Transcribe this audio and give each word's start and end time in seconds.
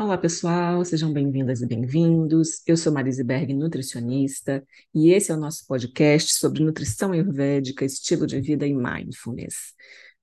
Olá, 0.00 0.16
pessoal, 0.16 0.82
sejam 0.82 1.12
bem-vindas 1.12 1.60
e 1.60 1.66
bem-vindos. 1.66 2.62
Eu 2.66 2.74
sou 2.74 2.90
Marise 2.90 3.22
Berg, 3.22 3.52
nutricionista, 3.52 4.64
e 4.94 5.12
esse 5.12 5.30
é 5.30 5.34
o 5.34 5.36
nosso 5.36 5.66
podcast 5.66 6.32
sobre 6.32 6.64
nutrição 6.64 7.12
ayurvédica, 7.12 7.84
estilo 7.84 8.26
de 8.26 8.40
vida 8.40 8.66
e 8.66 8.72
mindfulness. 8.72 9.74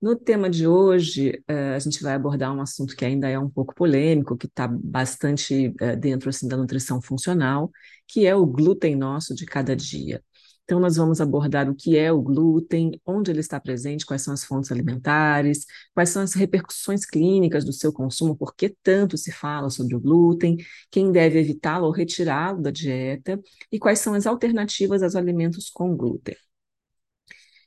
No 0.02 0.16
tema 0.16 0.50
de 0.50 0.66
hoje, 0.66 1.44
uh, 1.48 1.76
a 1.76 1.80
gente 1.80 2.02
vai 2.02 2.16
abordar 2.16 2.52
um 2.56 2.60
assunto 2.60 2.96
que 2.96 3.06
ainda 3.06 3.30
é 3.30 3.38
um 3.38 3.52
pouco 3.52 3.76
polêmico, 3.76 4.36
que 4.36 4.48
está 4.48 4.68
bastante 4.68 5.68
uh, 5.80 5.96
dentro 5.96 6.30
assim, 6.32 6.48
da 6.48 6.58
nutrição 6.58 7.00
funcional, 7.00 7.70
que 8.08 8.26
é 8.26 8.36
o 8.36 8.48
glúten 8.48 8.96
nosso 8.96 9.36
de 9.36 9.46
cada 9.46 9.76
dia. 9.76 10.24
Então, 10.68 10.82
nós 10.82 10.98
vamos 10.98 11.22
abordar 11.22 11.70
o 11.70 11.74
que 11.76 11.98
é 11.98 12.12
o 12.12 12.22
glúten, 12.22 13.00
onde 13.06 13.32
ele 13.32 13.40
está 13.40 13.58
presente, 13.58 14.06
quais 14.06 14.22
são 14.22 14.34
as 14.34 14.44
fontes 14.44 14.70
alimentares, 14.70 15.66
quais 15.94 16.10
são 16.10 16.22
as 16.22 16.34
repercussões 16.34 17.06
clínicas 17.06 17.64
do 17.64 17.72
seu 17.72 17.94
consumo, 17.94 18.36
por 18.36 18.54
que 18.54 18.76
tanto 18.84 19.18
se 19.18 19.32
fala 19.32 19.70
sobre 19.70 19.96
o 19.96 20.00
glúten, 20.02 20.58
quem 20.92 21.10
deve 21.10 21.40
evitá-lo 21.40 21.86
ou 21.86 21.92
retirá-lo 21.94 22.62
da 22.62 22.70
dieta, 22.70 23.40
e 23.72 23.80
quais 23.80 24.00
são 24.00 24.14
as 24.14 24.28
alternativas 24.28 25.02
aos 25.02 25.16
alimentos 25.16 25.70
com 25.70 25.96
glúten. 25.96 26.36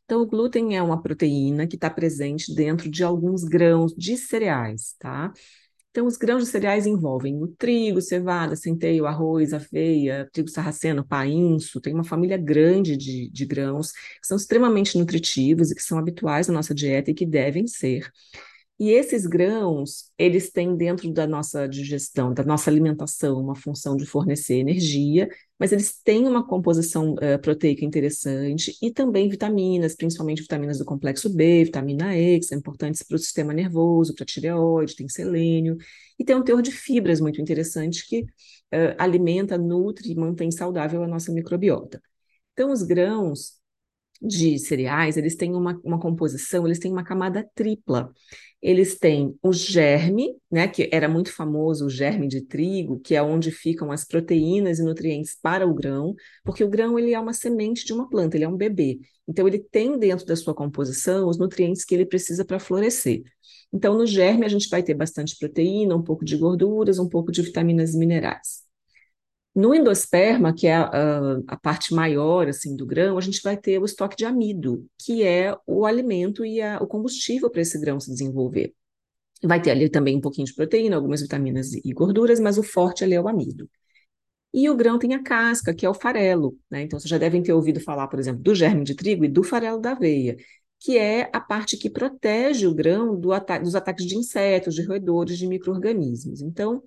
Então, 0.04 0.20
o 0.20 0.26
glúten 0.26 0.76
é 0.76 0.82
uma 0.82 1.00
proteína 1.00 1.66
que 1.66 1.76
está 1.76 1.88
presente 1.88 2.54
dentro 2.54 2.90
de 2.90 3.02
alguns 3.02 3.44
grãos 3.44 3.94
de 3.96 4.18
cereais, 4.18 4.94
tá? 4.98 5.32
Então, 5.90 6.06
os 6.06 6.16
grãos 6.16 6.44
de 6.44 6.50
cereais 6.50 6.86
envolvem 6.86 7.42
o 7.42 7.48
trigo, 7.48 8.00
cevada, 8.00 8.54
centeio, 8.54 9.06
arroz, 9.06 9.52
aveia, 9.52 10.28
trigo 10.32 10.48
sarraceno, 10.48 11.04
painço. 11.04 11.80
Tem 11.80 11.92
uma 11.92 12.04
família 12.04 12.36
grande 12.36 12.96
de, 12.96 13.28
de 13.28 13.44
grãos 13.44 13.90
que 13.92 14.26
são 14.26 14.36
extremamente 14.36 14.96
nutritivos 14.96 15.70
e 15.70 15.74
que 15.74 15.82
são 15.82 15.98
habituais 15.98 16.46
na 16.46 16.54
nossa 16.54 16.72
dieta 16.72 17.10
e 17.10 17.14
que 17.14 17.26
devem 17.26 17.66
ser. 17.66 18.08
E 18.80 18.92
esses 18.92 19.26
grãos, 19.26 20.10
eles 20.16 20.50
têm 20.50 20.74
dentro 20.74 21.12
da 21.12 21.26
nossa 21.26 21.66
digestão, 21.68 22.32
da 22.32 22.42
nossa 22.42 22.70
alimentação, 22.70 23.38
uma 23.38 23.54
função 23.54 23.94
de 23.94 24.06
fornecer 24.06 24.54
energia, 24.54 25.28
mas 25.58 25.70
eles 25.70 26.00
têm 26.02 26.26
uma 26.26 26.46
composição 26.46 27.12
uh, 27.12 27.38
proteica 27.42 27.84
interessante 27.84 28.74
e 28.80 28.90
também 28.90 29.28
vitaminas, 29.28 29.94
principalmente 29.94 30.40
vitaminas 30.40 30.78
do 30.78 30.86
complexo 30.86 31.28
B, 31.28 31.64
vitamina 31.64 32.16
E, 32.16 32.38
que 32.38 32.46
são 32.46 32.56
importantes 32.56 33.02
para 33.02 33.16
o 33.16 33.18
sistema 33.18 33.52
nervoso, 33.52 34.14
para 34.14 34.22
a 34.22 34.26
tireoide, 34.26 34.96
tem 34.96 35.10
selênio, 35.10 35.76
e 36.18 36.24
tem 36.24 36.34
um 36.34 36.42
teor 36.42 36.62
de 36.62 36.70
fibras 36.72 37.20
muito 37.20 37.38
interessante 37.38 38.08
que 38.08 38.22
uh, 38.22 38.96
alimenta, 38.96 39.58
nutre 39.58 40.10
e 40.10 40.14
mantém 40.14 40.50
saudável 40.50 41.04
a 41.04 41.06
nossa 41.06 41.30
microbiota. 41.30 42.00
Então, 42.54 42.72
os 42.72 42.82
grãos 42.82 43.60
de 44.22 44.58
cereais, 44.58 45.16
eles 45.16 45.34
têm 45.34 45.54
uma, 45.54 45.78
uma 45.84 45.98
composição, 45.98 46.66
eles 46.66 46.78
têm 46.78 46.92
uma 46.92 47.04
camada 47.04 47.48
tripla 47.54 48.12
eles 48.62 48.98
têm 48.98 49.34
o 49.42 49.52
germe, 49.52 50.36
né, 50.50 50.68
que 50.68 50.88
era 50.92 51.08
muito 51.08 51.32
famoso, 51.32 51.86
o 51.86 51.90
germe 51.90 52.28
de 52.28 52.42
trigo, 52.42 53.00
que 53.00 53.14
é 53.14 53.22
onde 53.22 53.50
ficam 53.50 53.90
as 53.90 54.04
proteínas 54.04 54.78
e 54.78 54.82
nutrientes 54.82 55.36
para 55.40 55.66
o 55.66 55.74
grão, 55.74 56.14
porque 56.44 56.62
o 56.62 56.68
grão 56.68 56.98
ele 56.98 57.14
é 57.14 57.20
uma 57.20 57.32
semente 57.32 57.84
de 57.86 57.92
uma 57.92 58.08
planta, 58.08 58.36
ele 58.36 58.44
é 58.44 58.48
um 58.48 58.56
bebê. 58.56 58.98
Então 59.26 59.46
ele 59.48 59.58
tem 59.58 59.98
dentro 59.98 60.26
da 60.26 60.36
sua 60.36 60.54
composição 60.54 61.28
os 61.28 61.38
nutrientes 61.38 61.84
que 61.84 61.94
ele 61.94 62.04
precisa 62.04 62.44
para 62.44 62.58
florescer. 62.58 63.22
Então 63.72 63.96
no 63.96 64.06
germe 64.06 64.44
a 64.44 64.48
gente 64.48 64.68
vai 64.68 64.82
ter 64.82 64.94
bastante 64.94 65.36
proteína, 65.38 65.96
um 65.96 66.02
pouco 66.02 66.24
de 66.24 66.36
gorduras, 66.36 66.98
um 66.98 67.08
pouco 67.08 67.32
de 67.32 67.42
vitaminas 67.42 67.94
e 67.94 67.98
minerais. 67.98 68.69
No 69.54 69.74
endosperma, 69.74 70.54
que 70.54 70.66
é 70.68 70.76
a, 70.76 70.88
a, 71.48 71.56
parte 71.56 71.92
maior 71.92 72.48
assim 72.48 72.76
do 72.76 72.86
grão, 72.86 73.18
a 73.18 73.20
gente 73.20 73.42
vai 73.42 73.56
ter 73.56 73.80
o 73.80 73.84
estoque 73.84 74.16
de 74.16 74.24
amido, 74.24 74.86
que 74.98 75.24
é 75.24 75.56
o 75.66 75.84
alimento 75.84 76.44
e 76.44 76.62
a, 76.62 76.78
o 76.80 76.86
combustível 76.86 77.50
para 77.50 77.60
esse 77.60 77.78
grão 77.80 77.98
se 77.98 78.10
desenvolver. 78.10 78.72
Vai 79.42 79.60
ter 79.60 79.70
ali 79.70 79.88
também 79.88 80.16
um 80.16 80.20
pouquinho 80.20 80.46
de 80.46 80.54
proteína, 80.54 80.96
algumas 80.96 81.20
vitaminas 81.20 81.72
e 81.72 81.92
gorduras, 81.92 82.38
mas 82.38 82.58
o 82.58 82.62
forte 82.62 83.02
ali 83.02 83.14
é 83.14 83.20
o 83.20 83.26
amido. 83.26 83.68
E 84.52 84.68
o 84.68 84.76
grão 84.76 84.98
tem 84.98 85.14
a 85.14 85.22
casca, 85.22 85.74
que 85.74 85.86
é 85.86 85.90
o 85.90 85.94
farelo. 85.94 86.58
Né? 86.70 86.82
Então, 86.82 86.98
vocês 86.98 87.08
já 87.08 87.18
devem 87.18 87.42
ter 87.42 87.52
ouvido 87.52 87.80
falar, 87.80 88.08
por 88.08 88.18
exemplo, 88.18 88.42
do 88.42 88.54
germe 88.54 88.84
de 88.84 88.94
trigo 88.94 89.24
e 89.24 89.28
do 89.28 89.42
farelo 89.42 89.80
da 89.80 89.92
aveia, 89.92 90.36
que 90.80 90.98
é 90.98 91.30
a 91.32 91.40
parte 91.40 91.76
que 91.76 91.90
protege 91.90 92.66
o 92.66 92.74
grão 92.74 93.18
do 93.18 93.32
ata 93.32 93.58
dos 93.58 93.74
ataques 93.74 94.06
de 94.06 94.16
insetos, 94.16 94.74
de 94.74 94.82
roedores, 94.82 95.38
de 95.38 95.46
micro-organismos. 95.46 96.40
Então, 96.40 96.82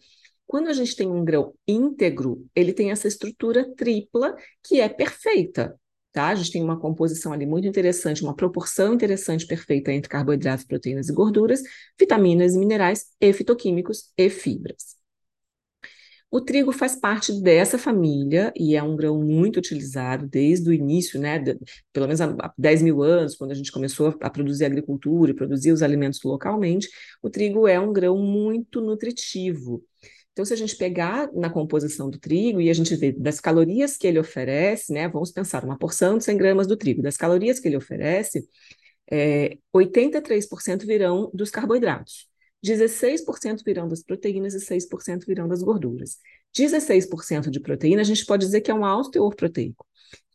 quando 0.53 0.67
a 0.67 0.73
gente 0.73 0.95
tem 0.95 1.07
um 1.09 1.25
grão 1.25 1.51
íntegro, 1.67 2.45
ele 2.55 2.73
tem 2.73 2.91
essa 2.91 3.07
estrutura 3.07 3.73
tripla 3.75 4.35
que 4.63 4.79
é 4.79 4.87
perfeita. 4.87 5.75
Tá? 6.11 6.27
A 6.27 6.35
gente 6.35 6.51
tem 6.51 6.63
uma 6.63 6.79
composição 6.79 7.33
ali 7.33 7.43
muito 7.43 7.67
interessante, 7.67 8.21
uma 8.21 8.35
proporção 8.35 8.93
interessante, 8.93 9.47
perfeita 9.47 9.91
entre 9.91 10.07
carboidratos, 10.07 10.63
proteínas 10.63 11.09
e 11.09 11.11
gorduras, 11.11 11.63
vitaminas 11.99 12.55
minerais, 12.55 13.07
e 13.19 13.33
fitoquímicos 13.33 14.11
e 14.15 14.29
fibras. 14.29 14.95
O 16.29 16.39
trigo 16.39 16.71
faz 16.71 16.95
parte 16.95 17.31
dessa 17.41 17.79
família 17.79 18.53
e 18.55 18.75
é 18.75 18.83
um 18.83 18.95
grão 18.95 19.19
muito 19.19 19.57
utilizado 19.57 20.27
desde 20.27 20.69
o 20.69 20.73
início, 20.73 21.19
né, 21.19 21.39
de, 21.39 21.57
pelo 21.91 22.05
menos 22.05 22.21
há 22.21 22.53
10 22.55 22.83
mil 22.83 23.01
anos, 23.01 23.35
quando 23.35 23.51
a 23.51 23.55
gente 23.55 23.71
começou 23.71 24.15
a 24.21 24.29
produzir 24.29 24.65
agricultura 24.65 25.31
e 25.31 25.35
produzir 25.35 25.71
os 25.71 25.81
alimentos 25.81 26.19
localmente. 26.23 26.87
O 27.23 27.29
trigo 27.29 27.67
é 27.67 27.79
um 27.79 27.91
grão 27.91 28.19
muito 28.19 28.81
nutritivo. 28.81 29.83
Então, 30.33 30.43
se 30.43 30.53
a 30.53 30.57
gente 30.57 30.75
pegar 30.75 31.31
na 31.31 31.49
composição 31.49 32.09
do 32.09 32.19
trigo 32.19 32.59
e 32.59 32.69
a 32.69 32.73
gente 32.73 32.95
ver 32.95 33.13
das 33.13 33.39
calorias 33.39 33.95
que 33.95 34.07
ele 34.07 34.19
oferece, 34.19 34.91
né, 34.91 35.07
vamos 35.07 35.31
pensar 35.31 35.63
uma 35.63 35.77
porção 35.77 36.17
de 36.17 36.23
100 36.23 36.37
gramas 36.37 36.67
do 36.67 36.75
trigo, 36.75 37.03
das 37.03 37.15
calorias 37.15 37.59
que 37.59 37.67
ele 37.67 37.77
oferece, 37.77 38.47
é, 39.11 39.57
83% 39.71 40.85
virão 40.87 41.29
dos 41.33 41.51
carboidratos, 41.51 42.27
16% 42.63 43.63
virão 43.63 43.87
das 43.87 44.01
proteínas 44.01 44.55
e 44.55 44.59
6% 44.59 45.25
virão 45.27 45.47
das 45.47 45.61
gorduras. 45.61 46.17
16% 46.55 47.49
de 47.49 47.59
proteína, 47.59 48.01
a 48.01 48.05
gente 48.05 48.25
pode 48.25 48.45
dizer 48.45 48.61
que 48.61 48.71
é 48.71 48.73
um 48.73 48.85
alto 48.85 49.11
teor 49.11 49.35
proteico. 49.35 49.85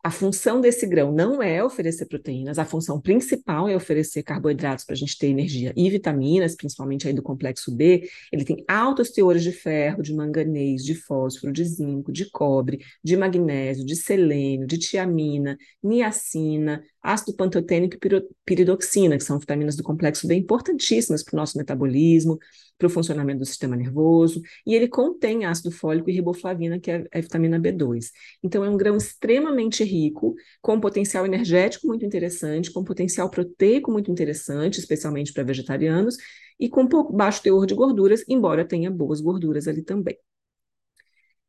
A 0.02 0.12
função 0.12 0.60
desse 0.60 0.86
grão 0.86 1.10
não 1.10 1.42
é 1.42 1.62
oferecer 1.62 2.06
proteínas, 2.06 2.58
a 2.58 2.64
função 2.64 3.00
principal 3.00 3.68
é 3.68 3.74
oferecer 3.74 4.22
carboidratos 4.22 4.84
para 4.84 4.94
a 4.94 4.96
gente 4.96 5.18
ter 5.18 5.26
energia 5.26 5.72
e 5.76 5.90
vitaminas, 5.90 6.54
principalmente 6.54 7.08
aí 7.08 7.12
do 7.12 7.22
complexo 7.22 7.74
B. 7.74 8.08
Ele 8.32 8.44
tem 8.44 8.64
altos 8.68 9.10
teores 9.10 9.42
de 9.42 9.50
ferro, 9.50 10.00
de 10.00 10.14
manganês, 10.14 10.84
de 10.84 10.94
fósforo, 10.94 11.52
de 11.52 11.64
zinco, 11.64 12.12
de 12.12 12.30
cobre, 12.30 12.78
de 13.02 13.16
magnésio, 13.16 13.84
de 13.84 13.96
selênio, 13.96 14.68
de 14.68 14.78
tiamina, 14.78 15.58
niacina, 15.82 16.82
ácido 17.02 17.34
pantotênico 17.34 17.96
e 17.96 18.22
piridoxina, 18.44 19.16
que 19.16 19.24
são 19.24 19.38
vitaminas 19.38 19.74
do 19.74 19.82
complexo 19.82 20.28
B 20.28 20.36
importantíssimas 20.36 21.24
para 21.24 21.34
o 21.34 21.38
nosso 21.38 21.58
metabolismo, 21.58 22.38
para 22.78 22.86
o 22.86 22.90
funcionamento 22.90 23.40
do 23.40 23.46
sistema 23.46 23.76
nervoso, 23.76 24.40
e 24.64 24.74
ele 24.74 24.88
contém 24.88 25.44
ácido 25.44 25.70
fólico 25.70 26.08
e 26.08 26.12
riboflavina, 26.12 26.78
que 26.78 26.90
é 26.90 27.06
a 27.12 27.20
vitamina 27.20 27.58
B2. 27.58 28.12
Então, 28.42 28.64
é 28.64 28.70
um 28.70 28.76
grão 28.76 28.96
extremamente 28.96 29.82
rico, 29.84 30.34
com 30.62 30.80
potencial 30.80 31.26
energético 31.26 31.88
muito 31.88 32.06
interessante, 32.06 32.72
com 32.72 32.84
potencial 32.84 33.28
proteico 33.28 33.90
muito 33.90 34.10
interessante, 34.10 34.78
especialmente 34.78 35.32
para 35.32 35.42
vegetarianos, 35.42 36.16
e 36.58 36.68
com 36.68 36.86
pouco 36.86 37.12
baixo 37.12 37.42
teor 37.42 37.66
de 37.66 37.74
gorduras, 37.74 38.24
embora 38.28 38.64
tenha 38.64 38.90
boas 38.90 39.20
gorduras 39.20 39.68
ali 39.68 39.82
também. 39.82 40.16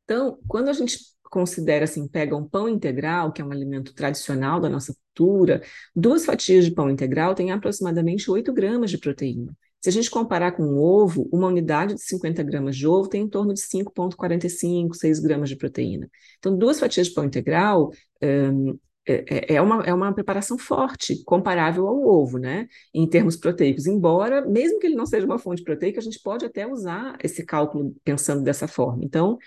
Então, 0.04 0.40
quando 0.48 0.70
a 0.70 0.74
gente 0.74 0.98
considera 1.30 1.86
assim, 1.86 2.08
pega 2.08 2.36
um 2.36 2.48
pão 2.48 2.68
integral, 2.68 3.32
que 3.32 3.42
é 3.42 3.46
um 3.46 3.52
alimento 3.52 3.94
tradicional 3.94 4.60
da 4.60 4.70
nossa 4.70 4.96
cultura, 4.96 5.62
duas 5.96 6.26
fatias 6.26 6.66
de 6.66 6.72
pão 6.72 6.90
integral 6.90 7.36
têm 7.36 7.52
aproximadamente 7.52 8.30
8 8.32 8.52
gramas 8.52 8.90
de 8.90 8.98
proteína. 8.98 9.56
Se 9.82 9.90
a 9.90 9.92
gente 9.92 10.12
comparar 10.12 10.52
com 10.52 10.64
o 10.64 10.84
ovo, 10.84 11.30
uma 11.32 11.48
unidade 11.48 11.96
de 11.96 12.04
50 12.04 12.44
gramas 12.44 12.76
de 12.76 12.86
ovo 12.88 13.08
tem 13.08 13.22
em 13.22 13.30
torno 13.30 13.54
de 13.54 13.62
5,45, 13.62 14.94
6 14.94 15.20
gramas 15.20 15.50
de 15.50 15.56
proteína. 15.56 16.10
Então, 16.38 16.58
duas 16.58 16.80
fatias 16.80 17.08
de 17.08 17.14
pão 17.14 17.24
integral 17.24 17.92
um, 18.22 18.78
é, 19.08 19.56
é, 19.56 19.62
uma, 19.62 19.84
é 19.84 19.94
uma 19.94 20.14
preparação 20.14 20.58
forte, 20.58 21.24
comparável 21.24 21.88
ao 21.88 22.04
ovo, 22.04 22.38
né? 22.38 22.68
Em 22.94 23.08
termos 23.10 23.36
proteicos. 23.36 23.88
Embora, 23.88 24.46
mesmo 24.46 24.80
que 24.80 24.86
ele 24.86 24.96
não 24.96 25.06
seja 25.06 25.26
uma 25.26 25.40
fonte 25.40 25.64
proteica, 25.64 26.00
a 26.00 26.04
gente 26.04 26.22
pode 26.22 26.46
até 26.46 26.68
usar 26.68 27.18
esse 27.24 27.44
cálculo 27.44 27.96
pensando 28.04 28.44
dessa 28.44 28.68
forma. 28.68 29.04
Então, 29.04 29.38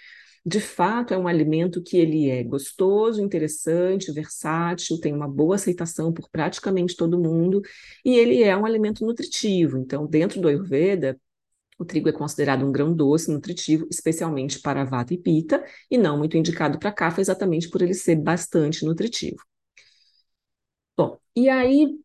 de 0.45 0.61
fato, 0.61 1.15
é 1.15 1.19
um 1.19 1.29
alimento 1.29 1.83
que 1.83 1.97
ele 1.97 2.29
é 2.29 2.43
gostoso, 2.43 3.23
interessante, 3.23 4.13
versátil, 4.13 4.99
tem 5.01 5.13
uma 5.13 5.29
boa 5.29 5.55
aceitação 5.55 6.13
por 6.13 6.29
praticamente 6.31 6.97
todo 6.97 7.19
mundo, 7.19 7.63
e 8.05 8.17
ele 8.17 8.43
é 8.43 8.57
um 8.57 8.67
alimento 8.67 9.05
nutritivo. 9.07 9.79
Então, 9.79 10.07
dentro 10.07 10.41
do 10.41 10.49
Ayurveda, 10.49 11.19
o 11.79 11.85
trigo 11.85 12.09
é 12.09 12.13
considerado 12.13 12.67
um 12.67 12.73
grão 12.73 12.95
doce, 12.95 13.31
nutritivo, 13.33 13.87
especialmente 13.91 14.61
para 14.61 14.85
vata 14.85 15.15
e 15.15 15.19
pita, 15.19 15.65
e 15.91 15.99
não 15.99 16.19
muito 16.19 16.37
indicado 16.37 16.79
para 16.79 16.93
kapha, 16.93 17.21
exatamente 17.21 17.69
por 17.71 17.83
ele 17.83 17.95
ser 17.95 18.17
bastante 18.17 18.85
nutritivo. 18.85 19.39
Bom, 20.97 21.19
e 21.35 21.49
aí 21.49 21.99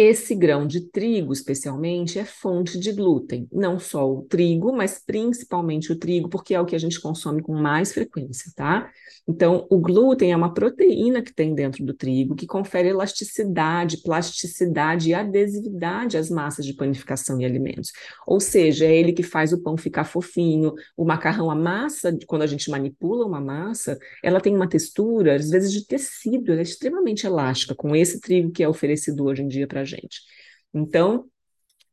esse 0.00 0.32
grão 0.32 0.64
de 0.64 0.82
trigo, 0.82 1.32
especialmente, 1.32 2.20
é 2.20 2.24
fonte 2.24 2.78
de 2.78 2.92
glúten. 2.92 3.48
Não 3.50 3.80
só 3.80 4.08
o 4.08 4.22
trigo, 4.22 4.72
mas 4.72 5.02
principalmente 5.04 5.90
o 5.90 5.98
trigo, 5.98 6.28
porque 6.28 6.54
é 6.54 6.60
o 6.60 6.64
que 6.64 6.76
a 6.76 6.78
gente 6.78 7.00
consome 7.00 7.42
com 7.42 7.52
mais 7.52 7.92
frequência, 7.92 8.52
tá? 8.54 8.88
Então, 9.26 9.66
o 9.68 9.76
glúten 9.76 10.30
é 10.30 10.36
uma 10.36 10.54
proteína 10.54 11.20
que 11.20 11.34
tem 11.34 11.52
dentro 11.52 11.84
do 11.84 11.92
trigo 11.92 12.36
que 12.36 12.46
confere 12.46 12.90
elasticidade, 12.90 14.00
plasticidade 14.04 15.10
e 15.10 15.14
adesividade 15.14 16.16
às 16.16 16.30
massas 16.30 16.64
de 16.64 16.74
panificação 16.74 17.40
e 17.40 17.44
alimentos. 17.44 17.90
Ou 18.24 18.38
seja, 18.38 18.86
é 18.86 18.96
ele 18.96 19.12
que 19.12 19.24
faz 19.24 19.52
o 19.52 19.60
pão 19.60 19.76
ficar 19.76 20.04
fofinho, 20.04 20.74
o 20.96 21.04
macarrão, 21.04 21.50
a 21.50 21.56
massa, 21.56 22.16
quando 22.28 22.42
a 22.42 22.46
gente 22.46 22.70
manipula 22.70 23.26
uma 23.26 23.40
massa, 23.40 23.98
ela 24.22 24.40
tem 24.40 24.54
uma 24.54 24.68
textura, 24.68 25.34
às 25.34 25.50
vezes, 25.50 25.72
de 25.72 25.84
tecido, 25.84 26.52
ela 26.52 26.60
é 26.60 26.62
extremamente 26.62 27.26
elástica, 27.26 27.74
com 27.74 27.96
esse 27.96 28.20
trigo 28.20 28.52
que 28.52 28.62
é 28.62 28.68
oferecido 28.68 29.24
hoje 29.24 29.42
em 29.42 29.48
dia 29.48 29.66
para 29.66 29.87
gente. 29.88 30.20
Então, 30.72 31.28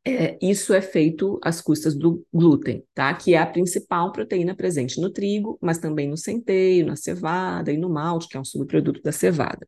é, 0.04 0.38
isso 0.40 0.72
é 0.72 0.80
feito 0.80 1.40
às 1.42 1.60
custas 1.60 1.96
do 1.96 2.24
glúten, 2.32 2.84
tá? 2.94 3.12
Que 3.14 3.34
é 3.34 3.38
a 3.38 3.46
principal 3.46 4.12
proteína 4.12 4.54
presente 4.54 5.00
no 5.00 5.10
trigo, 5.10 5.58
mas 5.60 5.78
também 5.78 6.08
no 6.08 6.16
centeio, 6.16 6.86
na 6.86 6.94
cevada 6.96 7.72
e 7.72 7.76
no 7.76 7.90
malte, 7.90 8.28
que 8.28 8.36
é 8.36 8.40
um 8.40 8.44
subproduto 8.44 9.02
da 9.02 9.10
cevada. 9.10 9.66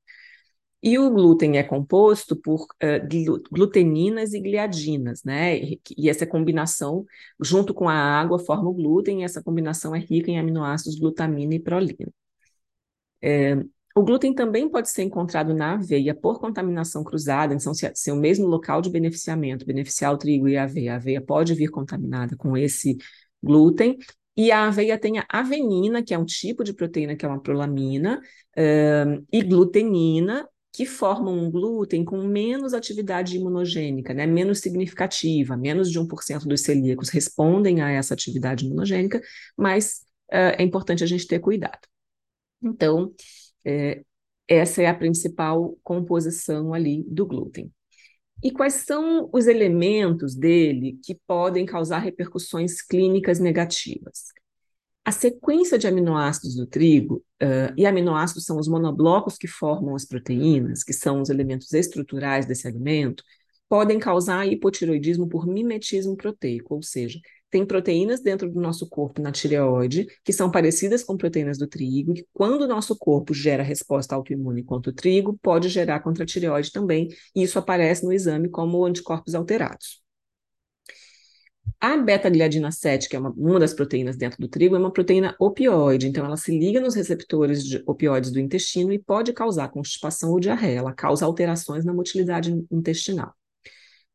E 0.81 0.97
o 0.99 1.11
glúten 1.11 1.59
é 1.59 1.65
composto 1.65 2.37
por 2.37 2.63
uh, 2.63 3.49
gluteninas 3.51 4.33
e 4.33 4.41
gliadinas, 4.41 5.25
né? 5.25 5.59
E, 5.97 6.09
essa 6.09 6.25
combinação, 6.27 7.05
junto 7.43 7.75
com 7.75 7.89
a 7.89 7.95
água, 7.95 8.39
forma 8.39 8.69
o 8.71 8.75
glúten, 8.75 9.23
e 9.23 9.25
essa 9.25 9.43
combinação 9.43 9.95
é 9.95 9.99
rica 9.99 10.31
em 10.31 10.39
aminoácidos 10.39 10.99
glutamina 11.01 11.55
e 11.55 11.61
prolina. 11.61 12.13
É, 13.21 13.57
o 13.95 14.03
glúten 14.03 14.35
também 14.35 14.69
pode 14.69 14.91
ser 14.91 15.03
encontrado 15.03 15.55
na 15.55 15.75
aveia 15.75 16.15
por 16.15 16.39
contaminação 16.39 17.03
cruzada, 17.03 17.55
então 17.55 17.75
se, 17.75 17.91
se 17.95 18.13
o 18.13 18.17
mesmo 18.17 18.47
local 18.47 18.81
de 18.81 18.91
beneficiamento, 18.91 19.67
beneficiar 19.67 20.13
o 20.13 20.19
trigo 20.19 20.49
e 20.49 20.57
a 20.57 20.65
aveia, 20.65 20.93
a 20.93 20.97
aveia 20.97 21.21
pode 21.21 21.55
vir 21.55 21.69
contaminada 21.69 22.37
com 22.37 22.57
esse 22.57 22.97
glúten, 23.43 23.99
e 24.37 24.53
a 24.53 24.69
aveia 24.69 24.97
tem 24.97 25.19
a 25.19 25.27
avenina, 25.29 26.03
que 26.03 26.15
é 26.15 26.19
um 26.19 26.25
tipo 26.25 26.63
de 26.63 26.73
proteína 26.73 27.17
que 27.17 27.27
é 27.27 27.29
uma 27.29 27.43
prolamina, 27.43 28.21
um, 28.57 29.27
e 29.33 29.43
glutenina, 29.43 30.49
que 30.73 30.87
formam 30.87 31.37
um 31.37 31.51
glúten 31.51 32.05
com 32.05 32.23
menos 32.23 32.73
atividade 32.73 33.37
imunogênica, 33.37 34.15
né, 34.15 34.27
menos 34.27 34.61
significativa, 34.61 35.57
menos 35.57 35.91
de 35.91 35.99
1% 35.99 36.47
dos 36.47 36.61
celíacos 36.61 37.09
respondem 37.09 37.81
a 37.81 37.91
essa 37.91 38.15
atividade 38.15 38.65
imunogênica, 38.65 39.21
mas 39.57 40.03
uh, 40.31 40.55
é 40.57 40.63
importante 40.63 41.03
a 41.03 41.07
gente 41.07 41.27
ter 41.27 41.41
cuidado. 41.41 41.81
Então, 42.63 43.13
é, 43.65 44.03
essa 44.47 44.83
é 44.83 44.87
a 44.87 44.95
principal 44.95 45.77
composição 45.83 46.73
ali 46.73 47.05
do 47.09 47.27
glúten. 47.27 47.71
E 48.43 48.51
quais 48.51 48.75
são 48.75 49.29
os 49.33 49.47
elementos 49.47 50.35
dele 50.35 50.99
que 51.05 51.19
podem 51.27 51.67
causar 51.67 51.99
repercussões 51.99 52.81
clínicas 52.81 53.41
negativas? 53.41 54.27
A 55.05 55.11
sequência 55.11 55.79
de 55.79 55.87
aminoácidos 55.87 56.55
do 56.55 56.67
trigo, 56.67 57.25
uh, 57.43 57.73
e 57.77 57.87
aminoácidos 57.87 58.45
são 58.45 58.59
os 58.59 58.69
monoblocos 58.69 59.37
que 59.37 59.49
formam 59.49 59.97
as 59.97 60.05
proteínas, 60.05 60.85
que 60.85 60.93
são 60.93 61.21
os 61.21 61.31
elementos 61.31 61.73
estruturais 61.73 62.47
desse 62.47 62.69
alimento, 62.69 63.25
podem 63.69 63.99
causar 63.99 64.47
hipotiroidismo 64.47 65.29
por 65.29 65.47
mimetismo 65.47 66.17
proteico, 66.17 66.75
ou 66.75 66.83
seja, 66.83 67.19
tem 67.51 67.67
proteínas 67.67 68.21
dentro 68.21 68.51
do 68.51 68.61
nosso 68.61 68.89
corpo 68.89 69.21
na 69.21 69.33
tireoide, 69.33 70.07
que 70.25 70.33
são 70.33 70.51
parecidas 70.51 71.03
com 71.03 71.17
proteínas 71.17 71.59
do 71.59 71.67
trigo, 71.67 72.13
e 72.17 72.27
quando 72.33 72.63
o 72.63 72.69
nosso 72.69 72.97
corpo 72.97 73.33
gera 73.35 73.63
resposta 73.63 74.15
autoimune 74.15 74.63
contra 74.63 74.91
o 74.91 74.95
trigo, 74.95 75.39
pode 75.43 75.69
gerar 75.69 76.01
contra 76.01 76.25
a 76.25 76.27
tireoide 76.27 76.73
também, 76.73 77.09
e 77.35 77.43
isso 77.43 77.59
aparece 77.59 78.05
no 78.05 78.13
exame 78.13 78.49
como 78.49 78.85
anticorpos 78.85 79.35
alterados. 79.35 80.03
A 81.81 81.97
beta-gliadina 81.97 82.73
7, 82.73 83.09
que 83.09 83.15
é 83.15 83.19
uma, 83.21 83.31
uma, 83.31 83.61
das 83.61 83.73
proteínas 83.73 84.17
dentro 84.17 84.39
do 84.41 84.49
trigo, 84.49 84.75
é 84.75 84.79
uma 84.79 84.93
proteína 84.93 85.37
opioide, 85.39 86.09
então 86.09 86.25
ela 86.25 86.37
se 86.37 86.57
liga 86.59 86.81
nos 86.81 86.95
receptores 86.97 87.65
de 87.65 87.83
opioides 87.87 88.33
do 88.33 88.41
intestino 88.41 88.93
e 88.93 88.99
pode 88.99 89.33
causar 89.33 89.69
constipação 89.69 90.33
ou 90.33 90.41
diarreia, 90.41 90.79
ela 90.79 90.93
causa 90.93 91.25
alterações 91.25 91.85
na 91.85 91.95
motilidade 91.95 92.53
intestinal. 92.71 93.33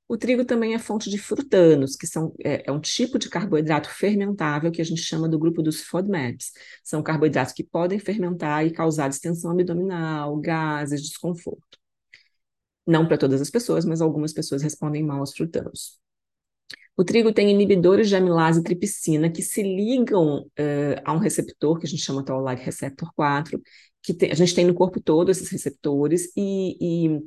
O 0.07 0.17
trigo 0.17 0.45
também 0.45 0.73
é 0.73 0.79
fonte 0.79 1.09
de 1.09 1.17
frutanos, 1.17 1.95
que 1.95 2.05
são, 2.05 2.33
é, 2.43 2.69
é, 2.69 2.71
um 2.71 2.79
tipo 2.79 3.17
de 3.17 3.29
carboidrato 3.29 3.89
fermentável 3.89 4.71
que 4.71 4.81
a 4.81 4.85
gente 4.85 5.01
chama 5.01 5.29
do 5.29 5.39
grupo 5.39 5.61
dos 5.63 5.81
FODMAPs. 5.81 6.51
São 6.83 7.01
carboidratos 7.01 7.53
que 7.53 7.63
podem 7.63 7.97
fermentar 7.99 8.65
e 8.65 8.71
causar 8.71 9.07
distensão 9.07 9.51
abdominal, 9.51 10.37
gases, 10.37 11.01
desconforto. 11.01 11.79
Não 12.85 13.07
para 13.07 13.17
todas 13.17 13.41
as 13.41 13.49
pessoas, 13.49 13.85
mas 13.85 14.01
algumas 14.01 14.33
pessoas 14.33 14.61
respondem 14.61 15.03
mal 15.03 15.19
aos 15.19 15.33
frutanos. 15.33 15.99
O 16.95 17.03
trigo 17.03 17.33
tem 17.33 17.49
inibidores 17.49 18.07
de 18.07 18.15
amilase 18.15 18.59
e 18.59 18.63
tripsina 18.63 19.31
que 19.31 19.41
se 19.41 19.63
ligam 19.63 20.41
uh, 20.41 21.01
a 21.03 21.13
um 21.13 21.17
receptor 21.17 21.79
que 21.79 21.87
a 21.87 21.89
gente 21.89 22.03
chama 22.03 22.23
Toll-like 22.23 22.63
receptor 22.63 23.11
4, 23.15 23.59
que 24.03 24.15
a 24.25 24.35
gente 24.35 24.53
tem 24.53 24.65
no 24.65 24.75
corpo 24.75 25.01
todo 25.01 25.31
esses 25.31 25.49
receptores 25.49 26.31
e, 26.37 27.07
e 27.07 27.19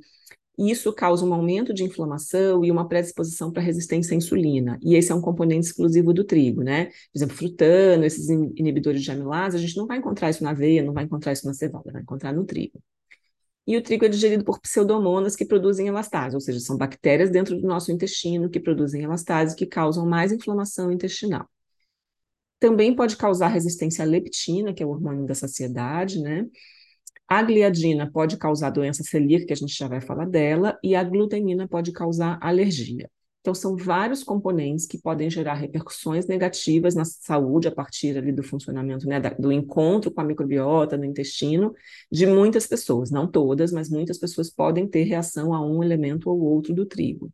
e 0.58 0.70
isso 0.70 0.92
causa 0.92 1.24
um 1.24 1.34
aumento 1.34 1.74
de 1.74 1.84
inflamação 1.84 2.64
e 2.64 2.70
uma 2.70 2.88
predisposição 2.88 3.52
para 3.52 3.62
resistência 3.62 4.14
à 4.14 4.16
insulina. 4.16 4.78
E 4.82 4.94
esse 4.94 5.12
é 5.12 5.14
um 5.14 5.20
componente 5.20 5.66
exclusivo 5.66 6.14
do 6.14 6.24
trigo, 6.24 6.62
né? 6.62 6.86
Por 6.86 7.16
exemplo, 7.16 7.36
frutano, 7.36 8.04
esses 8.04 8.28
inibidores 8.28 9.02
de 9.02 9.10
amilase, 9.10 9.56
a 9.56 9.60
gente 9.60 9.76
não 9.76 9.86
vai 9.86 9.98
encontrar 9.98 10.30
isso 10.30 10.42
na 10.42 10.50
aveia, 10.50 10.82
não 10.82 10.94
vai 10.94 11.04
encontrar 11.04 11.32
isso 11.32 11.46
na 11.46 11.54
cevada, 11.54 11.92
vai 11.92 12.02
encontrar 12.02 12.32
no 12.32 12.44
trigo. 12.44 12.80
E 13.66 13.76
o 13.76 13.82
trigo 13.82 14.04
é 14.04 14.08
digerido 14.08 14.44
por 14.44 14.60
pseudomonas 14.60 15.34
que 15.34 15.44
produzem 15.44 15.88
elastase, 15.88 16.36
ou 16.36 16.40
seja, 16.40 16.60
são 16.60 16.76
bactérias 16.76 17.30
dentro 17.30 17.60
do 17.60 17.66
nosso 17.66 17.90
intestino 17.90 18.48
que 18.48 18.60
produzem 18.60 19.02
elastase, 19.02 19.56
que 19.56 19.66
causam 19.66 20.06
mais 20.06 20.32
inflamação 20.32 20.90
intestinal. 20.92 21.48
Também 22.58 22.94
pode 22.94 23.16
causar 23.16 23.48
resistência 23.48 24.04
à 24.04 24.08
leptina, 24.08 24.72
que 24.72 24.82
é 24.82 24.86
o 24.86 24.90
hormônio 24.90 25.26
da 25.26 25.34
saciedade, 25.34 26.20
né? 26.20 26.46
A 27.28 27.42
gliadina 27.42 28.10
pode 28.10 28.36
causar 28.36 28.70
doença 28.70 29.02
celíaca, 29.02 29.46
que 29.46 29.52
a 29.52 29.56
gente 29.56 29.76
já 29.76 29.88
vai 29.88 30.00
falar 30.00 30.26
dela, 30.26 30.78
e 30.82 30.94
a 30.94 31.02
glutenina 31.02 31.66
pode 31.68 31.92
causar 31.92 32.38
alergia. 32.40 33.10
Então, 33.40 33.54
são 33.54 33.76
vários 33.76 34.24
componentes 34.24 34.86
que 34.86 34.98
podem 35.00 35.30
gerar 35.30 35.54
repercussões 35.54 36.26
negativas 36.26 36.96
na 36.96 37.04
saúde 37.04 37.68
a 37.68 37.72
partir 37.72 38.18
ali 38.18 38.32
do 38.32 38.42
funcionamento, 38.42 39.06
né, 39.06 39.20
do 39.38 39.52
encontro 39.52 40.10
com 40.10 40.20
a 40.20 40.24
microbiota 40.24 40.96
no 40.96 41.04
intestino 41.04 41.72
de 42.10 42.26
muitas 42.26 42.66
pessoas, 42.66 43.08
não 43.08 43.24
todas, 43.30 43.70
mas 43.70 43.88
muitas 43.88 44.18
pessoas 44.18 44.50
podem 44.50 44.88
ter 44.88 45.04
reação 45.04 45.54
a 45.54 45.64
um 45.64 45.80
elemento 45.80 46.28
ou 46.28 46.40
outro 46.40 46.74
do 46.74 46.84
trigo. 46.84 47.30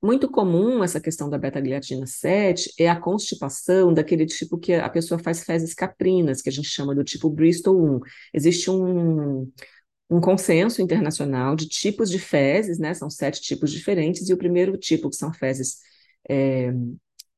Muito 0.00 0.30
comum 0.30 0.84
essa 0.84 1.00
questão 1.00 1.28
da 1.28 1.36
beta-gliadina 1.36 2.06
7 2.06 2.72
é 2.78 2.88
a 2.88 2.94
constipação 3.00 3.92
daquele 3.92 4.26
tipo 4.26 4.56
que 4.56 4.72
a 4.74 4.88
pessoa 4.88 5.18
faz 5.18 5.42
fezes 5.42 5.74
caprinas, 5.74 6.40
que 6.40 6.48
a 6.48 6.52
gente 6.52 6.68
chama 6.68 6.94
do 6.94 7.02
tipo 7.02 7.28
Bristol 7.28 7.96
1. 7.96 8.00
Existe 8.32 8.70
um, 8.70 9.50
um 10.08 10.20
consenso 10.20 10.80
internacional 10.80 11.56
de 11.56 11.68
tipos 11.68 12.10
de 12.10 12.18
fezes, 12.18 12.78
né? 12.78 12.94
São 12.94 13.10
sete 13.10 13.40
tipos 13.42 13.72
diferentes, 13.72 14.28
e 14.28 14.32
o 14.32 14.38
primeiro 14.38 14.76
tipo, 14.78 15.10
que 15.10 15.16
são 15.16 15.32
fezes 15.32 15.78
é, 16.28 16.72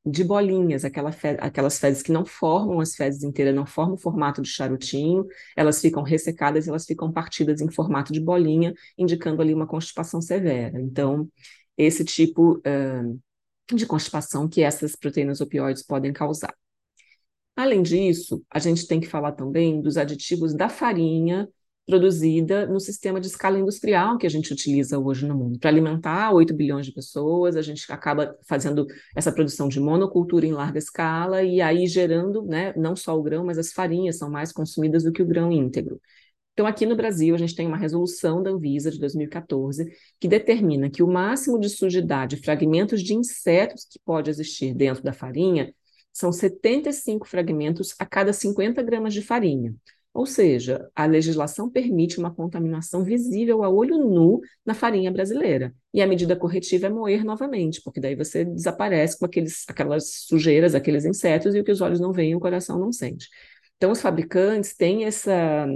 de 0.04 0.24
bolinhas, 0.24 0.84
aquela 0.84 1.12
fe 1.12 1.36
aquelas 1.40 1.78
fezes 1.78 2.02
que 2.02 2.12
não 2.12 2.24
formam 2.24 2.80
as 2.80 2.94
fezes 2.94 3.22
inteiras, 3.22 3.54
não 3.54 3.66
formam 3.66 3.94
o 3.94 3.98
formato 3.98 4.40
de 4.42 4.48
charutinho, 4.48 5.26
elas 5.56 5.80
ficam 5.80 6.02
ressecadas, 6.02 6.66
elas 6.68 6.86
ficam 6.86 7.12
partidas 7.12 7.60
em 7.60 7.70
formato 7.70 8.12
de 8.12 8.20
bolinha, 8.20 8.74
indicando 8.98 9.42
ali 9.42 9.52
uma 9.52 9.66
constipação 9.66 10.20
severa. 10.20 10.80
Então, 10.80 11.28
esse 11.84 12.04
tipo 12.04 12.58
uh, 12.58 13.20
de 13.74 13.86
constipação 13.86 14.48
que 14.48 14.62
essas 14.62 14.96
proteínas 14.96 15.40
opioides 15.40 15.82
podem 15.82 16.12
causar. 16.12 16.54
Além 17.56 17.82
disso, 17.82 18.42
a 18.50 18.58
gente 18.58 18.86
tem 18.86 19.00
que 19.00 19.08
falar 19.08 19.32
também 19.32 19.80
dos 19.80 19.96
aditivos 19.96 20.54
da 20.54 20.68
farinha 20.68 21.48
produzida 21.86 22.66
no 22.66 22.78
sistema 22.78 23.20
de 23.20 23.26
escala 23.26 23.58
industrial 23.58 24.16
que 24.16 24.26
a 24.26 24.30
gente 24.30 24.52
utiliza 24.52 24.98
hoje 24.98 25.26
no 25.26 25.34
mundo. 25.34 25.58
Para 25.58 25.70
alimentar 25.70 26.32
8 26.32 26.54
bilhões 26.54 26.86
de 26.86 26.92
pessoas, 26.92 27.56
a 27.56 27.62
gente 27.62 27.90
acaba 27.92 28.36
fazendo 28.46 28.86
essa 29.16 29.32
produção 29.32 29.68
de 29.68 29.80
monocultura 29.80 30.46
em 30.46 30.52
larga 30.52 30.78
escala 30.78 31.42
e 31.42 31.60
aí 31.60 31.86
gerando, 31.86 32.42
né, 32.42 32.72
não 32.76 32.94
só 32.94 33.18
o 33.18 33.22
grão, 33.22 33.44
mas 33.44 33.58
as 33.58 33.72
farinhas 33.72 34.18
são 34.18 34.30
mais 34.30 34.52
consumidas 34.52 35.02
do 35.02 35.12
que 35.12 35.22
o 35.22 35.26
grão 35.26 35.50
íntegro. 35.50 36.00
Então, 36.60 36.68
aqui 36.68 36.84
no 36.84 36.94
Brasil, 36.94 37.34
a 37.34 37.38
gente 37.38 37.54
tem 37.54 37.66
uma 37.66 37.78
resolução 37.78 38.42
da 38.42 38.50
Anvisa 38.50 38.90
de 38.90 39.00
2014 39.00 39.96
que 40.20 40.28
determina 40.28 40.90
que 40.90 41.02
o 41.02 41.08
máximo 41.08 41.58
de 41.58 41.70
sujidade, 41.70 42.36
fragmentos 42.36 43.02
de 43.02 43.14
insetos 43.14 43.86
que 43.90 43.98
pode 43.98 44.28
existir 44.28 44.74
dentro 44.74 45.02
da 45.02 45.10
farinha, 45.10 45.74
são 46.12 46.30
75 46.30 47.26
fragmentos 47.26 47.94
a 47.98 48.04
cada 48.04 48.30
50 48.34 48.82
gramas 48.82 49.14
de 49.14 49.22
farinha. 49.22 49.74
Ou 50.12 50.26
seja, 50.26 50.86
a 50.94 51.06
legislação 51.06 51.70
permite 51.70 52.18
uma 52.18 52.30
contaminação 52.30 53.02
visível 53.02 53.64
a 53.64 53.70
olho 53.70 53.96
nu 53.96 54.42
na 54.62 54.74
farinha 54.74 55.10
brasileira. 55.10 55.74
E 55.94 56.02
a 56.02 56.06
medida 56.06 56.36
corretiva 56.36 56.88
é 56.88 56.90
moer 56.90 57.24
novamente, 57.24 57.80
porque 57.82 58.00
daí 58.00 58.14
você 58.14 58.44
desaparece 58.44 59.18
com 59.18 59.24
aqueles, 59.24 59.64
aquelas 59.66 60.10
sujeiras, 60.26 60.74
aqueles 60.74 61.06
insetos, 61.06 61.54
e 61.54 61.60
o 61.60 61.64
que 61.64 61.72
os 61.72 61.80
olhos 61.80 62.00
não 62.00 62.12
veem, 62.12 62.34
o 62.36 62.40
coração 62.40 62.78
não 62.78 62.92
sente. 62.92 63.30
Então, 63.78 63.92
os 63.92 64.02
fabricantes 64.02 64.76
têm 64.76 65.06
essa 65.06 65.66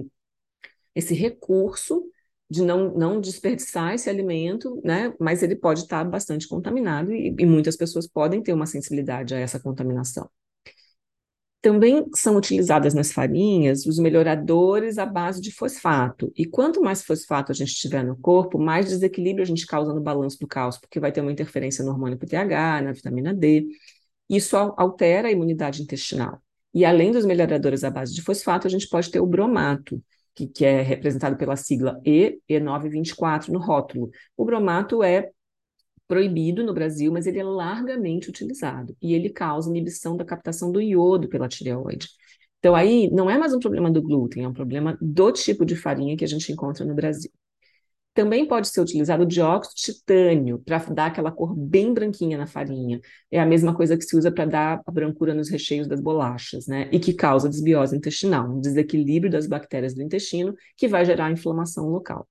esse 0.94 1.14
recurso 1.14 2.04
de 2.48 2.62
não, 2.62 2.94
não 2.94 3.20
desperdiçar 3.20 3.94
esse 3.94 4.08
alimento, 4.08 4.80
né? 4.84 5.14
Mas 5.18 5.42
ele 5.42 5.56
pode 5.56 5.80
estar 5.80 6.04
bastante 6.04 6.46
contaminado 6.46 7.12
e, 7.12 7.34
e 7.38 7.46
muitas 7.46 7.76
pessoas 7.76 8.06
podem 8.06 8.42
ter 8.42 8.52
uma 8.52 8.66
sensibilidade 8.66 9.34
a 9.34 9.38
essa 9.38 9.58
contaminação. 9.58 10.28
Também 11.64 12.04
são 12.14 12.36
utilizadas 12.36 12.92
nas 12.92 13.10
farinhas 13.10 13.86
os 13.86 13.98
melhoradores 13.98 14.98
à 14.98 15.06
base 15.06 15.40
de 15.40 15.50
fosfato. 15.50 16.30
E 16.36 16.44
quanto 16.44 16.82
mais 16.82 17.02
fosfato 17.02 17.50
a 17.50 17.54
gente 17.54 17.74
tiver 17.74 18.04
no 18.04 18.18
corpo, 18.18 18.58
mais 18.58 18.86
desequilíbrio 18.86 19.42
a 19.42 19.46
gente 19.46 19.66
causa 19.66 19.94
no 19.94 20.00
balanço 20.02 20.38
do 20.38 20.46
cálcio, 20.46 20.78
porque 20.82 21.00
vai 21.00 21.10
ter 21.10 21.22
uma 21.22 21.32
interferência 21.32 21.82
no 21.82 21.90
hormônio 21.92 22.18
PTH, 22.18 22.82
na 22.82 22.92
vitamina 22.92 23.32
D. 23.32 23.66
Isso 24.28 24.56
altera 24.58 25.28
a 25.28 25.30
imunidade 25.30 25.82
intestinal. 25.82 26.38
E 26.74 26.84
além 26.84 27.10
dos 27.10 27.24
melhoradores 27.24 27.82
à 27.82 27.90
base 27.90 28.14
de 28.14 28.20
fosfato, 28.20 28.66
a 28.66 28.70
gente 28.70 28.86
pode 28.86 29.10
ter 29.10 29.20
o 29.20 29.26
bromato, 29.26 30.02
que, 30.34 30.46
que 30.46 30.64
é 30.64 30.82
representado 30.82 31.36
pela 31.36 31.56
sigla 31.56 32.00
E, 32.04 32.40
E924 32.48 33.48
no 33.48 33.58
rótulo. 33.58 34.10
O 34.36 34.44
bromato 34.44 35.02
é 35.02 35.30
proibido 36.06 36.64
no 36.64 36.74
Brasil, 36.74 37.12
mas 37.12 37.26
ele 37.26 37.38
é 37.38 37.44
largamente 37.44 38.28
utilizado 38.28 38.96
e 39.00 39.14
ele 39.14 39.30
causa 39.30 39.70
inibição 39.70 40.16
da 40.16 40.24
captação 40.24 40.70
do 40.70 40.80
iodo 40.80 41.28
pela 41.28 41.48
tireoide. 41.48 42.08
Então, 42.58 42.74
aí 42.74 43.10
não 43.10 43.28
é 43.28 43.38
mais 43.38 43.52
um 43.54 43.58
problema 43.58 43.90
do 43.90 44.02
glúten, 44.02 44.44
é 44.44 44.48
um 44.48 44.52
problema 44.52 44.96
do 45.00 45.32
tipo 45.32 45.64
de 45.64 45.76
farinha 45.76 46.16
que 46.16 46.24
a 46.24 46.28
gente 46.28 46.50
encontra 46.52 46.84
no 46.84 46.94
Brasil. 46.94 47.30
Também 48.14 48.46
pode 48.46 48.68
ser 48.68 48.80
utilizado 48.80 49.26
dióxido 49.26 49.74
de 49.74 49.82
titânio 49.92 50.62
para 50.64 50.78
dar 50.78 51.06
aquela 51.06 51.32
cor 51.32 51.52
bem 51.54 51.92
branquinha 51.92 52.38
na 52.38 52.46
farinha. 52.46 53.00
É 53.28 53.40
a 53.40 53.46
mesma 53.46 53.74
coisa 53.74 53.96
que 53.98 54.04
se 54.04 54.16
usa 54.16 54.30
para 54.30 54.44
dar 54.44 54.82
a 54.86 54.90
brancura 54.92 55.34
nos 55.34 55.50
recheios 55.50 55.88
das 55.88 56.00
bolachas, 56.00 56.68
né? 56.68 56.88
E 56.92 57.00
que 57.00 57.12
causa 57.12 57.48
desbiose 57.48 57.96
intestinal, 57.96 58.48
um 58.48 58.60
desequilíbrio 58.60 59.32
das 59.32 59.48
bactérias 59.48 59.94
do 59.94 60.02
intestino 60.02 60.54
que 60.76 60.86
vai 60.86 61.04
gerar 61.04 61.32
inflamação 61.32 61.88
local. 61.88 62.28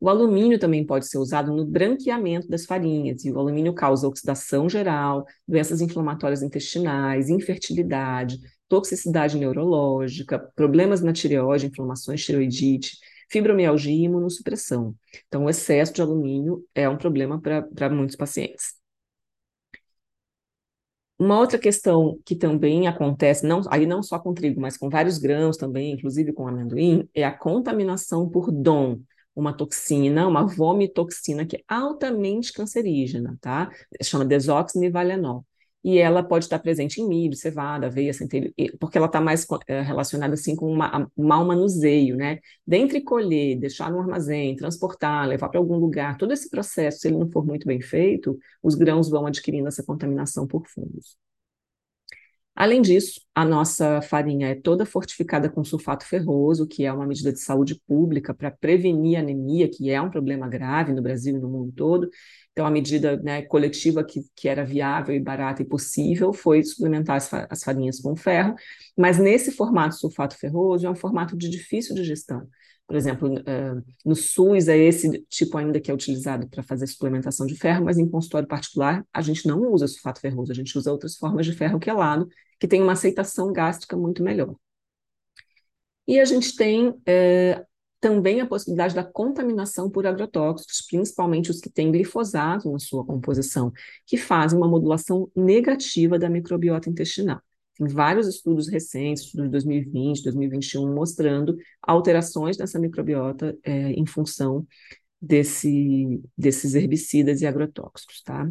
O 0.00 0.08
alumínio 0.08 0.58
também 0.58 0.84
pode 0.84 1.06
ser 1.06 1.18
usado 1.18 1.54
no 1.54 1.64
branqueamento 1.64 2.48
das 2.48 2.64
farinhas, 2.64 3.24
e 3.24 3.30
o 3.30 3.38
alumínio 3.38 3.72
causa 3.72 4.08
oxidação 4.08 4.68
geral, 4.68 5.24
doenças 5.46 5.80
inflamatórias 5.80 6.42
intestinais, 6.42 7.28
infertilidade, 7.28 8.40
toxicidade 8.68 9.38
neurológica, 9.38 10.40
problemas 10.56 11.02
na 11.02 11.12
tireoide, 11.12 11.66
inflamações 11.66 12.24
tiroidite, 12.24 12.96
fibromialgia 13.32 13.92
e 13.92 14.04
imunossupressão. 14.04 14.94
Então, 15.26 15.44
o 15.46 15.50
excesso 15.50 15.92
de 15.92 16.02
alumínio 16.02 16.64
é 16.74 16.88
um 16.88 16.98
problema 16.98 17.40
para 17.40 17.90
muitos 17.90 18.14
pacientes. 18.16 18.80
Uma 21.18 21.38
outra 21.38 21.58
questão 21.58 22.18
que 22.24 22.34
também 22.34 22.88
acontece, 22.88 23.46
não, 23.46 23.62
aí 23.70 23.86
não 23.86 24.02
só 24.02 24.18
com 24.18 24.34
trigo, 24.34 24.60
mas 24.60 24.76
com 24.76 24.90
vários 24.90 25.18
grãos 25.18 25.56
também, 25.56 25.92
inclusive 25.92 26.32
com 26.32 26.48
amendoim, 26.48 27.08
é 27.14 27.22
a 27.24 27.30
contaminação 27.36 28.28
por 28.28 28.50
DOM, 28.50 29.00
uma 29.34 29.56
toxina, 29.56 30.26
uma 30.26 30.44
vomitoxina 30.46 31.46
que 31.46 31.56
é 31.56 31.62
altamente 31.68 32.52
cancerígena, 32.52 33.38
tá? 33.40 33.70
Chama 34.02 34.24
desoxinivalenol. 34.24 35.46
E 35.84 35.98
ela 35.98 36.22
pode 36.22 36.44
estar 36.44 36.58
presente 36.58 37.00
em 37.00 37.08
milho, 37.08 37.36
cevada, 37.36 37.86
aveia, 37.86 38.12
centeio, 38.12 38.52
porque 38.78 38.96
ela 38.96 39.06
está 39.06 39.20
mais 39.20 39.46
é, 39.66 39.80
relacionada 39.80 40.34
assim 40.34 40.54
com 40.54 40.72
uma, 40.72 41.08
um 41.16 41.26
mau 41.26 41.44
manuseio, 41.44 42.16
né? 42.16 42.38
Dentre 42.66 43.00
colher, 43.02 43.58
deixar 43.58 43.90
no 43.90 43.98
armazém, 44.00 44.54
transportar, 44.56 45.26
levar 45.26 45.48
para 45.48 45.58
algum 45.58 45.76
lugar, 45.76 46.16
todo 46.16 46.32
esse 46.32 46.48
processo, 46.48 47.00
se 47.00 47.08
ele 47.08 47.18
não 47.18 47.30
for 47.30 47.44
muito 47.44 47.66
bem 47.66 47.80
feito, 47.80 48.38
os 48.62 48.74
grãos 48.74 49.08
vão 49.10 49.26
adquirindo 49.26 49.68
essa 49.68 49.82
contaminação 49.84 50.46
por 50.46 50.66
fungos. 50.68 51.16
Além 52.54 52.82
disso, 52.82 53.20
a 53.34 53.44
nossa 53.46 54.02
farinha 54.02 54.48
é 54.48 54.54
toda 54.54 54.84
fortificada 54.84 55.48
com 55.48 55.64
sulfato 55.64 56.06
ferroso, 56.06 56.66
que 56.68 56.84
é 56.84 56.92
uma 56.92 57.06
medida 57.06 57.32
de 57.32 57.40
saúde 57.40 57.80
pública 57.86 58.34
para 58.34 58.50
prevenir 58.50 59.18
anemia, 59.18 59.70
que 59.70 59.90
é 59.90 60.00
um 60.00 60.10
problema 60.10 60.46
grave 60.48 60.92
no 60.92 61.00
Brasil 61.02 61.36
e 61.36 61.40
no 61.40 61.48
mundo 61.48 61.72
todo. 61.72 62.10
Então, 62.52 62.66
a 62.66 62.70
medida 62.70 63.16
né, 63.22 63.42
coletiva 63.42 64.04
que, 64.04 64.20
que 64.36 64.48
era 64.48 64.64
viável 64.64 65.14
e 65.14 65.20
barata 65.20 65.62
e 65.62 65.64
possível 65.64 66.32
foi 66.34 66.62
suplementar 66.62 67.16
as, 67.16 67.32
as 67.32 67.64
farinhas 67.64 67.98
com 68.00 68.14
ferro, 68.14 68.54
mas 68.96 69.18
nesse 69.18 69.50
formato 69.52 69.94
sulfato 69.94 70.36
ferroso 70.36 70.86
é 70.86 70.90
um 70.90 70.94
formato 70.94 71.36
de 71.36 71.48
difícil 71.48 71.94
digestão. 71.94 72.46
Por 72.92 72.98
exemplo, 72.98 73.32
uh, 73.38 73.82
no 74.04 74.14
SUS 74.14 74.68
é 74.68 74.76
esse 74.76 75.24
tipo 75.26 75.56
ainda 75.56 75.80
que 75.80 75.90
é 75.90 75.94
utilizado 75.94 76.46
para 76.46 76.62
fazer 76.62 76.86
suplementação 76.86 77.46
de 77.46 77.56
ferro, 77.56 77.86
mas 77.86 77.96
em 77.96 78.06
consultório 78.06 78.46
particular 78.46 79.02
a 79.10 79.22
gente 79.22 79.48
não 79.48 79.62
usa 79.72 79.88
sulfato 79.88 80.20
ferroso, 80.20 80.52
a 80.52 80.54
gente 80.54 80.76
usa 80.76 80.92
outras 80.92 81.16
formas 81.16 81.46
de 81.46 81.54
ferro 81.54 81.80
quelado, 81.80 82.28
que 82.60 82.68
tem 82.68 82.82
uma 82.82 82.92
aceitação 82.92 83.50
gástrica 83.50 83.96
muito 83.96 84.22
melhor. 84.22 84.54
E 86.06 86.20
a 86.20 86.24
gente 86.26 86.54
tem 86.54 86.94
é, 87.06 87.64
também 87.98 88.42
a 88.42 88.46
possibilidade 88.46 88.94
da 88.94 89.04
contaminação 89.04 89.88
por 89.88 90.06
agrotóxicos, 90.06 90.82
principalmente 90.86 91.50
os 91.50 91.60
que 91.60 91.70
têm 91.70 91.90
glifosato 91.90 92.70
na 92.70 92.78
sua 92.78 93.06
composição, 93.06 93.72
que 94.06 94.18
fazem 94.18 94.58
uma 94.58 94.68
modulação 94.68 95.30
negativa 95.34 96.18
da 96.18 96.28
microbiota 96.28 96.90
intestinal. 96.90 97.40
Vários 97.88 98.26
estudos 98.26 98.68
recentes, 98.68 99.24
estudos 99.24 99.46
de 99.46 99.52
2020, 99.52 100.22
2021, 100.22 100.94
mostrando 100.94 101.56
alterações 101.82 102.58
nessa 102.58 102.78
microbiota 102.78 103.56
é, 103.62 103.92
em 103.92 104.06
função 104.06 104.66
desse, 105.20 106.20
desses 106.36 106.74
herbicidas 106.74 107.40
e 107.40 107.46
agrotóxicos, 107.46 108.22
tá? 108.22 108.50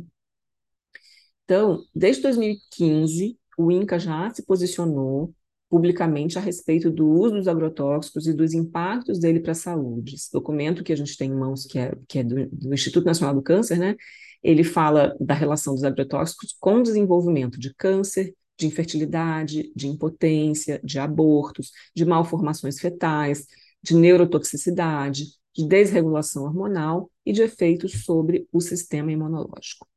Então, 1.44 1.84
desde 1.94 2.22
2015, 2.22 3.38
o 3.58 3.72
INCA 3.72 4.00
já 4.00 4.30
se 4.30 4.46
posicionou 4.46 5.34
publicamente 5.70 6.38
a 6.38 6.42
respeito 6.42 6.92
do 6.92 7.08
uso 7.08 7.36
dos 7.36 7.48
agrotóxicos 7.48 8.28
e 8.28 8.34
dos 8.34 8.54
impactos 8.54 9.20
dele 9.20 9.40
para 9.40 9.54
a 9.54 9.56
saúde. 9.56 10.16
Esse 10.16 10.32
documento 10.32 10.84
que 10.84 10.92
a 10.92 10.96
gente 10.96 11.18
tem 11.18 11.30
em 11.30 11.36
mãos, 11.36 11.66
que 11.66 11.80
é, 11.80 11.94
que 12.08 12.20
é 12.20 12.24
do, 12.24 12.46
do 12.48 12.74
Instituto 12.74 13.06
Nacional 13.06 13.34
do 13.34 13.42
Câncer, 13.42 13.80
né? 13.80 13.96
Ele 14.44 14.64
fala 14.64 15.16
da 15.20 15.34
relação 15.34 15.74
dos 15.74 15.84
agrotóxicos 15.84 16.56
com 16.60 16.76
o 16.76 16.84
desenvolvimento 16.84 17.60
de 17.60 17.74
câncer, 17.74 18.36
de 18.62 18.68
infertilidade, 18.68 19.72
de 19.76 19.88
impotência, 19.88 20.80
de 20.84 21.00
abortos, 21.00 21.72
de 21.96 22.06
malformações 22.06 22.80
fetais, 22.80 23.48
de 23.82 23.96
neurotoxicidade, 23.96 25.26
de 25.54 25.68
desregulação 25.68 26.44
hormonal 26.44 27.10
e 27.26 27.34
de 27.34 27.42
efeitos 27.42 28.04
sobre 28.06 28.48
o 28.52 28.62
sistema 28.62 29.12
imunológico. 29.12 29.88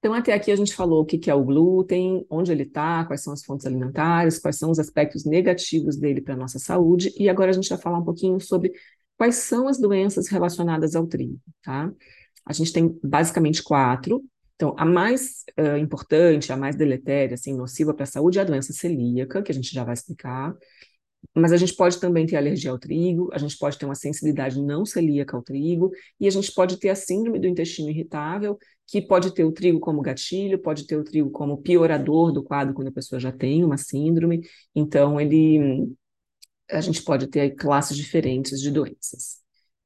Então, 0.00 0.12
até 0.12 0.32
aqui 0.32 0.50
a 0.50 0.56
gente 0.56 0.74
falou 0.74 1.02
o 1.02 1.06
que 1.06 1.30
é 1.30 1.34
o 1.34 1.44
glúten, 1.44 2.26
onde 2.28 2.50
ele 2.50 2.64
está, 2.64 3.04
quais 3.04 3.22
são 3.22 3.32
as 3.32 3.44
fontes 3.44 3.64
alimentares, 3.64 4.40
quais 4.40 4.58
são 4.58 4.72
os 4.72 4.80
aspectos 4.80 5.24
negativos 5.24 5.96
dele 5.96 6.20
para 6.20 6.34
a 6.34 6.36
nossa 6.36 6.58
saúde, 6.58 7.14
e 7.16 7.28
agora 7.28 7.50
a 7.50 7.54
gente 7.54 7.68
vai 7.68 7.78
falar 7.78 8.00
um 8.00 8.04
pouquinho 8.04 8.40
sobre 8.40 8.72
quais 9.16 9.36
são 9.36 9.68
as 9.68 9.78
doenças 9.78 10.26
relacionadas 10.26 10.96
ao 10.96 11.06
trigo, 11.06 11.38
tá? 11.62 11.92
A 12.44 12.52
gente 12.52 12.72
tem 12.72 12.98
basicamente 13.04 13.62
quatro, 13.62 14.20
então, 14.54 14.74
a 14.78 14.84
mais 14.84 15.44
uh, 15.58 15.76
importante, 15.78 16.52
a 16.52 16.56
mais 16.56 16.76
deletéria, 16.76 17.34
assim, 17.34 17.54
nociva 17.54 17.92
para 17.94 18.04
a 18.04 18.06
saúde 18.06 18.38
é 18.38 18.42
a 18.42 18.44
doença 18.44 18.72
celíaca, 18.72 19.42
que 19.42 19.50
a 19.50 19.54
gente 19.54 19.72
já 19.72 19.84
vai 19.84 19.94
explicar. 19.94 20.54
Mas 21.34 21.52
a 21.52 21.56
gente 21.56 21.74
pode 21.74 22.00
também 22.00 22.26
ter 22.26 22.36
alergia 22.36 22.70
ao 22.70 22.78
trigo, 22.78 23.30
a 23.32 23.38
gente 23.38 23.56
pode 23.56 23.78
ter 23.78 23.84
uma 23.86 23.94
sensibilidade 23.94 24.60
não 24.60 24.84
celíaca 24.84 25.36
ao 25.36 25.42
trigo, 25.42 25.90
e 26.20 26.26
a 26.26 26.30
gente 26.30 26.52
pode 26.52 26.78
ter 26.78 26.90
a 26.90 26.94
síndrome 26.94 27.38
do 27.38 27.46
intestino 27.46 27.90
irritável, 27.90 28.58
que 28.86 29.00
pode 29.00 29.32
ter 29.32 29.44
o 29.44 29.52
trigo 29.52 29.80
como 29.80 30.02
gatilho, 30.02 30.58
pode 30.60 30.86
ter 30.86 30.96
o 30.96 31.04
trigo 31.04 31.30
como 31.30 31.62
piorador 31.62 32.32
do 32.32 32.42
quadro 32.42 32.74
quando 32.74 32.88
a 32.88 32.92
pessoa 32.92 33.20
já 33.20 33.32
tem 33.32 33.64
uma 33.64 33.76
síndrome. 33.76 34.42
Então, 34.74 35.20
ele 35.20 35.88
a 36.70 36.80
gente 36.80 37.02
pode 37.02 37.26
ter 37.28 37.54
classes 37.54 37.96
diferentes 37.96 38.60
de 38.60 38.70
doenças. 38.70 39.41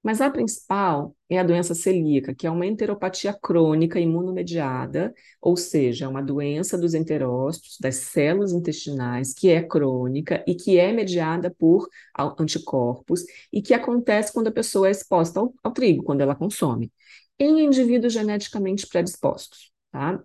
Mas 0.06 0.20
a 0.20 0.30
principal 0.30 1.16
é 1.28 1.36
a 1.36 1.42
doença 1.42 1.74
celíaca, 1.74 2.32
que 2.32 2.46
é 2.46 2.50
uma 2.50 2.64
enteropatia 2.64 3.32
crônica 3.32 3.98
imunomediada, 3.98 5.12
ou 5.42 5.56
seja, 5.56 6.04
é 6.04 6.08
uma 6.08 6.22
doença 6.22 6.78
dos 6.78 6.94
enterócitos, 6.94 7.76
das 7.80 7.96
células 7.96 8.52
intestinais, 8.52 9.34
que 9.34 9.48
é 9.48 9.60
crônica 9.60 10.44
e 10.46 10.54
que 10.54 10.78
é 10.78 10.92
mediada 10.92 11.52
por 11.58 11.88
anticorpos 12.38 13.24
e 13.52 13.60
que 13.60 13.74
acontece 13.74 14.32
quando 14.32 14.46
a 14.46 14.52
pessoa 14.52 14.86
é 14.86 14.92
exposta 14.92 15.40
ao, 15.40 15.52
ao 15.60 15.72
trigo, 15.72 16.04
quando 16.04 16.20
ela 16.20 16.36
consome, 16.36 16.92
em 17.36 17.64
indivíduos 17.64 18.12
geneticamente 18.12 18.86
predispostos. 18.86 19.72
Tá? 19.90 20.22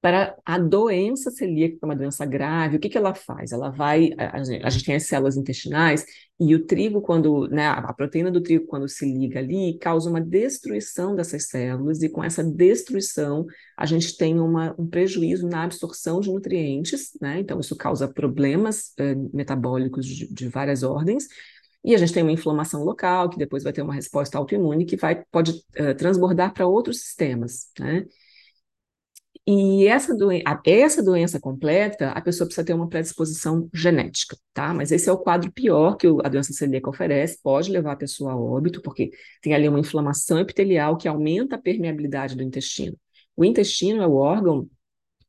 Para 0.00 0.34
a 0.46 0.58
doença 0.58 1.30
celíaca, 1.30 1.76
que 1.76 1.84
é 1.84 1.86
uma 1.86 1.96
doença 1.96 2.24
grave, 2.24 2.76
o 2.76 2.80
que, 2.80 2.88
que 2.88 2.96
ela 2.96 3.14
faz? 3.14 3.52
Ela 3.52 3.70
vai, 3.70 4.10
a, 4.16 4.38
a 4.66 4.70
gente 4.70 4.84
tem 4.84 4.94
as 4.94 5.04
células 5.04 5.36
intestinais, 5.36 6.04
e 6.38 6.54
o 6.54 6.64
trigo, 6.64 7.02
quando, 7.02 7.48
né, 7.48 7.66
a 7.68 7.92
proteína 7.92 8.30
do 8.30 8.40
trigo, 8.40 8.66
quando 8.66 8.88
se 8.88 9.04
liga 9.04 9.40
ali, 9.40 9.76
causa 9.78 10.08
uma 10.08 10.20
destruição 10.20 11.14
dessas 11.14 11.48
células, 11.48 12.02
e 12.02 12.08
com 12.08 12.24
essa 12.24 12.42
destruição, 12.42 13.44
a 13.76 13.84
gente 13.84 14.16
tem 14.16 14.40
uma, 14.40 14.74
um 14.78 14.86
prejuízo 14.86 15.46
na 15.46 15.64
absorção 15.64 16.18
de 16.20 16.32
nutrientes, 16.32 17.10
né? 17.20 17.40
Então, 17.40 17.60
isso 17.60 17.76
causa 17.76 18.08
problemas 18.08 18.94
eh, 18.98 19.14
metabólicos 19.34 20.06
de, 20.06 20.32
de 20.32 20.48
várias 20.48 20.82
ordens, 20.82 21.26
e 21.84 21.94
a 21.94 21.98
gente 21.98 22.12
tem 22.12 22.22
uma 22.22 22.32
inflamação 22.32 22.84
local, 22.84 23.28
que 23.28 23.38
depois 23.38 23.62
vai 23.62 23.72
ter 23.72 23.82
uma 23.82 23.94
resposta 23.94 24.38
autoimune 24.38 24.84
que 24.84 24.96
vai, 24.96 25.22
pode 25.30 25.52
uh, 25.78 25.94
transbordar 25.96 26.52
para 26.52 26.66
outros 26.66 27.00
sistemas, 27.00 27.70
né? 27.78 28.06
E 29.46 29.86
essa, 29.86 30.14
doen 30.16 30.40
essa 30.66 31.02
doença 31.02 31.40
completa, 31.40 32.10
a 32.10 32.20
pessoa 32.20 32.46
precisa 32.46 32.64
ter 32.64 32.74
uma 32.74 32.88
predisposição 32.88 33.68
genética, 33.72 34.36
tá? 34.52 34.72
Mas 34.72 34.92
esse 34.92 35.08
é 35.08 35.12
o 35.12 35.18
quadro 35.18 35.50
pior 35.50 35.96
que 35.96 36.06
a 36.06 36.28
doença 36.28 36.52
celíaca 36.52 36.90
oferece, 36.90 37.40
pode 37.42 37.70
levar 37.70 37.92
a 37.92 37.96
pessoa 37.96 38.32
a 38.32 38.36
óbito, 38.36 38.80
porque 38.82 39.10
tem 39.42 39.54
ali 39.54 39.68
uma 39.68 39.80
inflamação 39.80 40.38
epitelial 40.38 40.96
que 40.96 41.08
aumenta 41.08 41.56
a 41.56 41.58
permeabilidade 41.58 42.36
do 42.36 42.42
intestino. 42.42 42.96
O 43.34 43.44
intestino 43.44 44.02
é 44.02 44.06
o 44.06 44.14
órgão 44.14 44.68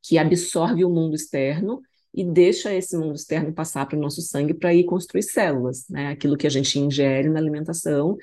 que 0.04 0.18
absorve 0.18 0.84
o 0.84 0.90
mundo 0.90 1.16
externo 1.16 1.82
e 2.14 2.24
deixa 2.24 2.74
esse 2.74 2.98
mundo 2.98 3.16
externo 3.16 3.54
passar 3.54 3.86
para 3.88 3.98
o 3.98 4.02
nosso 4.02 4.22
sangue 4.22 4.54
para 4.54 4.74
ir 4.74 4.84
construir 4.84 5.24
células, 5.24 5.88
né? 5.90 6.10
Aquilo 6.10 6.36
que 6.36 6.46
a 6.46 6.50
gente 6.50 6.78
ingere 6.78 7.30
na 7.30 7.40
alimentação 7.40 8.18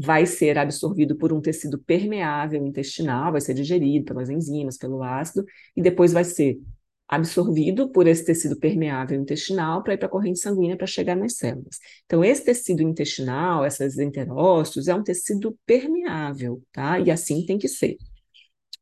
vai 0.00 0.24
ser 0.24 0.56
absorvido 0.56 1.16
por 1.16 1.32
um 1.32 1.40
tecido 1.40 1.78
permeável 1.78 2.64
intestinal, 2.66 3.32
vai 3.32 3.40
ser 3.40 3.54
digerido 3.54 4.06
pelas 4.06 4.30
enzimas, 4.30 4.78
pelo 4.78 5.02
ácido, 5.02 5.44
e 5.76 5.82
depois 5.82 6.12
vai 6.12 6.24
ser 6.24 6.58
absorvido 7.06 7.90
por 7.90 8.06
esse 8.06 8.24
tecido 8.24 8.56
permeável 8.56 9.20
intestinal 9.20 9.82
para 9.82 9.94
ir 9.94 9.98
para 9.98 10.06
a 10.06 10.10
corrente 10.10 10.38
sanguínea 10.38 10.76
para 10.76 10.86
chegar 10.86 11.16
nas 11.16 11.36
células. 11.36 11.78
Então, 12.06 12.24
esse 12.24 12.44
tecido 12.44 12.82
intestinal, 12.82 13.64
essas 13.64 13.98
enterócitos, 13.98 14.86
é 14.88 14.94
um 14.94 15.02
tecido 15.02 15.58
permeável, 15.66 16.62
tá? 16.72 17.00
E 17.00 17.10
assim 17.10 17.44
tem 17.44 17.58
que 17.58 17.68
ser. 17.68 17.96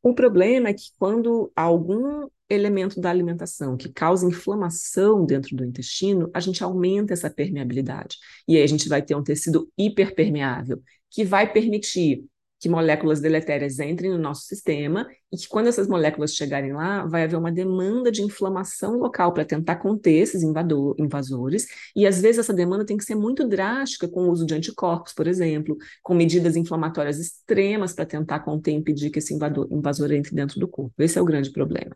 O 0.02 0.14
problema 0.14 0.68
é 0.68 0.74
que 0.74 0.90
quando 0.98 1.50
algum 1.56 2.28
elemento 2.48 3.00
da 3.00 3.10
alimentação 3.10 3.76
que 3.76 3.88
causa 3.92 4.26
inflamação 4.26 5.24
dentro 5.26 5.54
do 5.56 5.64
intestino, 5.64 6.30
a 6.32 6.40
gente 6.40 6.62
aumenta 6.64 7.12
essa 7.12 7.30
permeabilidade. 7.30 8.16
E 8.46 8.56
aí 8.56 8.62
a 8.62 8.66
gente 8.66 8.88
vai 8.88 9.02
ter 9.02 9.14
um 9.14 9.22
tecido 9.22 9.70
hiperpermeável, 9.76 10.82
que 11.10 11.24
vai 11.24 11.52
permitir 11.52 12.24
que 12.60 12.68
moléculas 12.68 13.20
deletérias 13.20 13.78
entrem 13.78 14.10
no 14.10 14.18
nosso 14.18 14.42
sistema 14.42 15.06
e 15.30 15.36
que 15.36 15.48
quando 15.48 15.68
essas 15.68 15.86
moléculas 15.86 16.34
chegarem 16.34 16.72
lá, 16.72 17.06
vai 17.06 17.22
haver 17.22 17.36
uma 17.36 17.52
demanda 17.52 18.10
de 18.10 18.22
inflamação 18.22 18.98
local 18.98 19.32
para 19.32 19.44
tentar 19.44 19.76
conter 19.76 20.14
esses 20.14 20.42
invador, 20.42 20.94
invasores, 20.98 21.66
e 21.94 22.06
às 22.06 22.20
vezes 22.20 22.40
essa 22.40 22.52
demanda 22.52 22.84
tem 22.84 22.96
que 22.96 23.04
ser 23.04 23.14
muito 23.14 23.46
drástica 23.46 24.08
com 24.08 24.22
o 24.24 24.30
uso 24.30 24.44
de 24.44 24.54
anticorpos, 24.54 25.12
por 25.12 25.28
exemplo, 25.28 25.76
com 26.02 26.14
medidas 26.14 26.56
inflamatórias 26.56 27.18
extremas 27.18 27.92
para 27.92 28.06
tentar 28.06 28.40
conter 28.40 28.72
e 28.72 28.74
impedir 28.74 29.10
que 29.10 29.18
esse 29.20 29.34
invador, 29.34 29.68
invasor 29.70 30.12
entre 30.12 30.34
dentro 30.34 30.58
do 30.58 30.66
corpo. 30.66 30.94
Esse 30.98 31.18
é 31.18 31.22
o 31.22 31.24
grande 31.24 31.50
problema. 31.52 31.94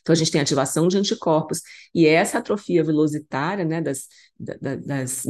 Então, 0.00 0.12
a 0.12 0.16
gente 0.16 0.30
tem 0.30 0.40
ativação 0.40 0.88
de 0.88 0.96
anticorpos, 0.98 1.60
e 1.94 2.06
essa 2.06 2.38
atrofia 2.38 2.82
velocitária, 2.84 3.64
né, 3.64 3.80
das, 3.80 4.06
da, 4.38 4.76
das 4.76 5.24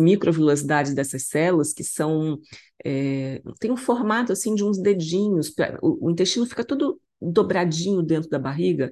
dessas 0.95 1.25
células, 1.29 1.73
que 1.73 1.85
são, 1.85 2.39
é, 2.85 3.41
tem 3.59 3.71
um 3.71 3.77
formato, 3.77 4.33
assim, 4.33 4.55
de 4.55 4.65
uns 4.65 4.79
dedinhos, 4.81 5.53
o, 5.83 6.07
o 6.07 6.11
intestino 6.11 6.47
fica 6.47 6.65
todo 6.65 7.01
dobradinho 7.21 8.03
dentro 8.03 8.31
da 8.31 8.39
barriga, 8.39 8.91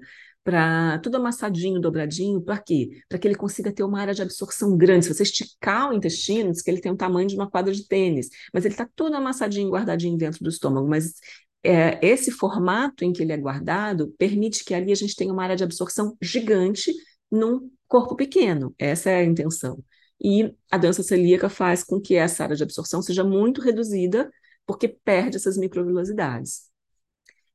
para 0.49 0.99
tudo 1.01 1.19
amassadinho, 1.19 1.79
dobradinho, 1.79 2.41
para 2.41 2.57
quê? 2.57 3.03
Para 3.07 3.19
que 3.19 3.29
ele 3.29 3.35
consiga 3.35 3.71
ter 3.71 3.83
uma 3.83 4.01
área 4.01 4.15
de 4.15 4.23
absorção 4.23 4.79
grande. 4.79 5.05
Se 5.05 5.13
você 5.13 5.23
esticar 5.23 5.91
o 5.91 5.93
intestino, 5.93 6.51
diz 6.51 6.63
que 6.63 6.71
ele 6.71 6.81
tem 6.81 6.91
o 6.91 6.97
tamanho 6.97 7.29
de 7.29 7.35
uma 7.35 7.51
quadra 7.51 7.71
de 7.71 7.87
tênis, 7.87 8.31
mas 8.51 8.65
ele 8.65 8.73
está 8.73 8.89
todo 8.97 9.15
amassadinho, 9.15 9.69
guardadinho 9.69 10.17
dentro 10.17 10.43
do 10.43 10.49
estômago, 10.49 10.89
mas 10.89 11.13
é, 11.63 11.99
esse 12.07 12.31
formato 12.31 13.05
em 13.05 13.13
que 13.13 13.23
ele 13.23 13.33
é 13.33 13.37
guardado 13.37 14.15
permite 14.19 14.65
que 14.65 14.75
ali 14.75 14.93
a 14.93 14.95
gente 14.95 15.17
tenha 15.17 15.33
uma 15.33 15.43
área 15.43 15.57
de 15.57 15.65
absorção 15.65 16.17
gigante 16.21 16.93
num 17.31 17.71
corpo 17.87 18.17
pequeno. 18.17 18.75
Essa 18.79 19.11
é 19.11 19.17
a 19.17 19.25
intenção. 19.25 19.83
E 20.21 20.55
a 20.71 20.79
doença 20.79 21.03
celíaca 21.03 21.49
faz 21.49 21.85
com 21.85 22.01
que 22.01 22.15
essa 22.15 22.45
área 22.45 22.57
de 22.57 22.63
absorção 22.63 23.03
seja 23.03 23.25
muito 23.25 23.61
reduzida, 23.61 24.31
porque 24.67 24.89
perde 24.89 25.37
essas 25.37 25.57
microvilosidades. 25.57 26.69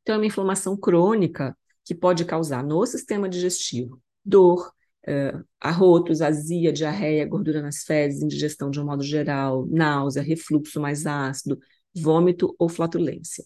Então, 0.02 0.16
é 0.16 0.18
uma 0.18 0.26
inflamação 0.26 0.78
crônica 0.78 1.58
que 1.86 1.96
pode 1.96 2.26
causar 2.26 2.64
no 2.64 2.86
sistema 2.86 3.28
digestivo 3.28 4.02
dor, 4.24 4.72
uh, 5.08 5.44
arrotos, 5.60 6.22
azia, 6.22 6.72
diarreia, 6.72 7.26
gordura 7.28 7.62
nas 7.62 7.84
fezes, 7.84 8.22
indigestão 8.22 8.70
de 8.70 8.80
um 8.80 8.86
modo 8.86 9.04
geral, 9.04 9.66
náusea, 9.68 10.24
refluxo 10.24 10.80
mais 10.80 11.06
ácido, 11.06 11.60
vômito 11.96 12.56
ou 12.58 12.70
flatulência. 12.70 13.44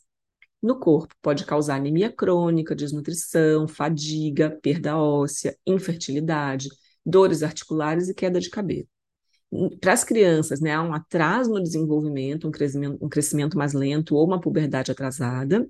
No 0.61 0.79
corpo, 0.79 1.13
pode 1.21 1.45
causar 1.45 1.75
anemia 1.75 2.11
crônica, 2.11 2.75
desnutrição, 2.75 3.67
fadiga, 3.67 4.57
perda 4.61 4.97
óssea, 4.97 5.55
infertilidade, 5.65 6.69
dores 7.05 7.43
articulares 7.43 8.09
e 8.09 8.13
queda 8.13 8.39
de 8.39 8.49
cabelo. 8.49 8.87
Para 9.79 9.93
as 9.93 10.03
crianças, 10.03 10.59
né, 10.59 10.73
há 10.73 10.81
um 10.81 10.93
atraso 10.93 11.51
no 11.51 11.63
desenvolvimento, 11.63 12.47
um 12.47 12.51
crescimento, 12.51 12.97
um 13.01 13.07
crescimento 13.07 13.57
mais 13.57 13.73
lento 13.73 14.15
ou 14.15 14.25
uma 14.25 14.41
puberdade 14.41 14.91
atrasada. 14.91 15.67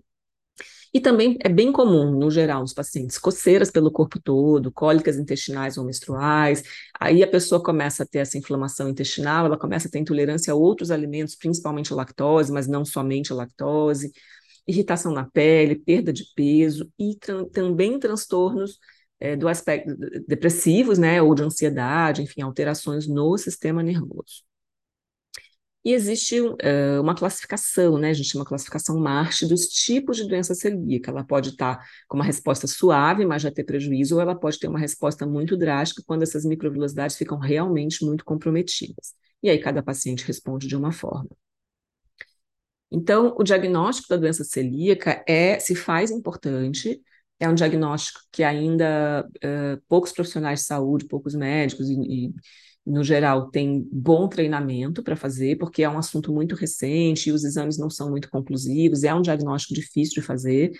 E 0.93 1.01
também 1.01 1.37
é 1.41 1.49
bem 1.49 1.71
comum, 1.71 2.17
no 2.17 2.31
geral, 2.31 2.61
nos 2.61 2.73
pacientes, 2.73 3.17
coceiras 3.19 3.69
pelo 3.69 3.91
corpo 3.91 4.19
todo, 4.19 4.71
cólicas 4.71 5.17
intestinais 5.17 5.77
ou 5.77 5.85
menstruais. 5.85 6.63
Aí 6.99 7.21
a 7.21 7.27
pessoa 7.27 7.61
começa 7.61 8.03
a 8.03 8.05
ter 8.05 8.19
essa 8.19 8.37
inflamação 8.37 8.89
intestinal, 8.89 9.45
ela 9.45 9.59
começa 9.59 9.87
a 9.87 9.91
ter 9.91 9.99
intolerância 9.99 10.51
a 10.53 10.55
outros 10.55 10.89
alimentos, 10.89 11.35
principalmente 11.35 11.91
a 11.93 11.95
lactose, 11.95 12.51
mas 12.51 12.67
não 12.67 12.85
somente 12.85 13.31
a 13.31 13.35
lactose 13.35 14.11
irritação 14.67 15.13
na 15.13 15.25
pele, 15.25 15.75
perda 15.75 16.11
de 16.11 16.25
peso 16.35 16.91
e 16.99 17.15
tra 17.15 17.45
também 17.49 17.99
transtornos 17.99 18.79
é, 19.19 19.35
do 19.35 19.47
aspecto 19.47 19.95
depressivos, 20.27 20.97
né, 20.97 21.21
ou 21.21 21.33
de 21.33 21.43
ansiedade, 21.43 22.21
enfim, 22.21 22.41
alterações 22.41 23.07
no 23.07 23.37
sistema 23.37 23.81
nervoso. 23.81 24.45
E 25.87 25.93
existe 25.93 26.41
uh, 26.41 27.01
uma 27.01 27.15
classificação, 27.15 27.97
né? 27.97 28.09
A 28.09 28.13
gente 28.13 28.27
chama 28.29 28.43
classificação 28.43 28.99
March 28.99 29.43
dos 29.43 29.67
tipos 29.67 30.17
de 30.17 30.27
doença 30.27 30.53
celíaca. 30.53 31.11
Ela 31.11 31.23
pode 31.23 31.51
estar 31.51 31.79
com 32.09 32.17
uma 32.17 32.25
resposta 32.25 32.67
suave, 32.67 33.25
mas 33.25 33.41
já 33.41 33.49
ter 33.51 33.63
prejuízo, 33.63 34.15
ou 34.15 34.21
ela 34.21 34.35
pode 34.35 34.59
ter 34.59 34.67
uma 34.67 34.79
resposta 34.79 35.25
muito 35.25 35.55
drástica 35.55 36.03
quando 36.05 36.23
essas 36.23 36.43
microvelocidades 36.43 37.15
ficam 37.15 37.37
realmente 37.37 38.03
muito 38.03 38.25
comprometidas. 38.25 39.13
E 39.41 39.49
aí 39.49 39.59
cada 39.59 39.81
paciente 39.81 40.25
responde 40.25 40.67
de 40.67 40.75
uma 40.75 40.91
forma. 40.91 41.29
Então, 42.91 43.35
o 43.37 43.43
diagnóstico 43.43 44.09
da 44.09 44.17
doença 44.17 44.43
celíaca 44.43 45.23
é, 45.27 45.59
se 45.59 45.75
faz 45.75 46.09
importante, 46.09 47.01
é 47.39 47.47
um 47.47 47.55
diagnóstico 47.55 48.21
que 48.31 48.43
ainda 48.43 49.27
uh, 49.27 49.81
poucos 49.87 50.11
profissionais 50.11 50.61
de 50.61 50.65
saúde, 50.65 51.05
poucos 51.05 51.35
médicos 51.35 51.89
e, 51.89 51.93
e 51.93 52.33
no 52.85 53.03
geral, 53.03 53.51
tem 53.51 53.85
bom 53.91 54.29
treinamento 54.29 55.03
para 55.03 55.17
fazer, 55.17 55.57
porque 55.57 55.83
é 55.83 55.89
um 55.89 55.97
assunto 55.97 56.31
muito 56.33 56.55
recente 56.55 57.29
e 57.29 57.33
os 57.33 57.43
exames 57.43 57.77
não 57.77 57.89
são 57.89 58.09
muito 58.09 58.29
conclusivos, 58.29 59.03
é 59.03 59.13
um 59.13 59.21
diagnóstico 59.21 59.73
difícil 59.73 60.21
de 60.21 60.21
fazer, 60.21 60.71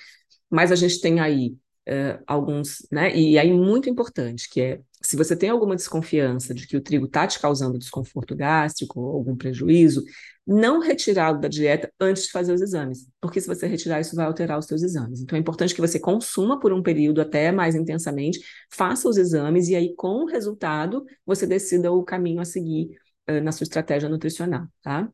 mas 0.50 0.72
a 0.72 0.76
gente 0.76 1.02
tem 1.02 1.20
aí 1.20 1.50
uh, 1.90 2.24
alguns, 2.26 2.88
né? 2.90 3.14
E 3.14 3.38
aí 3.38 3.52
muito 3.52 3.90
importante, 3.90 4.50
que 4.50 4.62
é 4.62 4.82
se 5.02 5.18
você 5.18 5.36
tem 5.36 5.50
alguma 5.50 5.76
desconfiança 5.76 6.54
de 6.54 6.66
que 6.66 6.78
o 6.78 6.82
trigo 6.82 7.06
está 7.06 7.28
te 7.28 7.40
causando 7.40 7.78
desconforto 7.78 8.36
gástrico 8.36 9.00
algum 9.00 9.36
prejuízo, 9.36 10.04
não 10.48 10.80
retirá-lo 10.80 11.42
da 11.42 11.50
dieta 11.50 11.92
antes 12.00 12.24
de 12.24 12.32
fazer 12.32 12.54
os 12.54 12.62
exames, 12.62 13.06
porque 13.20 13.42
se 13.42 13.48
você 13.48 13.68
retirar 13.68 14.00
isso 14.00 14.16
vai 14.16 14.26
alterar 14.26 14.58
os 14.58 14.66
seus 14.66 14.82
exames. 14.82 15.20
Então 15.20 15.36
é 15.36 15.40
importante 15.40 15.76
que 15.76 15.82
você 15.82 16.00
consuma 16.00 16.58
por 16.58 16.72
um 16.72 16.82
período 16.82 17.20
até 17.20 17.52
mais 17.52 17.76
intensamente, 17.76 18.40
faça 18.72 19.10
os 19.10 19.18
exames 19.18 19.68
e 19.68 19.76
aí 19.76 19.94
com 19.96 20.24
o 20.24 20.26
resultado 20.26 21.06
você 21.26 21.46
decida 21.46 21.92
o 21.92 22.04
caminho 22.04 22.40
a 22.40 22.46
seguir 22.46 22.98
uh, 23.30 23.42
na 23.42 23.52
sua 23.52 23.66
estratégia 23.66 24.08
nutricional, 24.08 24.66
tá? 24.82 25.12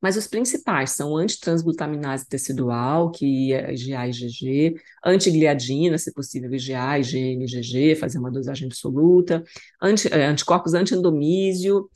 Mas 0.00 0.16
os 0.16 0.26
principais 0.26 0.92
são 0.92 1.16
antitransglutaminase 1.16 2.26
tecidual, 2.26 3.10
que 3.10 3.52
é 3.52 3.72
IgA 3.74 4.06
e 4.06 4.10
IgG, 4.10 4.80
antigliadina, 5.04 5.98
se 5.98 6.12
possível, 6.12 6.52
IgA, 6.54 6.98
IgM, 7.00 7.44
IgG, 7.44 7.94
fazer 7.96 8.18
uma 8.18 8.30
dosagem 8.30 8.66
absoluta, 8.66 9.44
anti, 9.80 10.08
é, 10.08 10.24
anticorpos 10.24 10.72
antiendomísio, 10.72 11.90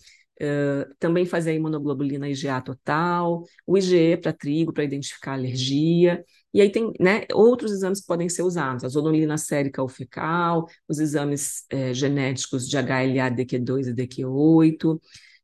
Também 0.98 1.24
fazer 1.24 1.50
a 1.50 1.54
imunoglobulina 1.54 2.28
IgA 2.28 2.60
total, 2.60 3.44
o 3.66 3.78
IgE 3.78 4.16
para 4.16 4.32
trigo, 4.32 4.72
para 4.72 4.84
identificar 4.84 5.34
alergia, 5.34 6.24
e 6.52 6.60
aí 6.60 6.70
tem 6.70 6.92
né, 7.00 7.22
outros 7.32 7.72
exames 7.72 8.00
que 8.00 8.06
podem 8.06 8.28
ser 8.28 8.42
usados, 8.42 8.84
a 8.84 8.88
zonulina 8.88 9.36
sérica 9.38 9.82
ou 9.82 9.88
fecal, 9.88 10.66
os 10.88 10.98
exames 10.98 11.64
genéticos 11.92 12.68
de 12.68 12.76
HLA, 12.76 13.30
DQ2 13.30 13.88
e 13.88 13.94
DQ8, 13.94 15.00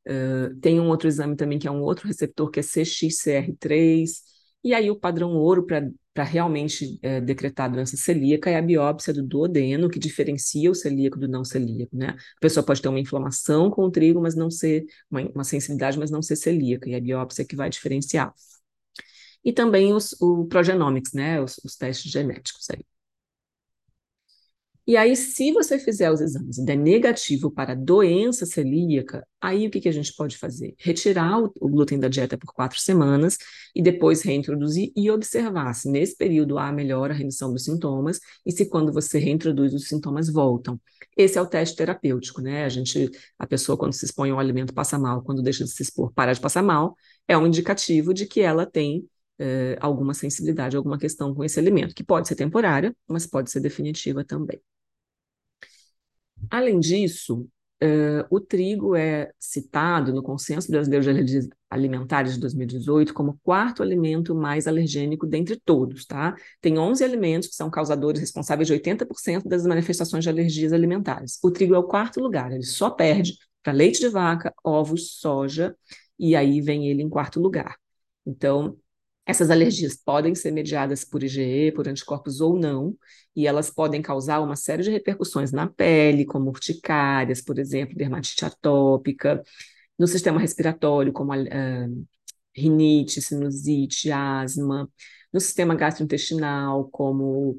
Uh, 0.07 0.55
tem 0.59 0.79
um 0.79 0.87
outro 0.87 1.07
exame 1.07 1.35
também 1.35 1.59
que 1.59 1.67
é 1.67 1.71
um 1.71 1.81
outro 1.81 2.07
receptor 2.07 2.49
que 2.49 2.59
é 2.59 2.63
CXCR3, 2.63 4.21
e 4.63 4.73
aí 4.73 4.89
o 4.89 4.99
padrão 4.99 5.35
ouro 5.35 5.65
para 5.65 5.87
realmente 6.17 6.99
é, 7.01 7.21
decretar 7.21 7.67
a 7.67 7.69
doença 7.73 7.95
celíaca 7.97 8.49
é 8.49 8.57
a 8.57 8.61
biópsia 8.61 9.13
do 9.13 9.23
duodeno, 9.23 9.89
que 9.89 9.99
diferencia 9.99 10.69
o 10.69 10.75
celíaco 10.75 11.17
do 11.17 11.27
não 11.27 11.43
celíaco, 11.45 11.95
né? 11.95 12.09
A 12.37 12.39
pessoa 12.41 12.65
pode 12.65 12.81
ter 12.81 12.89
uma 12.89 12.99
inflamação 12.99 13.69
com 13.71 13.83
o 13.83 13.91
trigo, 13.91 14.21
mas 14.21 14.35
não 14.35 14.51
ser, 14.51 14.85
uma, 15.09 15.21
uma 15.33 15.43
sensibilidade, 15.43 15.97
mas 15.97 16.11
não 16.11 16.21
ser 16.21 16.35
celíaca, 16.35 16.89
e 16.89 16.95
a 16.95 16.99
biópsia 17.01 17.43
é 17.43 17.45
que 17.45 17.55
vai 17.55 17.69
diferenciar. 17.69 18.33
E 19.43 19.51
também 19.53 19.93
os, 19.93 20.13
o 20.21 20.45
progenomics, 20.47 21.13
né? 21.13 21.41
Os, 21.41 21.57
os 21.63 21.75
testes 21.75 22.11
genéticos 22.11 22.69
aí. 22.69 22.83
E 24.91 24.97
aí, 24.97 25.15
se 25.15 25.53
você 25.53 25.79
fizer 25.79 26.11
os 26.11 26.19
exames 26.19 26.57
e 26.57 26.65
der 26.65 26.75
negativo 26.75 27.49
para 27.49 27.73
doença 27.73 28.45
celíaca, 28.45 29.25
aí 29.39 29.65
o 29.65 29.71
que, 29.71 29.79
que 29.79 29.87
a 29.87 29.91
gente 29.93 30.13
pode 30.13 30.37
fazer? 30.37 30.75
Retirar 30.77 31.41
o, 31.41 31.49
o 31.61 31.69
glúten 31.69 31.97
da 31.97 32.09
dieta 32.09 32.37
por 32.37 32.53
quatro 32.53 32.77
semanas 32.77 33.37
e 33.73 33.81
depois 33.81 34.21
reintroduzir 34.21 34.91
e 34.93 35.09
observar 35.09 35.73
se 35.75 35.89
nesse 35.89 36.17
período 36.17 36.57
há 36.57 36.73
melhora 36.73 37.13
a 37.13 37.15
remissão 37.15 37.53
dos 37.53 37.63
sintomas 37.63 38.19
e 38.45 38.51
se 38.51 38.65
quando 38.65 38.91
você 38.91 39.17
reintroduz 39.17 39.73
os 39.73 39.87
sintomas 39.87 40.27
voltam. 40.29 40.77
Esse 41.15 41.37
é 41.37 41.41
o 41.41 41.47
teste 41.47 41.77
terapêutico, 41.77 42.41
né? 42.41 42.65
A 42.65 42.69
gente, 42.69 43.09
a 43.39 43.47
pessoa 43.47 43.77
quando 43.77 43.93
se 43.93 44.03
expõe 44.03 44.29
ao 44.31 44.39
alimento 44.39 44.73
passa 44.73 44.99
mal, 44.99 45.23
quando 45.23 45.41
deixa 45.41 45.63
de 45.63 45.71
se 45.71 45.83
expor 45.83 46.11
para 46.11 46.33
de 46.33 46.41
passar 46.41 46.63
mal, 46.63 46.97
é 47.29 47.37
um 47.37 47.47
indicativo 47.47 48.13
de 48.13 48.25
que 48.25 48.41
ela 48.41 48.65
tem 48.65 49.07
eh, 49.39 49.77
alguma 49.79 50.13
sensibilidade, 50.13 50.75
alguma 50.75 50.97
questão 50.97 51.33
com 51.33 51.45
esse 51.45 51.57
alimento, 51.57 51.95
que 51.95 52.03
pode 52.03 52.27
ser 52.27 52.35
temporária, 52.35 52.93
mas 53.07 53.25
pode 53.25 53.49
ser 53.49 53.61
definitiva 53.61 54.25
também. 54.25 54.61
Além 56.51 56.79
disso, 56.79 57.47
uh, 57.81 58.27
o 58.29 58.39
trigo 58.39 58.95
é 58.95 59.31
citado 59.39 60.13
no 60.13 60.21
Consenso 60.21 60.69
Brasileiro 60.69 61.03
de 61.03 61.09
Alergias 61.09 61.49
Alimentares 61.69 62.33
de 62.33 62.39
2018 62.41 63.13
como 63.13 63.31
o 63.31 63.39
quarto 63.41 63.81
alimento 63.81 64.35
mais 64.35 64.67
alergênico 64.67 65.25
dentre 65.25 65.57
todos, 65.57 66.05
tá? 66.05 66.35
Tem 66.59 66.77
11 66.77 67.01
alimentos 67.01 67.47
que 67.47 67.55
são 67.55 67.69
causadores 67.69 68.19
responsáveis 68.19 68.67
de 68.67 68.73
80% 68.73 69.47
das 69.47 69.65
manifestações 69.65 70.25
de 70.25 70.29
alergias 70.29 70.73
alimentares. 70.73 71.39
O 71.41 71.49
trigo 71.49 71.73
é 71.73 71.79
o 71.79 71.83
quarto 71.83 72.19
lugar, 72.19 72.51
ele 72.51 72.63
só 72.63 72.89
perde 72.89 73.37
para 73.63 73.71
leite 73.71 74.01
de 74.01 74.09
vaca, 74.09 74.53
ovos, 74.63 75.19
soja, 75.19 75.73
e 76.19 76.35
aí 76.35 76.59
vem 76.59 76.89
ele 76.89 77.01
em 77.01 77.09
quarto 77.09 77.39
lugar. 77.39 77.77
Então, 78.25 78.77
essas 79.31 79.49
alergias 79.49 79.95
podem 79.95 80.35
ser 80.35 80.51
mediadas 80.51 81.03
por 81.03 81.23
IgE, 81.23 81.71
por 81.71 81.87
anticorpos 81.87 82.41
ou 82.41 82.57
não, 82.57 82.95
e 83.35 83.47
elas 83.47 83.69
podem 83.69 84.01
causar 84.01 84.41
uma 84.41 84.55
série 84.55 84.83
de 84.83 84.91
repercussões 84.91 85.51
na 85.51 85.67
pele, 85.67 86.25
como 86.25 86.49
urticárias, 86.49 87.41
por 87.41 87.57
exemplo, 87.57 87.95
dermatite 87.95 88.45
atópica, 88.45 89.41
no 89.97 90.07
sistema 90.07 90.39
respiratório, 90.39 91.13
como 91.13 91.31
a, 91.33 91.37
uh, 91.37 92.07
rinite, 92.55 93.21
sinusite, 93.21 94.11
asma, 94.11 94.89
no 95.31 95.39
sistema 95.39 95.75
gastrointestinal, 95.75 96.89
como 96.89 97.51
uh, 97.51 97.57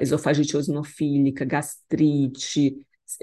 esofagite 0.00 0.54
eosinofílica, 0.54 1.44
gastrite, 1.44 2.76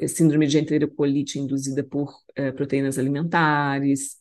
síndrome 0.08 0.48
de 0.48 0.58
enterocolite 0.58 1.40
induzida 1.40 1.84
por 1.84 2.14
uh, 2.40 2.54
proteínas 2.56 2.98
alimentares, 2.98 4.19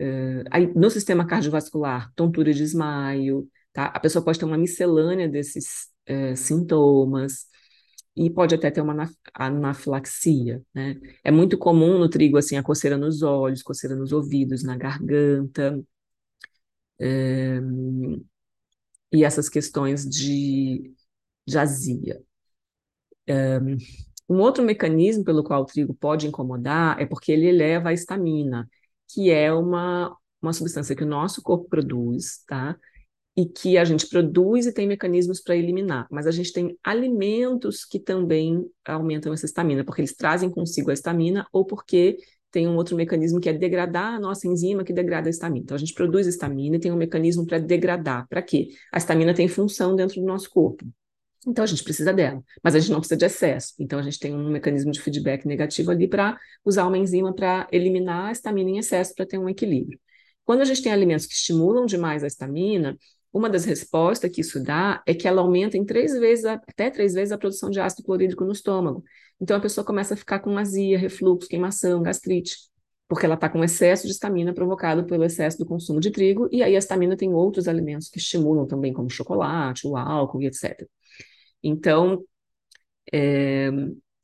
Uh, 0.00 0.44
aí, 0.50 0.66
no 0.74 0.90
sistema 0.90 1.26
cardiovascular, 1.26 2.12
tontura 2.14 2.50
e 2.50 2.54
desmaio, 2.54 3.48
tá? 3.72 3.86
A 3.86 4.00
pessoa 4.00 4.24
pode 4.24 4.38
ter 4.38 4.44
uma 4.44 4.58
miscelânea 4.58 5.28
desses 5.28 5.88
uh, 6.08 6.36
sintomas 6.36 7.46
e 8.16 8.30
pode 8.30 8.54
até 8.54 8.70
ter 8.70 8.80
uma 8.80 9.08
anafilaxia, 9.34 10.62
né? 10.74 10.96
É 11.24 11.30
muito 11.30 11.58
comum 11.58 11.98
no 11.98 12.08
trigo, 12.08 12.38
assim, 12.38 12.56
a 12.56 12.62
coceira 12.62 12.96
nos 12.98 13.22
olhos, 13.22 13.62
coceira 13.62 13.96
nos 13.96 14.12
ouvidos, 14.12 14.62
na 14.64 14.76
garganta, 14.76 15.80
um, 17.00 18.24
e 19.12 19.24
essas 19.24 19.48
questões 19.48 20.08
de, 20.08 20.94
de 21.46 21.58
azia. 21.58 22.22
Um, 23.28 23.76
um 24.28 24.40
outro 24.40 24.62
mecanismo 24.64 25.24
pelo 25.24 25.44
qual 25.44 25.62
o 25.62 25.66
trigo 25.66 25.94
pode 25.94 26.26
incomodar 26.26 27.00
é 27.00 27.06
porque 27.06 27.32
ele 27.32 27.46
eleva 27.46 27.90
a 27.90 27.92
estamina, 27.92 28.68
que 29.08 29.30
é 29.30 29.52
uma, 29.52 30.16
uma 30.40 30.52
substância 30.52 30.94
que 30.94 31.04
o 31.04 31.06
nosso 31.06 31.42
corpo 31.42 31.68
produz, 31.68 32.44
tá? 32.46 32.76
E 33.36 33.46
que 33.46 33.76
a 33.76 33.84
gente 33.84 34.08
produz 34.08 34.66
e 34.66 34.72
tem 34.72 34.86
mecanismos 34.86 35.40
para 35.40 35.56
eliminar. 35.56 36.06
Mas 36.10 36.26
a 36.26 36.30
gente 36.30 36.52
tem 36.52 36.78
alimentos 36.84 37.84
que 37.84 37.98
também 37.98 38.64
aumentam 38.86 39.32
essa 39.32 39.46
estamina, 39.46 39.84
porque 39.84 40.00
eles 40.00 40.14
trazem 40.14 40.50
consigo 40.50 40.90
a 40.90 40.94
estamina 40.94 41.46
ou 41.52 41.64
porque 41.64 42.16
tem 42.50 42.68
um 42.68 42.76
outro 42.76 42.94
mecanismo 42.94 43.40
que 43.40 43.48
é 43.48 43.52
degradar 43.52 44.14
a 44.14 44.20
nossa 44.20 44.46
enzima 44.46 44.84
que 44.84 44.92
degrada 44.92 45.28
a 45.28 45.30
estamina. 45.30 45.64
Então 45.64 45.74
a 45.74 45.78
gente 45.78 45.92
produz 45.92 46.26
estamina 46.28 46.76
e 46.76 46.80
tem 46.80 46.92
um 46.92 46.96
mecanismo 46.96 47.44
para 47.44 47.58
degradar. 47.58 48.28
Para 48.28 48.40
quê? 48.42 48.68
A 48.92 48.98
estamina 48.98 49.34
tem 49.34 49.48
função 49.48 49.96
dentro 49.96 50.20
do 50.20 50.26
nosso 50.26 50.48
corpo. 50.48 50.86
Então 51.46 51.64
a 51.64 51.66
gente 51.66 51.84
precisa 51.84 52.12
dela, 52.12 52.42
mas 52.62 52.74
a 52.74 52.78
gente 52.78 52.90
não 52.90 53.00
precisa 53.00 53.18
de 53.18 53.24
excesso. 53.26 53.74
Então 53.78 53.98
a 53.98 54.02
gente 54.02 54.18
tem 54.18 54.34
um 54.34 54.50
mecanismo 54.50 54.90
de 54.90 55.00
feedback 55.00 55.46
negativo 55.46 55.90
ali 55.90 56.08
para 56.08 56.38
usar 56.64 56.86
uma 56.86 56.96
enzima 56.98 57.34
para 57.34 57.66
eliminar 57.70 58.28
a 58.28 58.32
estamina 58.32 58.70
em 58.70 58.78
excesso 58.78 59.14
para 59.14 59.26
ter 59.26 59.38
um 59.38 59.48
equilíbrio. 59.48 59.98
Quando 60.44 60.60
a 60.60 60.64
gente 60.64 60.82
tem 60.82 60.92
alimentos 60.92 61.26
que 61.26 61.34
estimulam 61.34 61.86
demais 61.86 62.22
a 62.24 62.26
estamina, 62.26 62.96
uma 63.32 63.50
das 63.50 63.64
respostas 63.64 64.30
que 64.30 64.40
isso 64.40 64.62
dá 64.62 65.02
é 65.06 65.12
que 65.12 65.26
ela 65.26 65.42
aumenta 65.42 65.76
em 65.76 65.84
três 65.84 66.12
vezes, 66.18 66.44
até 66.44 66.88
três 66.90 67.14
vezes 67.14 67.32
a 67.32 67.38
produção 67.38 67.68
de 67.68 67.80
ácido 67.80 68.04
clorídrico 68.04 68.44
no 68.44 68.52
estômago. 68.52 69.02
Então 69.40 69.56
a 69.56 69.60
pessoa 69.60 69.84
começa 69.84 70.14
a 70.14 70.16
ficar 70.16 70.38
com 70.38 70.56
azia, 70.56 70.98
refluxo, 70.98 71.48
queimação, 71.48 72.02
gastrite, 72.02 72.56
porque 73.08 73.26
ela 73.26 73.34
está 73.34 73.48
com 73.48 73.62
excesso 73.64 74.06
de 74.06 74.12
estamina 74.12 74.54
provocado 74.54 75.04
pelo 75.04 75.24
excesso 75.24 75.58
do 75.58 75.66
consumo 75.66 76.00
de 76.00 76.10
trigo, 76.10 76.48
e 76.52 76.62
aí 76.62 76.76
a 76.76 76.78
estamina 76.78 77.16
tem 77.16 77.34
outros 77.34 77.66
alimentos 77.68 78.08
que 78.08 78.18
estimulam 78.18 78.66
também, 78.66 78.92
como 78.92 79.10
chocolate, 79.10 79.86
o 79.86 79.96
álcool 79.96 80.42
e 80.42 80.46
etc. 80.46 80.88
Então, 81.64 82.24
é, 83.12 83.70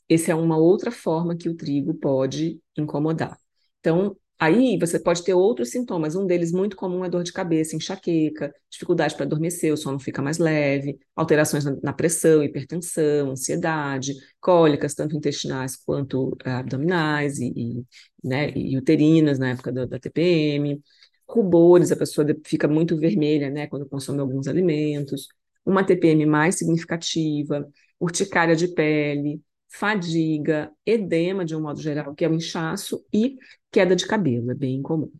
essa 0.08 0.32
é 0.32 0.34
uma 0.34 0.56
outra 0.58 0.90
forma 0.90 1.36
que 1.36 1.48
o 1.48 1.56
trigo 1.56 1.94
pode 1.94 2.60
incomodar. 2.76 3.38
Então, 3.80 4.16
aí 4.38 4.78
você 4.78 4.98
pode 4.98 5.22
ter 5.24 5.34
outros 5.34 5.70
sintomas. 5.70 6.16
Um 6.16 6.26
deles 6.26 6.52
muito 6.52 6.76
comum 6.76 7.04
é 7.04 7.08
dor 7.10 7.22
de 7.22 7.32
cabeça, 7.32 7.76
enxaqueca, 7.76 8.52
dificuldade 8.70 9.14
para 9.14 9.24
adormecer, 9.24 9.72
o 9.72 9.76
sono 9.76 10.00
fica 10.00 10.20
mais 10.22 10.38
leve, 10.38 10.98
alterações 11.14 11.64
na, 11.64 11.76
na 11.82 11.92
pressão, 11.92 12.42
hipertensão, 12.42 13.30
ansiedade, 13.30 14.14
cólicas, 14.40 14.94
tanto 14.94 15.16
intestinais 15.16 15.76
quanto 15.76 16.30
uh, 16.30 16.48
abdominais 16.48 17.38
e, 17.38 17.52
e, 17.56 17.84
né, 18.24 18.50
e 18.56 18.76
uterinas 18.76 19.38
na 19.38 19.50
época 19.50 19.72
da, 19.72 19.86
da 19.86 19.98
TPM. 19.98 20.82
Rubores, 21.28 21.92
a 21.92 21.96
pessoa 21.96 22.26
fica 22.44 22.66
muito 22.66 22.96
vermelha, 22.98 23.48
né, 23.50 23.66
quando 23.68 23.88
consome 23.88 24.20
alguns 24.20 24.48
alimentos 24.48 25.28
uma 25.64 25.84
TPM 25.84 26.26
mais 26.26 26.56
significativa, 26.56 27.68
urticária 27.98 28.56
de 28.56 28.68
pele, 28.68 29.42
fadiga, 29.68 30.72
edema 30.84 31.44
de 31.44 31.54
um 31.54 31.62
modo 31.62 31.80
geral, 31.80 32.14
que 32.14 32.24
é 32.24 32.28
o 32.28 32.34
inchaço, 32.34 33.04
e 33.12 33.36
queda 33.70 33.94
de 33.94 34.06
cabelo, 34.06 34.50
é 34.50 34.54
bem 34.54 34.82
comum. 34.82 35.12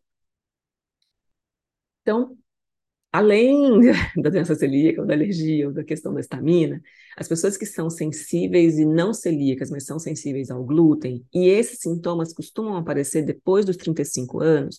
Então, 2.03 2.37
além 3.12 3.81
da 4.22 4.31
doença 4.31 4.55
celíaca, 4.55 5.00
ou 5.03 5.07
da 5.07 5.14
alergia, 5.14 5.68
ou 5.68 5.74
da 5.74 5.85
questão 5.85 6.14
da 6.14 6.20
estamina, 6.20 6.81
as 7.16 7.29
pessoas 7.29 7.57
que 7.57 7.66
são 7.66 7.90
sensíveis 7.90 8.79
e 8.79 8.85
não 8.85 9.12
celíacas, 9.14 9.70
mas 9.70 9.85
são 9.85 9.98
sensíveis 9.98 10.50
ao 10.50 10.64
glúten, 10.64 11.24
e 11.33 11.48
esses 11.48 11.81
sintomas 11.81 12.33
costumam 12.33 12.76
aparecer 12.76 13.22
depois 13.24 13.64
dos 13.64 13.76
35 13.76 14.40
anos, 14.40 14.79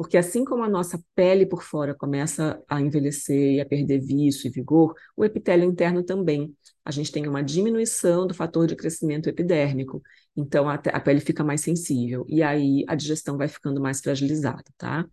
porque 0.00 0.16
assim 0.16 0.46
como 0.46 0.64
a 0.64 0.68
nossa 0.68 0.98
pele 1.14 1.44
por 1.44 1.62
fora 1.62 1.94
começa 1.94 2.58
a 2.66 2.80
envelhecer 2.80 3.56
e 3.56 3.60
a 3.60 3.66
perder 3.66 4.00
vício 4.00 4.48
e 4.48 4.50
vigor, 4.50 4.94
o 5.14 5.26
epitélio 5.26 5.68
interno 5.68 6.02
também. 6.02 6.56
A 6.82 6.90
gente 6.90 7.12
tem 7.12 7.28
uma 7.28 7.42
diminuição 7.42 8.26
do 8.26 8.32
fator 8.32 8.66
de 8.66 8.74
crescimento 8.74 9.28
epidérmico, 9.28 10.00
então 10.34 10.70
a, 10.70 10.76
a 10.76 11.00
pele 11.00 11.20
fica 11.20 11.44
mais 11.44 11.60
sensível, 11.60 12.24
e 12.30 12.42
aí 12.42 12.82
a 12.88 12.94
digestão 12.94 13.36
vai 13.36 13.46
ficando 13.46 13.78
mais 13.78 14.00
fragilizada, 14.00 14.64
tá? 14.78 15.04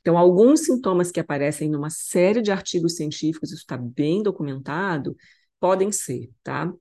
Então, 0.00 0.16
alguns 0.16 0.60
sintomas 0.60 1.10
que 1.10 1.18
aparecem 1.18 1.68
numa 1.68 1.90
série 1.90 2.40
de 2.40 2.52
artigos 2.52 2.94
científicos, 2.94 3.50
isso 3.50 3.62
está 3.62 3.76
bem 3.76 4.22
documentado, 4.22 5.16
podem 5.58 5.90
ser, 5.90 6.30
tá? 6.44 6.72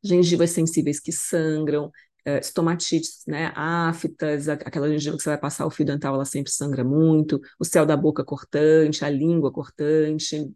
Gengivas 0.00 0.50
sensíveis 0.50 1.00
que 1.00 1.10
sangram, 1.10 1.90
uh, 2.26 2.38
estomatites, 2.40 3.24
né, 3.26 3.52
aftas, 3.54 4.48
aquela 4.48 4.88
gengiva 4.88 5.16
que 5.16 5.22
você 5.22 5.30
vai 5.30 5.38
passar 5.38 5.66
o 5.66 5.70
fio 5.70 5.84
dental, 5.86 6.14
ela 6.14 6.24
sempre 6.24 6.50
sangra 6.52 6.84
muito, 6.84 7.40
o 7.58 7.64
céu 7.64 7.86
da 7.86 7.96
boca 7.96 8.24
cortante, 8.24 9.04
a 9.04 9.10
língua 9.10 9.52
cortante. 9.52 10.50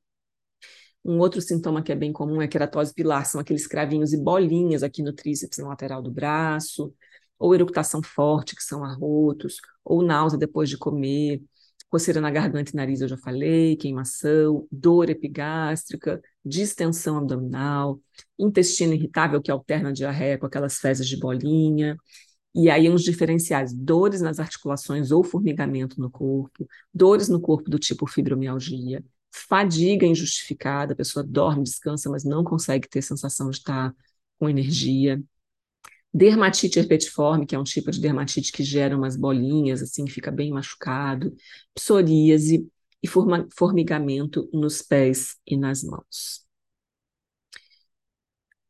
Um 1.04 1.18
outro 1.18 1.40
sintoma 1.40 1.82
que 1.82 1.92
é 1.92 1.96
bem 1.96 2.12
comum 2.12 2.42
é 2.42 2.48
queratose 2.48 2.92
pilar, 2.92 3.24
são 3.24 3.40
aqueles 3.40 3.66
cravinhos 3.66 4.12
e 4.12 4.22
bolinhas 4.22 4.82
aqui 4.82 5.02
no 5.02 5.12
tríceps, 5.12 5.58
na 5.58 5.68
lateral 5.68 6.02
do 6.02 6.10
braço, 6.10 6.92
ou 7.38 7.54
eructação 7.54 8.02
forte, 8.02 8.54
que 8.56 8.62
são 8.62 8.84
arrotos, 8.84 9.56
ou 9.84 10.02
náusea 10.02 10.38
depois 10.38 10.68
de 10.68 10.76
comer, 10.76 11.42
coceira 11.88 12.20
na 12.20 12.30
garganta 12.30 12.70
e 12.72 12.76
nariz, 12.76 13.00
eu 13.00 13.08
já 13.08 13.16
falei, 13.16 13.76
queimação, 13.76 14.66
dor 14.70 15.08
epigástrica, 15.10 16.20
distensão 16.44 17.18
abdominal, 17.18 18.00
intestino 18.38 18.94
irritável 18.94 19.40
que 19.40 19.50
alterna 19.50 19.88
a 19.90 19.92
diarreia 19.92 20.38
com 20.38 20.46
aquelas 20.46 20.78
fezes 20.78 21.06
de 21.08 21.18
bolinha, 21.18 21.96
e 22.54 22.70
aí 22.70 22.90
uns 22.90 23.02
diferenciais, 23.04 23.72
dores 23.72 24.20
nas 24.20 24.40
articulações 24.40 25.10
ou 25.10 25.22
formigamento 25.22 26.00
no 26.00 26.10
corpo, 26.10 26.66
dores 26.92 27.28
no 27.28 27.40
corpo 27.40 27.70
do 27.70 27.78
tipo 27.78 28.06
fibromialgia, 28.06 29.04
fadiga 29.30 30.06
injustificada, 30.06 30.92
a 30.92 30.96
pessoa 30.96 31.24
dorme, 31.24 31.62
descansa, 31.62 32.10
mas 32.10 32.24
não 32.24 32.44
consegue 32.44 32.88
ter 32.88 33.02
sensação 33.02 33.50
de 33.50 33.58
estar 33.58 33.94
com 34.38 34.48
energia, 34.48 35.22
dermatite 36.12 36.78
herpetiforme, 36.78 37.46
que 37.46 37.54
é 37.54 37.58
um 37.58 37.64
tipo 37.64 37.90
de 37.90 38.00
dermatite 38.00 38.52
que 38.52 38.62
gera 38.64 38.96
umas 38.96 39.16
bolinhas, 39.16 39.82
assim, 39.82 40.06
fica 40.06 40.30
bem 40.30 40.50
machucado, 40.50 41.34
psoríase 41.74 42.66
e 43.02 43.08
formigamento 43.08 44.48
nos 44.52 44.82
pés 44.82 45.36
e 45.46 45.56
nas 45.56 45.82
mãos. 45.82 46.46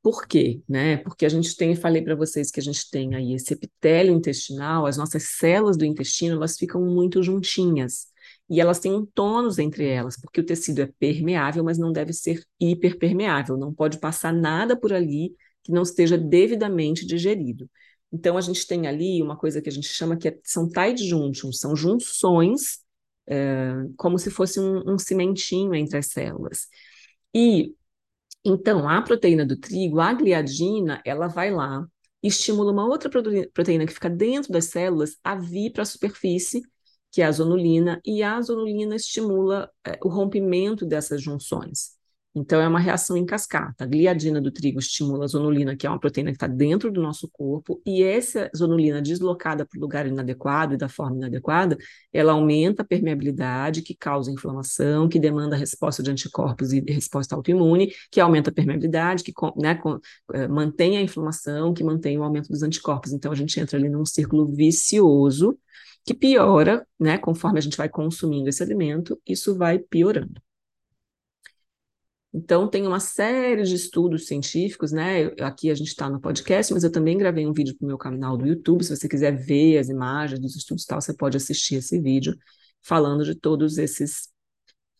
Por 0.02 0.26
quê? 0.26 0.62
Né? 0.68 0.98
Porque 0.98 1.26
a 1.26 1.28
gente 1.28 1.56
tem, 1.56 1.74
falei 1.74 2.02
para 2.02 2.14
vocês 2.14 2.50
que 2.50 2.60
a 2.60 2.62
gente 2.62 2.88
tem 2.90 3.14
aí 3.14 3.34
esse 3.34 3.52
epitélio 3.52 4.14
intestinal, 4.14 4.86
as 4.86 4.96
nossas 4.96 5.24
células 5.24 5.76
do 5.76 5.84
intestino, 5.84 6.36
elas 6.36 6.56
ficam 6.56 6.80
muito 6.82 7.22
juntinhas. 7.22 8.06
E 8.48 8.60
elas 8.60 8.78
têm 8.78 8.92
um 8.92 9.04
tônus 9.04 9.58
entre 9.58 9.86
elas, 9.86 10.18
porque 10.18 10.40
o 10.40 10.46
tecido 10.46 10.80
é 10.80 10.86
permeável, 10.98 11.62
mas 11.64 11.78
não 11.78 11.92
deve 11.92 12.12
ser 12.12 12.42
hiperpermeável, 12.58 13.56
não 13.58 13.74
pode 13.74 13.98
passar 13.98 14.32
nada 14.32 14.78
por 14.78 14.92
ali 14.92 15.34
que 15.68 15.72
não 15.72 15.82
esteja 15.82 16.16
devidamente 16.16 17.06
digerido. 17.06 17.70
Então, 18.10 18.38
a 18.38 18.40
gente 18.40 18.66
tem 18.66 18.86
ali 18.86 19.22
uma 19.22 19.36
coisa 19.36 19.60
que 19.60 19.68
a 19.68 19.72
gente 19.72 19.86
chama 19.86 20.16
que 20.16 20.28
é, 20.28 20.38
são 20.42 20.66
tight 20.66 21.06
junctions, 21.06 21.60
são 21.60 21.76
junções, 21.76 22.78
é, 23.26 23.74
como 23.98 24.18
se 24.18 24.30
fosse 24.30 24.58
um, 24.58 24.94
um 24.94 24.98
cimentinho 24.98 25.74
entre 25.74 25.98
as 25.98 26.06
células. 26.06 26.66
E 27.34 27.74
então, 28.42 28.88
a 28.88 29.02
proteína 29.02 29.44
do 29.44 29.58
trigo, 29.58 30.00
a 30.00 30.14
gliadina, 30.14 31.02
ela 31.04 31.28
vai 31.28 31.50
lá, 31.50 31.86
estimula 32.22 32.72
uma 32.72 32.86
outra 32.86 33.10
proteína 33.10 33.86
que 33.86 33.92
fica 33.92 34.08
dentro 34.08 34.50
das 34.50 34.66
células 34.66 35.18
a 35.22 35.34
vir 35.34 35.72
para 35.72 35.82
a 35.82 35.86
superfície, 35.86 36.62
que 37.10 37.20
é 37.20 37.26
a 37.26 37.32
zonulina, 37.32 38.00
e 38.06 38.22
a 38.22 38.40
zonulina 38.40 38.96
estimula 38.96 39.70
é, 39.86 39.98
o 40.02 40.08
rompimento 40.08 40.86
dessas 40.86 41.22
junções. 41.22 41.97
Então, 42.38 42.60
é 42.60 42.68
uma 42.68 42.78
reação 42.78 43.16
em 43.16 43.26
cascata. 43.26 43.84
A 43.84 43.86
gliadina 43.86 44.40
do 44.40 44.50
trigo 44.52 44.78
estimula 44.78 45.24
a 45.24 45.28
zonulina, 45.28 45.76
que 45.76 45.86
é 45.86 45.90
uma 45.90 45.98
proteína 45.98 46.30
que 46.30 46.36
está 46.36 46.46
dentro 46.46 46.90
do 46.92 47.02
nosso 47.02 47.28
corpo, 47.28 47.82
e 47.84 48.02
essa 48.02 48.50
zonulina 48.56 49.02
deslocada 49.02 49.66
para 49.66 49.76
o 49.76 49.80
lugar 49.80 50.06
inadequado 50.06 50.74
e 50.74 50.76
da 50.76 50.88
forma 50.88 51.16
inadequada, 51.16 51.76
ela 52.12 52.32
aumenta 52.32 52.82
a 52.82 52.84
permeabilidade, 52.84 53.82
que 53.82 53.94
causa 53.94 54.30
inflamação, 54.30 55.08
que 55.08 55.18
demanda 55.18 55.56
resposta 55.56 56.02
de 56.02 56.10
anticorpos 56.10 56.72
e 56.72 56.80
resposta 56.80 57.34
autoimune, 57.34 57.92
que 58.10 58.20
aumenta 58.20 58.50
a 58.50 58.52
permeabilidade, 58.52 59.24
que 59.24 59.32
né, 59.56 59.80
é, 60.32 60.46
mantém 60.46 60.96
a 60.96 61.02
inflamação, 61.02 61.74
que 61.74 61.82
mantém 61.82 62.18
o 62.18 62.22
aumento 62.22 62.48
dos 62.48 62.62
anticorpos. 62.62 63.12
Então, 63.12 63.32
a 63.32 63.34
gente 63.34 63.58
entra 63.58 63.76
ali 63.76 63.88
num 63.88 64.06
círculo 64.06 64.46
vicioso 64.46 65.58
que 66.04 66.14
piora, 66.14 66.86
né, 66.98 67.18
conforme 67.18 67.58
a 67.58 67.62
gente 67.62 67.76
vai 67.76 67.88
consumindo 67.88 68.48
esse 68.48 68.62
alimento, 68.62 69.20
isso 69.26 69.56
vai 69.56 69.78
piorando. 69.78 70.40
Então, 72.32 72.68
tem 72.68 72.86
uma 72.86 73.00
série 73.00 73.62
de 73.62 73.74
estudos 73.74 74.26
científicos, 74.26 74.92
né? 74.92 75.26
Aqui 75.40 75.70
a 75.70 75.74
gente 75.74 75.88
está 75.88 76.10
no 76.10 76.20
podcast, 76.20 76.72
mas 76.74 76.84
eu 76.84 76.92
também 76.92 77.16
gravei 77.16 77.46
um 77.46 77.54
vídeo 77.54 77.74
para 77.76 77.84
o 77.84 77.88
meu 77.88 77.96
canal 77.96 78.36
do 78.36 78.46
YouTube. 78.46 78.84
Se 78.84 78.94
você 78.94 79.08
quiser 79.08 79.36
ver 79.36 79.78
as 79.78 79.88
imagens 79.88 80.38
dos 80.40 80.54
estudos 80.54 80.84
tal, 80.84 81.00
você 81.00 81.14
pode 81.14 81.36
assistir 81.38 81.76
esse 81.76 81.98
vídeo 82.00 82.36
falando 82.82 83.24
de 83.24 83.34
todos 83.34 83.78
esses 83.78 84.28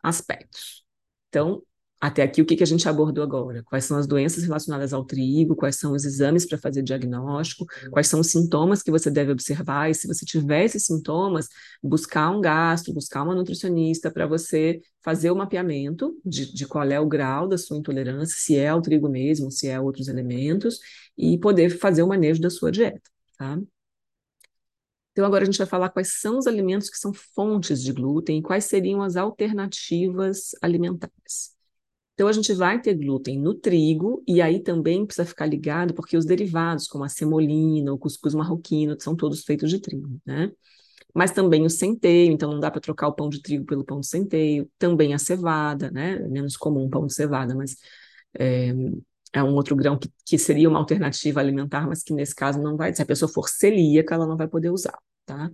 aspectos. 0.03 0.85
Então, 1.29 1.63
até 2.01 2.23
aqui, 2.23 2.41
o 2.41 2.47
que, 2.47 2.55
que 2.55 2.63
a 2.63 2.67
gente 2.67 2.89
abordou 2.89 3.25
agora? 3.25 3.63
Quais 3.65 3.85
são 3.85 3.99
as 3.99 4.07
doenças 4.07 4.45
relacionadas 4.45 4.93
ao 4.93 5.05
trigo? 5.05 5.57
Quais 5.57 5.77
são 5.77 5.93
os 5.93 6.05
exames 6.05 6.47
para 6.47 6.57
fazer 6.57 6.83
diagnóstico? 6.83 7.67
Quais 7.91 8.07
são 8.07 8.21
os 8.21 8.29
sintomas 8.29 8.83
que 8.83 8.91
você 8.91 9.11
deve 9.11 9.33
observar? 9.33 9.91
E 9.91 9.95
se 9.95 10.07
você 10.07 10.25
tiver 10.25 10.65
esses 10.65 10.85
sintomas, 10.85 11.49
buscar 11.83 12.31
um 12.31 12.41
gastro, 12.41 12.95
buscar 12.95 13.25
uma 13.25 13.35
nutricionista 13.35 14.11
para 14.13 14.27
você 14.27 14.81
fazer 15.03 15.31
o 15.31 15.37
mapeamento 15.37 16.17
de, 16.25 16.53
de 16.53 16.67
qual 16.67 16.85
é 16.85 17.01
o 17.01 17.07
grau 17.07 17.49
da 17.49 17.59
sua 17.59 17.77
intolerância, 17.77 18.37
se 18.39 18.57
é 18.57 18.69
ao 18.69 18.81
trigo 18.81 19.09
mesmo, 19.09 19.51
se 19.51 19.67
é 19.69 19.81
outros 19.81 20.07
elementos, 20.07 20.79
e 21.17 21.37
poder 21.39 21.71
fazer 21.79 22.03
o 22.03 22.09
manejo 22.09 22.41
da 22.41 22.51
sua 22.51 22.71
dieta, 22.71 23.11
tá? 23.37 23.59
Então, 25.13 25.27
agora 25.27 25.43
a 25.43 25.47
gente 25.47 25.59
vai 25.59 25.67
falar 25.67 25.89
quais 25.91 26.21
são 26.21 26.39
os 26.39 26.47
alimentos 26.47 26.89
que 26.89 26.97
são 26.97 27.13
fontes 27.13 27.83
de 27.83 27.93
glúten 27.93 28.39
e 28.39 28.43
quais 28.43 28.67
seriam 28.67 29.03
as 29.03 29.17
alternativas 29.17 30.51
alimentares. 30.63 31.58
Então, 32.19 32.27
a 32.27 32.33
gente 32.33 32.53
vai 32.53 32.83
ter 32.83 32.95
glúten 32.95 33.39
no 33.39 33.55
trigo, 33.55 34.25
e 34.27 34.43
aí 34.43 34.61
também 34.61 35.07
precisa 35.07 35.25
ficar 35.25 35.47
ligado, 35.47 35.95
porque 35.95 36.17
os 36.17 36.25
derivados, 36.27 36.89
como 36.89 37.05
a 37.05 37.09
semolina, 37.09 37.93
o 37.93 37.99
cuscuz 37.99 38.35
marroquino, 38.35 38.97
são 39.01 39.15
todos 39.15 39.45
feitos 39.45 39.71
de 39.71 39.79
trigo, 39.81 40.21
né? 40.27 40.51
Mas 41.15 41.33
também 41.33 41.65
o 41.65 41.71
centeio, 41.71 42.33
então 42.33 42.53
não 42.53 42.61
dá 42.61 42.71
para 42.71 42.81
trocar 42.81 43.09
o 43.09 43.15
pão 43.15 43.29
de 43.29 43.43
trigo 43.43 43.65
pelo 43.67 43.85
pão 43.85 44.01
de 44.01 44.09
centeio, 44.09 44.71
também 44.79 45.15
a 45.15 45.19
cevada, 45.19 45.91
né? 45.93 46.15
É 46.17 46.29
menos 46.29 46.57
comum 46.57 46.87
o 46.87 46.91
pão 46.91 47.07
de 47.07 47.15
cevada, 47.15 47.55
mas 47.55 47.77
é, 48.39 48.71
é 49.33 49.43
um 49.43 49.55
outro 49.55 49.77
grão 49.77 49.99
que, 49.99 50.11
que 50.27 50.39
seria 50.39 50.69
uma 50.69 50.79
alternativa 50.81 51.41
alimentar, 51.41 51.87
mas 51.89 52.03
que 52.03 52.13
nesse 52.15 52.35
caso 52.35 52.61
não 52.61 52.77
vai, 52.77 52.95
se 52.95 53.03
a 53.03 53.07
pessoa 53.07 53.31
for 53.31 53.49
celíaca, 53.49 54.15
ela 54.17 54.27
não 54.27 54.37
vai 54.37 54.49
poder 54.49 54.71
usar, 54.71 54.99
tá? 55.27 55.51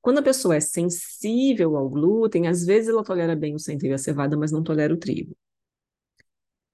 Quando 0.00 0.18
a 0.18 0.22
pessoa 0.22 0.56
é 0.56 0.60
sensível 0.60 1.76
ao 1.76 1.88
glúten, 1.88 2.48
às 2.48 2.64
vezes 2.64 2.88
ela 2.88 3.04
tolera 3.04 3.36
bem 3.36 3.54
o 3.54 3.58
centeio 3.60 3.92
e 3.92 3.94
a 3.94 3.98
cevada, 3.98 4.36
mas 4.36 4.52
não 4.52 4.62
tolera 4.64 4.92
o 4.94 4.96
trigo. 4.96 5.36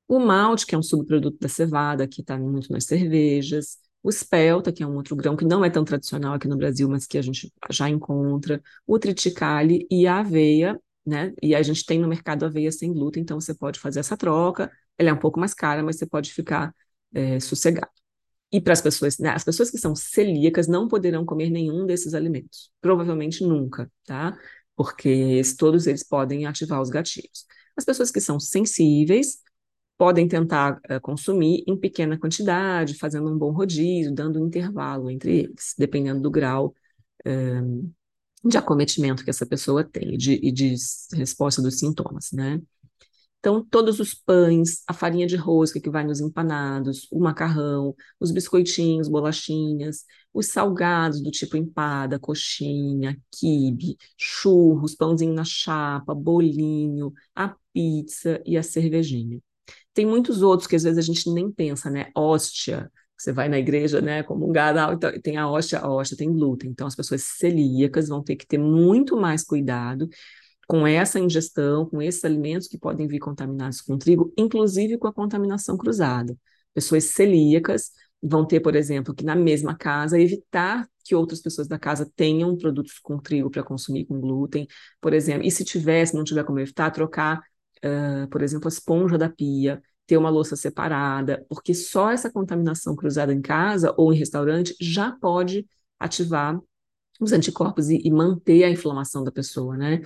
O 0.06 0.18
malte, 0.18 0.66
que 0.66 0.74
é 0.74 0.78
um 0.78 0.82
subproduto 0.82 1.38
da 1.40 1.48
cevada, 1.48 2.06
que 2.06 2.20
está 2.20 2.36
muito 2.38 2.70
nas 2.72 2.84
cervejas. 2.84 3.78
O 4.02 4.10
espelta, 4.10 4.70
que 4.70 4.82
é 4.82 4.86
um 4.86 4.96
outro 4.96 5.16
grão 5.16 5.34
que 5.34 5.46
não 5.46 5.64
é 5.64 5.70
tão 5.70 5.84
tradicional 5.84 6.34
aqui 6.34 6.46
no 6.46 6.58
Brasil, 6.58 6.88
mas 6.88 7.06
que 7.06 7.16
a 7.16 7.22
gente 7.22 7.50
já 7.70 7.88
encontra. 7.88 8.62
O 8.86 8.98
triticale 8.98 9.86
e 9.90 10.06
a 10.06 10.18
aveia, 10.18 10.78
né? 11.06 11.32
E 11.42 11.54
a 11.54 11.62
gente 11.62 11.86
tem 11.86 11.98
no 11.98 12.06
mercado 12.08 12.44
aveia 12.44 12.70
sem 12.70 12.92
glúten, 12.92 13.22
então 13.22 13.40
você 13.40 13.54
pode 13.54 13.80
fazer 13.80 14.00
essa 14.00 14.16
troca. 14.16 14.70
Ela 14.98 15.10
é 15.10 15.12
um 15.12 15.18
pouco 15.18 15.40
mais 15.40 15.54
cara, 15.54 15.82
mas 15.82 15.96
você 15.96 16.06
pode 16.06 16.32
ficar 16.32 16.74
é, 17.14 17.40
sossegado. 17.40 17.90
E 18.52 18.60
para 18.60 18.72
as 18.74 18.80
pessoas, 18.82 19.18
né, 19.18 19.30
as 19.30 19.42
pessoas 19.42 19.70
que 19.70 19.78
são 19.78 19.96
celíacas 19.96 20.68
não 20.68 20.86
poderão 20.86 21.24
comer 21.24 21.50
nenhum 21.50 21.86
desses 21.86 22.14
alimentos. 22.14 22.70
Provavelmente 22.80 23.42
nunca, 23.42 23.90
tá? 24.04 24.36
Porque 24.76 25.40
todos 25.58 25.86
eles 25.86 26.04
podem 26.06 26.46
ativar 26.46 26.80
os 26.80 26.90
gatilhos. 26.90 27.46
As 27.76 27.84
pessoas 27.84 28.10
que 28.10 28.20
são 28.20 28.38
sensíveis 28.38 29.38
podem 29.96 30.26
tentar 30.28 30.80
uh, 30.90 31.00
consumir 31.00 31.64
em 31.66 31.78
pequena 31.78 32.18
quantidade, 32.18 32.94
fazendo 32.94 33.30
um 33.32 33.38
bom 33.38 33.52
rodízio, 33.52 34.14
dando 34.14 34.42
um 34.42 34.46
intervalo 34.46 35.10
entre 35.10 35.40
eles, 35.40 35.74
dependendo 35.78 36.20
do 36.20 36.30
grau 36.30 36.74
uh, 37.26 37.92
de 38.44 38.58
acometimento 38.58 39.24
que 39.24 39.30
essa 39.30 39.46
pessoa 39.46 39.84
tem 39.84 40.16
de, 40.18 40.34
e 40.42 40.52
de 40.52 40.74
resposta 41.14 41.62
dos 41.62 41.78
sintomas, 41.78 42.30
né? 42.32 42.60
Então, 43.38 43.62
todos 43.62 44.00
os 44.00 44.14
pães, 44.14 44.82
a 44.88 44.94
farinha 44.94 45.26
de 45.26 45.36
rosca 45.36 45.78
que 45.78 45.90
vai 45.90 46.02
nos 46.02 46.18
empanados, 46.18 47.06
o 47.12 47.20
macarrão, 47.20 47.94
os 48.18 48.30
biscoitinhos, 48.30 49.06
bolachinhas, 49.06 50.06
os 50.32 50.46
salgados 50.46 51.22
do 51.22 51.30
tipo 51.30 51.54
empada, 51.54 52.18
coxinha, 52.18 53.20
quibe, 53.30 53.98
churros, 54.16 54.94
pãozinho 54.94 55.34
na 55.34 55.44
chapa, 55.44 56.14
bolinho, 56.14 57.12
a 57.34 57.54
pizza 57.72 58.42
e 58.46 58.56
a 58.56 58.62
cervejinha. 58.62 59.40
Tem 59.94 60.04
muitos 60.04 60.42
outros 60.42 60.66
que 60.66 60.76
às 60.76 60.82
vezes 60.82 60.98
a 60.98 61.02
gente 61.02 61.30
nem 61.32 61.50
pensa, 61.50 61.88
né? 61.88 62.10
Hóstia, 62.14 62.90
você 63.16 63.32
vai 63.32 63.48
na 63.48 63.58
igreja, 63.58 64.00
né, 64.00 64.22
comungar, 64.22 64.74
então, 64.92 65.10
tem 65.22 65.36
a 65.36 65.48
hóstia, 65.48 65.78
a 65.78 65.90
hóstia 65.90 66.16
tem 66.16 66.32
glúten. 66.32 66.70
Então, 66.70 66.86
as 66.86 66.96
pessoas 66.96 67.22
celíacas 67.22 68.08
vão 68.08 68.22
ter 68.22 68.36
que 68.36 68.46
ter 68.46 68.58
muito 68.58 69.16
mais 69.16 69.44
cuidado 69.44 70.08
com 70.66 70.86
essa 70.86 71.20
ingestão, 71.20 71.86
com 71.86 72.00
esses 72.02 72.24
alimentos 72.24 72.68
que 72.68 72.78
podem 72.78 73.06
vir 73.06 73.18
contaminados 73.18 73.80
com 73.80 73.98
trigo, 73.98 74.32
inclusive 74.36 74.98
com 74.98 75.06
a 75.06 75.12
contaminação 75.12 75.76
cruzada. 75.76 76.36
Pessoas 76.72 77.04
celíacas 77.04 77.90
vão 78.22 78.46
ter, 78.46 78.60
por 78.60 78.74
exemplo, 78.74 79.14
que 79.14 79.24
na 79.24 79.36
mesma 79.36 79.76
casa 79.76 80.18
evitar 80.18 80.88
que 81.04 81.14
outras 81.14 81.40
pessoas 81.40 81.68
da 81.68 81.78
casa 81.78 82.10
tenham 82.16 82.56
produtos 82.56 82.98
com 82.98 83.18
trigo 83.18 83.50
para 83.50 83.62
consumir 83.62 84.06
com 84.06 84.18
glúten, 84.18 84.66
por 85.00 85.12
exemplo, 85.12 85.46
e 85.46 85.50
se 85.50 85.64
tiver, 85.64 86.06
se 86.06 86.14
não 86.14 86.24
tiver 86.24 86.44
como 86.44 86.58
evitar, 86.58 86.90
trocar 86.90 87.42
uh, 87.84 88.28
por 88.28 88.42
exemplo, 88.42 88.66
a 88.66 88.70
esponja 88.70 89.18
da 89.18 89.28
pia, 89.28 89.82
ter 90.06 90.16
uma 90.16 90.30
louça 90.30 90.56
separada, 90.56 91.44
porque 91.48 91.74
só 91.74 92.10
essa 92.10 92.30
contaminação 92.30 92.94
cruzada 92.94 93.32
em 93.32 93.40
casa 93.40 93.94
ou 93.96 94.12
em 94.12 94.18
restaurante 94.18 94.74
já 94.80 95.12
pode 95.12 95.66
ativar 95.98 96.60
os 97.20 97.32
anticorpos 97.32 97.88
e, 97.90 98.00
e 98.04 98.10
manter 98.10 98.64
a 98.64 98.70
inflamação 98.70 99.24
da 99.24 99.32
pessoa, 99.32 99.76
né? 99.76 100.00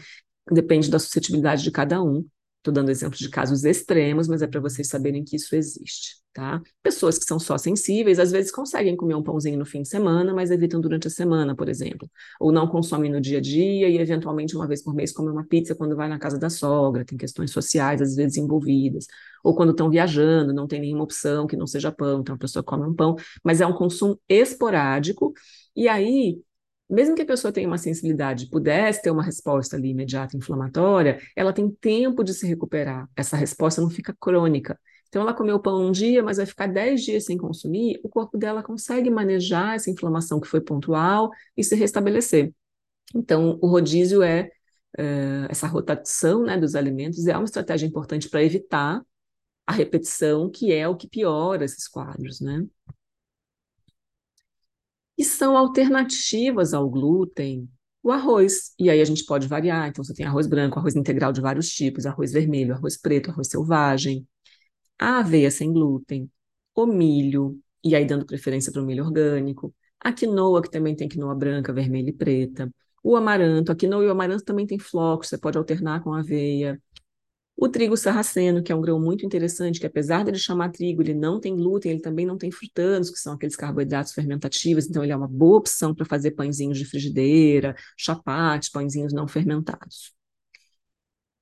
Depende 0.50 0.90
da 0.90 0.98
suscetibilidade 0.98 1.62
de 1.62 1.70
cada 1.70 2.02
um. 2.02 2.26
Estou 2.68 2.72
dando 2.74 2.90
exemplos 2.90 3.18
de 3.18 3.30
casos 3.30 3.64
extremos, 3.64 4.28
mas 4.28 4.42
é 4.42 4.46
para 4.46 4.60
vocês 4.60 4.88
saberem 4.88 5.24
que 5.24 5.36
isso 5.36 5.56
existe 5.56 6.18
tá? 6.38 6.62
Pessoas 6.84 7.18
que 7.18 7.24
são 7.24 7.36
só 7.40 7.58
sensíveis, 7.58 8.20
às 8.20 8.30
vezes 8.30 8.52
conseguem 8.52 8.94
comer 8.96 9.16
um 9.16 9.22
pãozinho 9.24 9.58
no 9.58 9.66
fim 9.66 9.82
de 9.82 9.88
semana, 9.88 10.32
mas 10.32 10.52
evitam 10.52 10.80
durante 10.80 11.08
a 11.08 11.10
semana, 11.10 11.56
por 11.56 11.68
exemplo. 11.68 12.08
Ou 12.38 12.52
não 12.52 12.68
consomem 12.68 13.10
no 13.10 13.20
dia 13.20 13.38
a 13.38 13.40
dia 13.40 13.88
e, 13.88 13.98
eventualmente, 13.98 14.54
uma 14.54 14.68
vez 14.68 14.80
por 14.80 14.94
mês 14.94 15.12
comem 15.12 15.32
uma 15.32 15.44
pizza 15.44 15.74
quando 15.74 15.96
vai 15.96 16.08
na 16.08 16.16
casa 16.16 16.38
da 16.38 16.48
sogra, 16.48 17.04
tem 17.04 17.18
questões 17.18 17.50
sociais, 17.50 18.00
às 18.00 18.14
vezes, 18.14 18.36
envolvidas. 18.36 19.06
Ou 19.42 19.52
quando 19.56 19.70
estão 19.72 19.90
viajando, 19.90 20.52
não 20.52 20.68
tem 20.68 20.80
nenhuma 20.80 21.02
opção 21.02 21.44
que 21.44 21.56
não 21.56 21.66
seja 21.66 21.90
pão, 21.90 22.20
então 22.20 22.36
a 22.36 22.38
pessoa 22.38 22.62
come 22.62 22.84
um 22.86 22.94
pão, 22.94 23.16
mas 23.42 23.60
é 23.60 23.66
um 23.66 23.72
consumo 23.72 24.20
esporádico, 24.28 25.32
e 25.74 25.88
aí 25.88 26.40
mesmo 26.88 27.14
que 27.14 27.22
a 27.22 27.26
pessoa 27.26 27.52
tenha 27.52 27.68
uma 27.68 27.78
sensibilidade, 27.78 28.48
pudesse 28.48 29.02
ter 29.02 29.10
uma 29.10 29.22
resposta 29.22 29.76
ali 29.76 29.90
imediata 29.90 30.36
inflamatória, 30.36 31.20
ela 31.36 31.52
tem 31.52 31.70
tempo 31.70 32.24
de 32.24 32.32
se 32.32 32.46
recuperar. 32.46 33.08
Essa 33.16 33.36
resposta 33.36 33.80
não 33.80 33.90
fica 33.90 34.14
crônica. 34.18 34.78
Então, 35.08 35.22
ela 35.22 35.34
comeu 35.34 35.58
pão 35.60 35.86
um 35.86 35.92
dia, 35.92 36.22
mas 36.22 36.36
vai 36.36 36.46
ficar 36.46 36.66
10 36.66 37.02
dias 37.02 37.24
sem 37.24 37.36
consumir, 37.38 37.98
o 38.02 38.08
corpo 38.08 38.36
dela 38.36 38.62
consegue 38.62 39.10
manejar 39.10 39.74
essa 39.74 39.90
inflamação 39.90 40.38
que 40.40 40.48
foi 40.48 40.60
pontual 40.60 41.30
e 41.56 41.64
se 41.64 41.74
restabelecer. 41.74 42.52
Então, 43.14 43.58
o 43.62 43.66
rodízio 43.68 44.22
é, 44.22 44.50
é 44.98 45.46
essa 45.48 45.66
rotação 45.66 46.42
né, 46.42 46.58
dos 46.58 46.74
alimentos, 46.74 47.26
é 47.26 47.36
uma 47.36 47.44
estratégia 47.44 47.86
importante 47.86 48.28
para 48.28 48.42
evitar 48.44 49.02
a 49.66 49.72
repetição, 49.72 50.50
que 50.50 50.72
é 50.72 50.88
o 50.88 50.96
que 50.96 51.08
piora 51.08 51.64
esses 51.64 51.88
quadros, 51.88 52.40
né? 52.40 52.66
E 55.18 55.24
são 55.24 55.56
alternativas 55.56 56.72
ao 56.72 56.88
glúten 56.88 57.68
o 58.02 58.12
arroz. 58.12 58.72
E 58.78 58.88
aí 58.88 59.00
a 59.00 59.04
gente 59.04 59.24
pode 59.24 59.46
variar. 59.48 59.88
Então, 59.88 60.02
você 60.04 60.14
tem 60.14 60.24
arroz 60.24 60.46
branco, 60.46 60.78
arroz 60.78 60.96
integral 60.96 61.32
de 61.32 61.40
vários 61.40 61.68
tipos, 61.68 62.06
arroz 62.06 62.32
vermelho, 62.32 62.74
arroz 62.74 62.96
preto, 62.96 63.30
arroz 63.30 63.48
selvagem, 63.48 64.26
a 64.98 65.20
aveia 65.20 65.50
sem 65.50 65.72
glúten, 65.72 66.30
o 66.74 66.86
milho, 66.86 67.60
e 67.84 67.94
aí 67.94 68.04
dando 68.06 68.26
preferência 68.26 68.72
para 68.72 68.82
o 68.82 68.84
milho 68.86 69.04
orgânico, 69.04 69.74
a 70.00 70.12
quinoa, 70.12 70.62
que 70.62 70.70
também 70.70 70.96
tem 70.96 71.08
quinoa 71.08 71.34
branca, 71.34 71.72
vermelha 71.72 72.10
e 72.10 72.12
preta, 72.12 72.72
o 73.02 73.16
amaranto, 73.16 73.72
a 73.72 73.76
quinoa 73.76 74.04
e 74.04 74.08
o 74.08 74.10
amaranto 74.10 74.44
também 74.44 74.66
tem 74.66 74.78
flocos, 74.78 75.28
você 75.28 75.38
pode 75.38 75.58
alternar 75.58 76.02
com 76.02 76.12
aveia. 76.14 76.80
O 77.60 77.68
trigo 77.68 77.96
sarraceno, 77.96 78.62
que 78.62 78.70
é 78.70 78.74
um 78.74 78.80
grão 78.80 79.00
muito 79.00 79.26
interessante, 79.26 79.80
que 79.80 79.86
apesar 79.86 80.22
de 80.22 80.30
ele 80.30 80.38
chamar 80.38 80.70
trigo, 80.70 81.02
ele 81.02 81.12
não 81.12 81.40
tem 81.40 81.56
glúten, 81.56 81.90
ele 81.90 82.00
também 82.00 82.24
não 82.24 82.38
tem 82.38 82.52
frutanos, 82.52 83.10
que 83.10 83.18
são 83.18 83.32
aqueles 83.34 83.56
carboidratos 83.56 84.12
fermentativos, 84.12 84.88
então 84.88 85.02
ele 85.02 85.12
é 85.12 85.16
uma 85.16 85.26
boa 85.26 85.58
opção 85.58 85.92
para 85.92 86.06
fazer 86.06 86.30
pãezinhos 86.32 86.78
de 86.78 86.84
frigideira, 86.84 87.74
chapates, 87.96 88.70
pãezinhos 88.70 89.12
não 89.12 89.26
fermentados. 89.26 90.14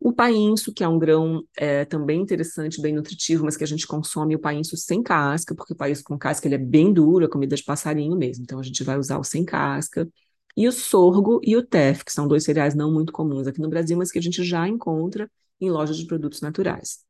O 0.01 0.11
painço, 0.13 0.73
que 0.73 0.83
é 0.85 0.89
um 0.89 0.99
grão 0.99 1.43
é, 1.57 1.85
também 1.85 2.21
interessante, 2.23 2.81
bem 2.81 2.95
nutritivo, 2.95 3.45
mas 3.45 3.57
que 3.57 3.65
a 3.65 3.67
gente 3.67 3.87
consome 3.87 4.35
o 4.37 4.39
painço 4.39 4.75
sem 4.77 5.03
casca, 5.03 5.55
porque 5.55 5.75
o 5.75 5.77
painço 5.77 6.03
com 6.05 6.19
casca 6.19 6.49
ele 6.49 6.55
é 6.55 6.59
bem 6.59 6.93
duro, 6.95 7.27
é 7.27 7.29
comida 7.29 7.57
de 7.57 7.63
passarinho 7.65 8.17
mesmo, 8.17 8.43
então 8.43 8.59
a 8.59 8.63
gente 8.63 8.83
vai 8.85 8.99
usar 8.99 9.19
o 9.19 9.25
sem 9.25 9.45
casca. 9.45 10.09
E 10.57 10.67
o 10.67 10.73
sorgo 10.73 11.41
e 11.45 11.57
o 11.57 11.63
teff, 11.63 12.05
que 12.05 12.13
são 12.13 12.27
dois 12.27 12.45
cereais 12.45 12.75
não 12.75 12.91
muito 12.93 13.13
comuns 13.13 13.47
aqui 13.47 13.61
no 13.61 13.69
Brasil, 13.69 13.99
mas 13.99 14.11
que 14.11 14.19
a 14.19 14.23
gente 14.23 14.43
já 14.45 14.67
encontra 14.67 15.31
em 15.61 15.71
lojas 15.71 15.97
de 15.97 16.07
produtos 16.07 16.41
naturais. 16.41 17.05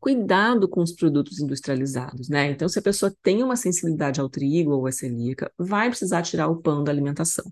Cuidado 0.00 0.68
com 0.68 0.80
os 0.80 0.92
produtos 0.92 1.40
industrializados, 1.40 2.28
né? 2.28 2.50
Então, 2.50 2.68
se 2.68 2.78
a 2.78 2.82
pessoa 2.82 3.12
tem 3.22 3.42
uma 3.42 3.56
sensibilidade 3.56 4.20
ao 4.20 4.28
trigo 4.28 4.72
ou 4.72 4.86
é 4.86 4.92
celíaca, 4.92 5.52
vai 5.58 5.88
precisar 5.88 6.22
tirar 6.22 6.48
o 6.48 6.62
pão 6.62 6.84
da 6.84 6.92
alimentação. 6.92 7.44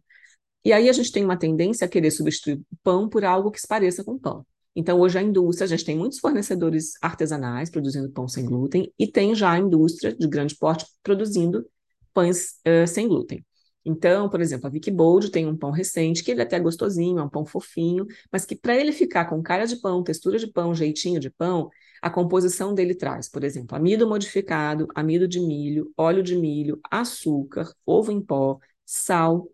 E 0.65 0.73
aí 0.73 0.89
a 0.89 0.93
gente 0.93 1.13
tem 1.13 1.25
uma 1.25 1.37
tendência 1.39 1.85
a 1.85 1.89
querer 1.89 2.11
substituir 2.11 2.57
o 2.57 2.77
pão 2.83 3.09
por 3.09 3.25
algo 3.25 3.51
que 3.51 3.61
se 3.61 3.67
pareça 3.67 4.05
com 4.05 4.19
pão. 4.19 4.47
Então, 4.77 5.01
hoje 5.01 5.19
a 5.19 5.23
indústria, 5.23 5.65
a 5.65 5.69
gente 5.69 5.85
tem 5.85 5.97
muitos 5.97 6.19
fornecedores 6.19 6.93
artesanais 7.01 7.71
produzindo 7.71 8.11
pão 8.11 8.29
sem 8.29 8.45
glúten 8.45 8.93
e 8.99 9.07
tem 9.11 9.35
já 9.35 9.53
a 9.53 9.59
indústria 9.59 10.15
de 10.15 10.29
grande 10.29 10.55
porte 10.57 10.85
produzindo 11.03 11.67
pães 12.13 12.61
uh, 12.67 12.87
sem 12.87 13.09
glúten. 13.09 13.45
Então, 13.89 14.29
por 14.29 14.41
exemplo, 14.41 14.67
a 14.67 14.71
Vicky 14.71 14.91
Bold 14.91 15.31
tem 15.31 15.47
um 15.47 15.57
pão 15.57 15.71
recente, 15.71 16.25
que 16.25 16.31
ele 16.33 16.41
é 16.41 16.45
até 16.45 16.59
gostosinho, 16.59 17.21
é 17.21 17.23
um 17.23 17.29
pão 17.29 17.47
fofinho, 17.47 18.05
mas 18.33 18.45
que 18.45 18.57
para 18.57 18.75
ele 18.77 18.91
ficar 18.93 19.27
com 19.27 19.41
cara 19.43 19.65
de 19.67 19.77
pão, 19.77 20.03
textura 20.03 20.39
de 20.39 20.49
pão, 20.49 20.75
jeitinho 20.75 21.21
de 21.21 21.31
pão, 21.31 21.71
a 22.03 22.11
composição 22.11 22.75
dele 22.75 22.95
traz, 22.97 23.29
por 23.29 23.45
exemplo, 23.45 23.77
amido 23.77 24.09
modificado, 24.09 24.89
amido 24.95 25.29
de 25.29 25.41
milho, 25.41 25.93
óleo 25.97 26.23
de 26.23 26.35
milho, 26.37 26.81
açúcar, 26.91 27.73
ovo 27.87 28.11
em 28.13 28.21
pó, 28.21 28.59
sal, 28.85 29.49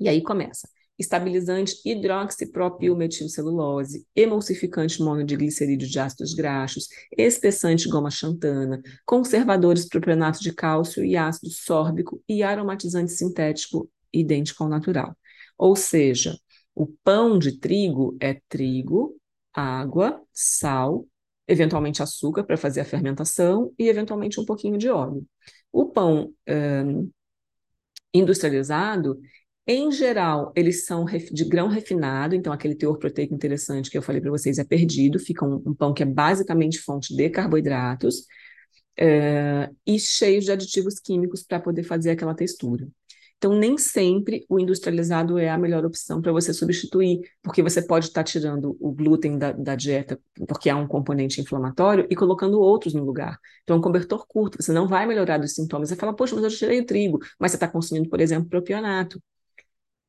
e 0.00 0.08
aí 0.08 0.22
começa 0.22 0.68
estabilizante 1.00 1.80
hidroxipropilmetilcelulose, 1.84 4.06
emulsificante 4.14 5.02
monodiglicerídeo 5.02 5.88
de 5.88 5.98
ácidos 5.98 6.34
graxos, 6.34 6.88
espessante 7.16 7.88
goma 7.88 8.10
xantana, 8.10 8.82
conservadores 9.06 9.88
propionato 9.88 10.40
de 10.40 10.52
cálcio 10.52 11.02
e 11.04 11.16
ácido 11.16 11.50
sórbico 11.50 12.22
e 12.28 12.42
aromatizante 12.42 13.12
sintético 13.12 13.90
idêntico 14.12 14.62
ao 14.62 14.68
natural. 14.68 15.16
Ou 15.56 15.74
seja, 15.74 16.38
o 16.74 16.86
pão 16.86 17.38
de 17.38 17.58
trigo 17.58 18.16
é 18.20 18.40
trigo, 18.48 19.16
água, 19.52 20.22
sal, 20.32 21.06
eventualmente 21.48 22.02
açúcar 22.02 22.44
para 22.44 22.56
fazer 22.56 22.80
a 22.80 22.84
fermentação 22.84 23.72
e 23.78 23.88
eventualmente 23.88 24.38
um 24.38 24.44
pouquinho 24.44 24.78
de 24.78 24.88
óleo. 24.88 25.26
O 25.72 25.86
pão 25.86 26.32
um, 26.48 27.10
industrializado, 28.12 29.18
em 29.72 29.92
geral, 29.92 30.52
eles 30.56 30.84
são 30.84 31.04
de 31.04 31.44
grão 31.44 31.68
refinado, 31.68 32.34
então 32.34 32.52
aquele 32.52 32.74
teor 32.74 32.98
proteico 32.98 33.34
interessante 33.34 33.90
que 33.90 33.98
eu 33.98 34.02
falei 34.02 34.20
para 34.20 34.30
vocês 34.30 34.58
é 34.58 34.64
perdido, 34.64 35.18
fica 35.18 35.44
um, 35.44 35.62
um, 35.66 35.74
pão 35.74 35.94
que 35.94 36.02
é 36.02 36.06
basicamente 36.06 36.80
fonte 36.80 37.14
de 37.14 37.28
carboidratos 37.30 38.24
é, 38.98 39.70
e 39.86 39.98
cheio 39.98 40.40
de 40.40 40.50
aditivos 40.50 40.98
químicos 40.98 41.42
para 41.42 41.60
poder 41.60 41.84
fazer 41.84 42.10
aquela 42.10 42.34
textura. 42.34 42.88
Então, 43.38 43.54
nem 43.54 43.78
sempre 43.78 44.44
o 44.50 44.60
industrializado 44.60 45.38
é 45.38 45.48
a 45.48 45.56
melhor 45.56 45.84
opção 45.84 46.20
para 46.20 46.32
você 46.32 46.52
substituir, 46.52 47.20
porque 47.42 47.62
você 47.62 47.80
pode 47.80 48.06
estar 48.06 48.20
tá 48.20 48.24
tirando 48.24 48.76
o 48.80 48.92
glúten 48.92 49.38
da, 49.38 49.52
da, 49.52 49.74
dieta, 49.74 50.20
porque 50.46 50.68
é 50.68 50.74
um 50.74 50.86
componente 50.86 51.40
inflamatório, 51.40 52.06
e 52.10 52.16
colocando 52.16 52.60
outros 52.60 52.92
no 52.92 53.04
lugar. 53.04 53.38
Então, 53.62 53.76
é 53.76 53.78
um 53.78 53.82
cobertor 53.82 54.26
curto, 54.28 54.62
você 54.62 54.72
não 54.72 54.86
vai 54.86 55.06
melhorar 55.06 55.38
dos 55.38 55.54
sintomas. 55.54 55.88
Você 55.88 55.96
fala, 55.96 56.14
poxa, 56.14 56.34
mas 56.34 56.44
eu 56.44 56.50
tirei 56.50 56.80
o 56.80 56.86
trigo, 56.86 57.18
mas 57.38 57.52
você 57.52 57.56
está 57.56 57.68
consumindo, 57.68 58.10
por 58.10 58.20
exemplo, 58.20 58.48
propionato 58.48 59.22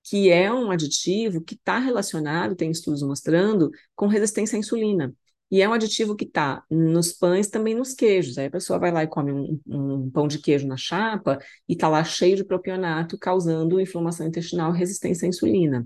que 0.03 0.29
é 0.29 0.51
um 0.51 0.71
aditivo 0.71 1.41
que 1.41 1.55
está 1.55 1.79
relacionado, 1.79 2.55
tem 2.55 2.71
estudos 2.71 3.03
mostrando, 3.03 3.69
com 3.95 4.07
resistência 4.07 4.55
à 4.55 4.59
insulina. 4.59 5.13
E 5.51 5.61
é 5.61 5.67
um 5.67 5.73
aditivo 5.73 6.15
que 6.15 6.23
está 6.23 6.63
nos 6.69 7.11
pães, 7.11 7.49
também 7.49 7.75
nos 7.75 7.93
queijos. 7.93 8.37
Aí 8.37 8.45
a 8.45 8.51
pessoa 8.51 8.79
vai 8.79 8.89
lá 8.91 9.03
e 9.03 9.07
come 9.07 9.33
um, 9.33 9.59
um 9.67 10.09
pão 10.09 10.27
de 10.27 10.39
queijo 10.39 10.65
na 10.65 10.77
chapa 10.77 11.39
e 11.67 11.73
está 11.73 11.89
lá 11.89 12.03
cheio 12.05 12.37
de 12.37 12.45
propionato, 12.45 13.17
causando 13.19 13.79
inflamação 13.79 14.25
intestinal 14.25 14.71
resistência 14.71 15.25
à 15.25 15.29
insulina. 15.29 15.85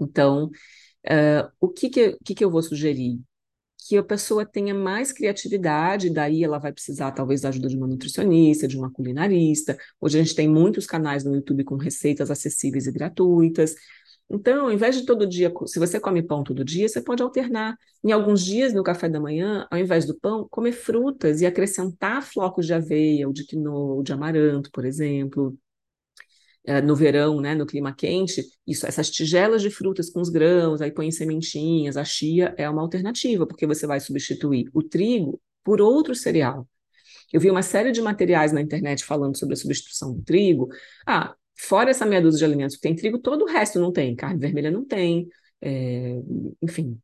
Então, 0.00 0.46
uh, 0.46 1.50
o 1.60 1.68
que, 1.68 1.90
que, 1.90 2.16
que, 2.24 2.34
que 2.34 2.44
eu 2.44 2.50
vou 2.50 2.62
sugerir? 2.62 3.20
Que 3.86 3.96
a 3.96 4.02
pessoa 4.02 4.44
tenha 4.44 4.74
mais 4.74 5.12
criatividade, 5.12 6.10
daí 6.10 6.42
ela 6.42 6.58
vai 6.58 6.72
precisar 6.72 7.12
talvez 7.12 7.40
da 7.42 7.48
ajuda 7.50 7.68
de 7.68 7.76
uma 7.76 7.86
nutricionista, 7.86 8.66
de 8.66 8.76
uma 8.76 8.90
culinarista. 8.90 9.76
Hoje 10.00 10.18
a 10.18 10.22
gente 10.22 10.34
tem 10.34 10.48
muitos 10.48 10.86
canais 10.86 11.24
no 11.24 11.34
YouTube 11.34 11.64
com 11.64 11.76
receitas 11.76 12.30
acessíveis 12.30 12.86
e 12.86 12.92
gratuitas. 12.92 13.74
Então, 14.28 14.66
ao 14.66 14.72
invés 14.72 14.96
de 14.96 15.06
todo 15.06 15.26
dia, 15.26 15.52
se 15.66 15.78
você 15.78 16.00
come 16.00 16.22
pão 16.22 16.42
todo 16.42 16.64
dia, 16.64 16.88
você 16.88 17.00
pode 17.00 17.22
alternar. 17.22 17.76
Em 18.02 18.12
alguns 18.12 18.44
dias, 18.44 18.72
no 18.72 18.82
café 18.82 19.08
da 19.08 19.20
manhã, 19.20 19.66
ao 19.70 19.78
invés 19.78 20.04
do 20.04 20.18
pão, 20.18 20.48
comer 20.50 20.72
frutas 20.72 21.40
e 21.40 21.46
acrescentar 21.46 22.22
flocos 22.22 22.66
de 22.66 22.74
aveia, 22.74 23.26
ou 23.26 23.32
de 23.32 23.44
quinoa, 23.46 23.94
ou 23.94 24.02
de 24.02 24.12
amaranto, 24.12 24.70
por 24.72 24.84
exemplo. 24.84 25.56
É, 26.66 26.82
no 26.82 26.96
verão, 26.96 27.40
né, 27.40 27.54
no 27.54 27.64
clima 27.64 27.94
quente, 27.94 28.44
isso, 28.66 28.86
essas 28.86 29.08
tigelas 29.08 29.62
de 29.62 29.70
frutas 29.70 30.10
com 30.10 30.20
os 30.20 30.28
grãos, 30.28 30.80
aí 30.80 30.90
põe 30.90 31.12
sementinhas, 31.12 31.96
a 31.96 32.04
chia 32.04 32.54
é 32.58 32.68
uma 32.68 32.82
alternativa, 32.82 33.46
porque 33.46 33.66
você 33.66 33.86
vai 33.86 34.00
substituir 34.00 34.68
o 34.74 34.82
trigo 34.82 35.40
por 35.62 35.80
outro 35.80 36.14
cereal. 36.14 36.68
Eu 37.32 37.40
vi 37.40 37.50
uma 37.50 37.62
série 37.62 37.92
de 37.92 38.02
materiais 38.02 38.52
na 38.52 38.60
internet 38.60 39.04
falando 39.04 39.36
sobre 39.38 39.54
a 39.54 39.56
substituição 39.56 40.12
do 40.14 40.22
trigo. 40.22 40.68
Ah, 41.06 41.34
fora 41.56 41.90
essa 41.90 42.06
meia 42.06 42.22
dúzia 42.22 42.38
de 42.38 42.44
alimentos 42.44 42.76
que 42.76 42.82
tem 42.82 42.94
trigo, 42.94 43.18
todo 43.18 43.42
o 43.42 43.48
resto 43.48 43.78
não 43.78 43.92
tem. 43.92 44.14
Carne 44.14 44.38
vermelha 44.38 44.70
não 44.70 44.84
tem, 44.84 45.28
é, 45.60 46.20
enfim, 46.62 47.00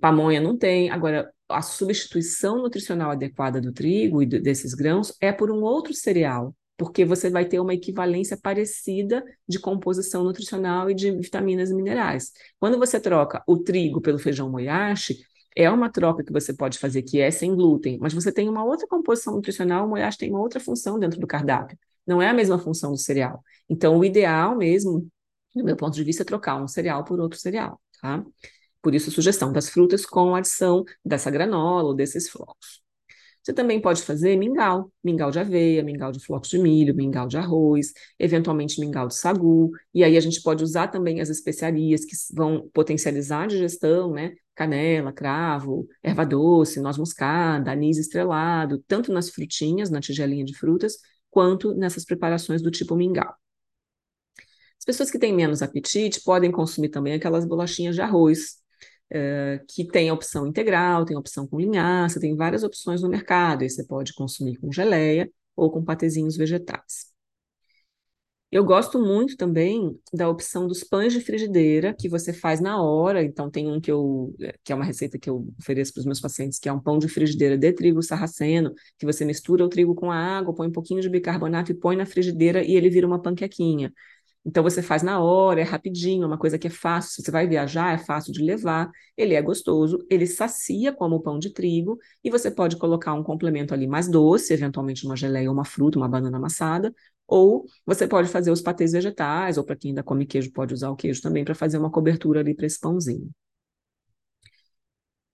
pamonha 0.00 0.40
não 0.40 0.56
tem. 0.56 0.90
Agora, 0.90 1.32
a 1.48 1.62
substituição 1.62 2.58
nutricional 2.58 3.10
adequada 3.10 3.60
do 3.60 3.72
trigo 3.72 4.22
e 4.22 4.26
desses 4.26 4.74
grãos 4.74 5.12
é 5.20 5.32
por 5.32 5.50
um 5.50 5.62
outro 5.62 5.94
cereal, 5.94 6.54
porque 6.78 7.04
você 7.04 7.28
vai 7.28 7.44
ter 7.44 7.58
uma 7.58 7.74
equivalência 7.74 8.38
parecida 8.40 9.24
de 9.46 9.58
composição 9.58 10.22
nutricional 10.22 10.88
e 10.88 10.94
de 10.94 11.10
vitaminas 11.10 11.70
e 11.70 11.74
minerais. 11.74 12.32
Quando 12.60 12.78
você 12.78 13.00
troca 13.00 13.42
o 13.46 13.58
trigo 13.58 14.00
pelo 14.00 14.18
feijão 14.18 14.48
moyashi, 14.48 15.18
é 15.56 15.68
uma 15.68 15.90
troca 15.90 16.22
que 16.22 16.32
você 16.32 16.54
pode 16.54 16.78
fazer 16.78 17.02
que 17.02 17.20
é 17.20 17.32
sem 17.32 17.54
glúten, 17.54 17.98
mas 18.00 18.14
você 18.14 18.30
tem 18.30 18.48
uma 18.48 18.64
outra 18.64 18.86
composição 18.86 19.34
nutricional, 19.34 19.86
o 19.86 19.88
moyashi 19.88 20.18
tem 20.18 20.30
uma 20.30 20.40
outra 20.40 20.60
função 20.60 21.00
dentro 21.00 21.18
do 21.20 21.26
cardápio. 21.26 21.76
Não 22.06 22.22
é 22.22 22.28
a 22.28 22.32
mesma 22.32 22.58
função 22.60 22.92
do 22.92 22.98
cereal. 22.98 23.42
Então, 23.68 23.98
o 23.98 24.04
ideal 24.04 24.56
mesmo, 24.56 25.08
do 25.54 25.64
meu 25.64 25.76
ponto 25.76 25.94
de 25.94 26.04
vista, 26.04 26.22
é 26.22 26.24
trocar 26.24 26.62
um 26.62 26.68
cereal 26.68 27.04
por 27.04 27.18
outro 27.18 27.38
cereal, 27.38 27.80
tá? 28.00 28.24
Por 28.80 28.94
isso, 28.94 29.10
sugestão 29.10 29.52
das 29.52 29.68
frutas 29.68 30.06
com 30.06 30.36
adição 30.36 30.84
dessa 31.04 31.28
granola 31.30 31.88
ou 31.88 31.94
desses 31.94 32.30
flocos. 32.30 32.87
Você 33.48 33.54
também 33.54 33.80
pode 33.80 34.02
fazer 34.02 34.36
mingau, 34.36 34.92
mingau 35.02 35.30
de 35.30 35.38
aveia, 35.38 35.82
mingau 35.82 36.12
de 36.12 36.20
flocos 36.20 36.50
de 36.50 36.58
milho, 36.58 36.94
mingau 36.94 37.26
de 37.26 37.38
arroz, 37.38 37.94
eventualmente 38.18 38.78
mingau 38.78 39.08
de 39.08 39.14
sagu, 39.14 39.70
e 39.94 40.04
aí 40.04 40.18
a 40.18 40.20
gente 40.20 40.42
pode 40.42 40.62
usar 40.62 40.88
também 40.88 41.18
as 41.22 41.30
especiarias 41.30 42.04
que 42.04 42.14
vão 42.34 42.68
potencializar 42.74 43.44
a 43.44 43.46
digestão, 43.46 44.12
né? 44.12 44.34
Canela, 44.54 45.14
cravo, 45.14 45.88
erva 46.02 46.26
doce, 46.26 46.78
noz 46.78 46.98
moscada, 46.98 47.72
anis 47.72 47.96
estrelado, 47.96 48.84
tanto 48.86 49.10
nas 49.10 49.30
frutinhas, 49.30 49.88
na 49.88 49.98
tigelinha 49.98 50.44
de 50.44 50.54
frutas, 50.54 50.98
quanto 51.30 51.72
nessas 51.74 52.04
preparações 52.04 52.60
do 52.60 52.70
tipo 52.70 52.94
mingau. 52.94 53.34
As 54.78 54.84
pessoas 54.84 55.10
que 55.10 55.18
têm 55.18 55.32
menos 55.32 55.62
apetite 55.62 56.20
podem 56.22 56.52
consumir 56.52 56.90
também 56.90 57.14
aquelas 57.14 57.46
bolachinhas 57.46 57.94
de 57.94 58.02
arroz, 58.02 58.58
Uh, 59.10 59.64
que 59.66 59.86
tem 59.86 60.10
a 60.10 60.14
opção 60.14 60.46
integral, 60.46 61.04
tem 61.04 61.16
a 61.16 61.20
opção 61.20 61.46
com 61.46 61.58
linhaça, 61.58 62.20
tem 62.20 62.36
várias 62.36 62.62
opções 62.62 63.02
no 63.02 63.08
mercado. 63.08 63.64
E 63.64 63.70
você 63.70 63.84
pode 63.84 64.12
consumir 64.14 64.56
com 64.58 64.70
geleia 64.72 65.30
ou 65.56 65.70
com 65.70 65.84
patezinhos 65.84 66.36
vegetais. 66.36 67.08
Eu 68.50 68.64
gosto 68.64 68.98
muito 68.98 69.36
também 69.36 69.94
da 70.10 70.26
opção 70.28 70.66
dos 70.66 70.82
pães 70.82 71.12
de 71.12 71.20
frigideira 71.20 71.94
que 71.94 72.08
você 72.08 72.32
faz 72.32 72.60
na 72.60 72.82
hora. 72.82 73.22
Então 73.22 73.50
tem 73.50 73.70
um 73.70 73.78
que 73.78 73.92
eu 73.92 74.34
que 74.64 74.72
é 74.72 74.74
uma 74.74 74.84
receita 74.84 75.18
que 75.18 75.28
eu 75.28 75.46
ofereço 75.60 75.92
para 75.92 76.00
os 76.00 76.06
meus 76.06 76.20
pacientes, 76.20 76.58
que 76.58 76.66
é 76.68 76.72
um 76.72 76.80
pão 76.80 76.98
de 76.98 77.08
frigideira 77.08 77.58
de 77.58 77.72
trigo 77.72 78.02
sarraceno, 78.02 78.72
que 78.98 79.04
você 79.04 79.24
mistura 79.24 79.64
o 79.64 79.68
trigo 79.68 79.94
com 79.94 80.10
a 80.10 80.16
água, 80.16 80.54
põe 80.54 80.68
um 80.68 80.72
pouquinho 80.72 81.02
de 81.02 81.10
bicarbonato 81.10 81.72
e 81.72 81.74
põe 81.74 81.94
na 81.96 82.06
frigideira 82.06 82.64
e 82.64 82.74
ele 82.74 82.88
vira 82.88 83.06
uma 83.06 83.20
panquequinha. 83.20 83.92
Então 84.44 84.62
você 84.62 84.80
faz 84.82 85.02
na 85.02 85.20
hora, 85.20 85.60
é 85.60 85.64
rapidinho, 85.64 86.22
é 86.24 86.26
uma 86.26 86.38
coisa 86.38 86.58
que 86.58 86.66
é 86.66 86.70
fácil. 86.70 87.12
Se 87.12 87.22
você 87.22 87.30
vai 87.30 87.46
viajar, 87.46 87.92
é 87.94 87.98
fácil 87.98 88.32
de 88.32 88.42
levar, 88.42 88.90
ele 89.16 89.34
é 89.34 89.42
gostoso, 89.42 89.98
ele 90.10 90.26
sacia 90.26 90.92
como 90.92 91.20
pão 91.20 91.38
de 91.38 91.52
trigo, 91.52 91.98
e 92.24 92.30
você 92.30 92.50
pode 92.50 92.76
colocar 92.76 93.12
um 93.14 93.22
complemento 93.22 93.74
ali 93.74 93.86
mais 93.86 94.08
doce, 94.08 94.52
eventualmente 94.54 95.04
uma 95.04 95.16
geleia, 95.16 95.50
uma 95.52 95.64
fruta, 95.64 95.98
uma 95.98 96.08
banana 96.08 96.38
amassada, 96.38 96.94
ou 97.26 97.66
você 97.84 98.06
pode 98.08 98.28
fazer 98.28 98.50
os 98.50 98.62
patês 98.62 98.92
vegetais, 98.92 99.58
ou 99.58 99.64
para 99.64 99.76
quem 99.76 99.90
ainda 99.90 100.02
come 100.02 100.24
queijo, 100.26 100.50
pode 100.52 100.72
usar 100.72 100.90
o 100.90 100.96
queijo 100.96 101.20
também 101.20 101.44
para 101.44 101.54
fazer 101.54 101.76
uma 101.78 101.90
cobertura 101.90 102.40
ali 102.40 102.54
para 102.54 102.66
esse 102.66 102.80
pãozinho. 102.80 103.30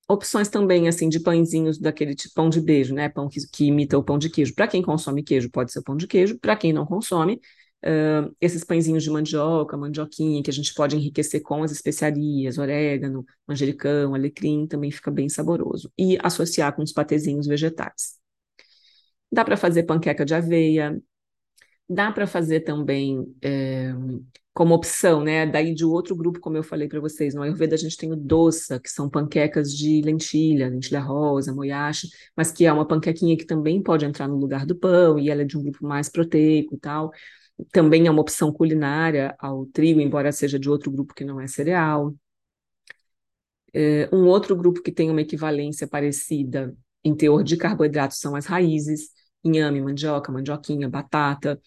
Opções 0.09 0.49
também, 0.51 0.87
assim, 0.87 1.09
de 1.09 1.19
pãezinhos 1.21 1.79
daquele 1.79 2.15
tipo 2.15 2.35
pão 2.35 2.51
de 2.51 2.61
beijo, 2.61 2.95
né? 2.95 3.09
Pão 3.09 3.27
que, 3.29 3.41
que 3.51 3.65
imita 3.67 3.97
o 3.97 4.05
pão 4.05 4.19
de 4.19 4.29
queijo. 4.29 4.55
Para 4.55 4.69
quem 4.69 4.83
consome 4.83 5.23
queijo, 5.23 5.51
pode 5.51 5.73
ser 5.73 5.79
o 5.79 5.83
pão 5.83 5.97
de 5.97 6.07
queijo. 6.07 6.39
Para 6.39 6.57
quem 6.57 6.73
não 6.75 6.85
consome, 6.85 7.41
uh, 7.85 8.35
esses 8.41 8.65
pãezinhos 8.65 9.03
de 9.03 9.11
mandioca, 9.11 9.77
mandioquinha, 9.77 10.43
que 10.43 10.51
a 10.51 10.53
gente 10.53 10.73
pode 10.75 10.97
enriquecer 10.97 11.43
com 11.43 11.63
as 11.63 11.71
especiarias, 11.71 12.59
orégano, 12.59 13.25
manjericão, 13.47 14.15
alecrim, 14.15 14.67
também 14.67 14.91
fica 14.91 15.11
bem 15.11 15.29
saboroso. 15.29 15.93
E 15.99 16.19
associar 16.23 16.75
com 16.75 16.83
os 16.83 16.93
patezinhos 16.93 17.47
vegetais. 17.47 18.19
Dá 19.31 19.45
para 19.45 19.57
fazer 19.57 19.83
panqueca 19.83 20.25
de 20.25 20.35
aveia, 20.35 21.01
dá 21.89 22.11
para 22.13 22.27
fazer 22.27 22.61
também 22.61 23.27
é, 23.43 23.93
como 24.55 24.75
opção, 24.75 25.23
né? 25.23 25.45
Daí 25.45 25.75
de 25.75 25.85
outro 25.85 26.15
grupo, 26.15 26.39
como 26.39 26.57
eu 26.57 26.63
falei 26.63 26.89
para 26.89 27.01
vocês, 27.01 27.35
no 27.35 27.43
Ayurveda 27.43 27.75
a 27.75 27.79
gente 27.79 27.97
tem 27.97 28.13
o 28.13 28.17
doça, 28.17 28.79
que 28.79 28.89
são 28.89 29.11
panquecas 29.11 29.75
de 29.75 30.01
lentilha, 30.03 30.69
lentilha 30.69 31.01
rosa, 31.01 31.53
moyashi, 31.53 32.09
mas 32.37 32.53
que 32.53 32.65
é 32.65 32.73
uma 32.73 32.87
panquequinha 32.87 33.37
que 33.37 33.45
também 33.45 33.83
pode 33.83 34.05
entrar 34.05 34.29
no 34.29 34.37
lugar 34.37 34.65
do 34.65 34.77
pão, 34.77 35.19
e 35.19 35.29
ela 35.29 35.43
é 35.43 35.45
de 35.45 35.59
um 35.59 35.63
grupo 35.63 35.85
mais 35.85 36.09
proteico 36.09 36.77
e 36.77 36.79
tal 36.79 37.11
também 37.73 38.07
é 38.07 38.11
uma 38.11 38.21
opção 38.23 38.53
culinária 38.53 39.35
ao 39.39 39.67
trigo, 39.67 40.01
embora 40.01 40.33
seja 40.33 40.59
de 40.59 40.69
outro 40.71 40.91
grupo 40.91 41.15
que 41.15 41.25
não 41.25 41.41
é 41.41 41.47
cereal. 41.47 42.15
É, 43.73 44.09
um 44.15 44.27
outro 44.27 44.55
grupo 44.57 44.81
que 44.83 44.93
tem 44.93 45.11
uma 45.11 45.21
equivalência 45.21 45.87
parecida 45.89 46.77
em 47.03 47.15
teor 47.15 47.43
de 47.43 47.57
carboidratos 47.57 48.19
são 48.19 48.37
as 48.37 48.47
raízes, 48.47 49.11
inhame, 49.45 49.81
mandioca, 49.81 50.31
mandioquinha, 50.33 50.89
batata, 50.89 51.61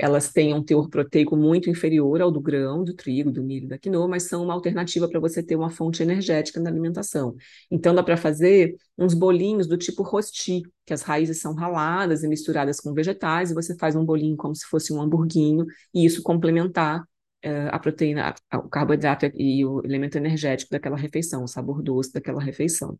elas 0.00 0.32
têm 0.32 0.54
um 0.54 0.62
teor 0.62 0.88
proteico 0.88 1.36
muito 1.36 1.68
inferior 1.68 2.22
ao 2.22 2.30
do 2.30 2.40
grão, 2.40 2.82
do 2.82 2.94
trigo, 2.94 3.30
do 3.30 3.42
milho, 3.42 3.68
da 3.68 3.76
quinoa, 3.76 4.08
mas 4.08 4.22
são 4.22 4.42
uma 4.42 4.54
alternativa 4.54 5.06
para 5.06 5.20
você 5.20 5.42
ter 5.42 5.56
uma 5.56 5.68
fonte 5.68 6.02
energética 6.02 6.58
na 6.58 6.70
alimentação. 6.70 7.36
Então 7.70 7.94
dá 7.94 8.02
para 8.02 8.16
fazer 8.16 8.74
uns 8.96 9.12
bolinhos 9.12 9.66
do 9.66 9.76
tipo 9.76 10.02
rosti, 10.02 10.62
que 10.86 10.94
as 10.94 11.02
raízes 11.02 11.40
são 11.40 11.54
raladas 11.54 12.24
e 12.24 12.28
misturadas 12.28 12.80
com 12.80 12.94
vegetais, 12.94 13.50
e 13.50 13.54
você 13.54 13.76
faz 13.76 13.94
um 13.94 14.04
bolinho 14.04 14.36
como 14.38 14.54
se 14.54 14.64
fosse 14.64 14.90
um 14.90 15.02
hamburguinho, 15.02 15.66
e 15.92 16.06
isso 16.06 16.22
complementar 16.22 17.02
uh, 17.02 17.68
a 17.70 17.78
proteína, 17.78 18.34
a, 18.50 18.58
o 18.58 18.70
carboidrato 18.70 19.26
e 19.34 19.64
o 19.66 19.82
elemento 19.84 20.16
energético 20.16 20.70
daquela 20.70 20.96
refeição, 20.96 21.44
o 21.44 21.48
sabor 21.48 21.82
doce 21.82 22.10
daquela 22.10 22.42
refeição. 22.42 22.98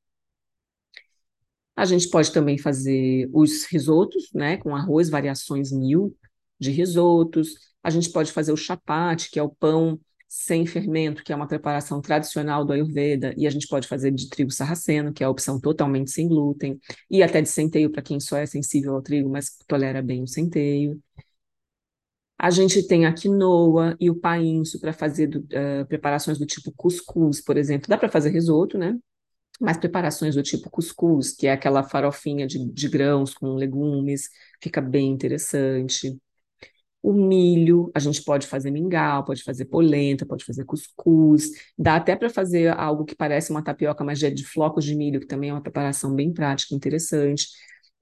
A 1.75 1.87
gente 1.87 2.11
pode 2.11 2.31
também 2.31 2.59
fazer 2.59 3.27
os 3.33 3.65
risotos, 3.65 4.29
né, 4.35 4.59
com 4.59 4.77
arroz, 4.77 5.09
variações 5.09 5.73
mil, 5.73 6.15
de 6.61 6.71
risotos. 6.71 7.55
A 7.83 7.91
gente 7.91 8.11
pode 8.11 8.33
fazer 8.33 8.53
o 8.53 8.57
chapati, 8.57 9.31
que 9.31 9.39
é 9.39 9.43
o 9.43 9.49
pão 9.49 9.99
sem 10.29 10.65
fermento, 10.65 11.25
que 11.25 11.33
é 11.33 11.37
uma 11.37 11.49
preparação 11.49 12.01
tradicional 12.01 12.65
do 12.65 12.73
Ayurveda, 12.73 13.35
e 13.37 13.49
a 13.49 13.51
gente 13.51 13.67
pode 13.67 13.89
fazer 13.89 14.13
de 14.13 14.29
trigo 14.29 14.53
sarraceno, 14.53 15.13
que 15.13 15.25
é 15.25 15.27
a 15.27 15.31
opção 15.31 15.59
totalmente 15.61 16.13
sem 16.13 16.29
glúten, 16.29 16.79
e 17.11 17.21
até 17.21 17.43
de 17.43 17.49
centeio 17.49 17.91
para 17.91 18.01
quem 18.01 18.21
só 18.21 18.37
é 18.37 18.47
sensível 18.47 18.95
ao 18.95 19.03
trigo, 19.03 19.29
mas 19.29 19.57
tolera 19.67 20.01
bem 20.01 20.23
o 20.23 20.29
centeio. 20.29 21.03
A 22.39 22.49
gente 22.49 22.87
tem 22.87 23.07
a 23.07 23.13
quinoa 23.13 23.97
e 24.01 24.09
o 24.09 24.15
painço 24.15 24.81
para 24.81 24.93
fazer 24.93 25.27
do, 25.27 25.41
uh, 25.41 25.85
preparações 25.89 26.39
do 26.39 26.47
tipo 26.47 26.73
cuscuz, 26.77 27.41
por 27.43 27.57
exemplo. 27.57 27.89
Dá 27.89 27.99
para 27.99 28.09
fazer 28.09 28.31
risoto, 28.31 28.79
né? 28.79 28.97
Mas 29.61 29.79
preparações 29.79 30.37
do 30.37 30.43
tipo 30.43 30.71
cuscuz, 30.71 31.33
que 31.35 31.47
é 31.49 31.53
aquela 31.53 31.83
farofinha 31.83 32.47
de, 32.47 32.65
de 32.73 32.89
grãos 32.89 33.35
com 33.35 33.55
legumes, 33.57 34.31
fica 34.63 34.81
bem 34.81 35.11
interessante. 35.11 36.19
O 37.03 37.13
milho, 37.15 37.91
a 37.95 37.99
gente 37.99 38.23
pode 38.23 38.47
fazer 38.47 38.71
mingau, 38.71 39.25
pode 39.25 39.43
fazer 39.43 39.65
polenta, 39.65 40.27
pode 40.27 40.45
fazer 40.45 40.65
cuscuz, 40.65 41.51
dá 41.79 41.97
até 41.97 42.15
para 42.15 42.29
fazer 42.29 42.69
algo 42.79 43.05
que 43.07 43.15
parece 43.15 43.51
uma 43.51 43.65
tapioca, 43.65 44.05
mas 44.05 44.23
é 44.23 44.31
de 44.31 44.45
flocos 44.45 44.85
de 44.85 44.95
milho, 44.95 45.21
que 45.21 45.27
também 45.27 45.51
é 45.51 45.53
uma 45.55 45.63
preparação 45.63 46.15
bem 46.15 46.33
prática, 46.33 46.75
interessante. 46.75 47.49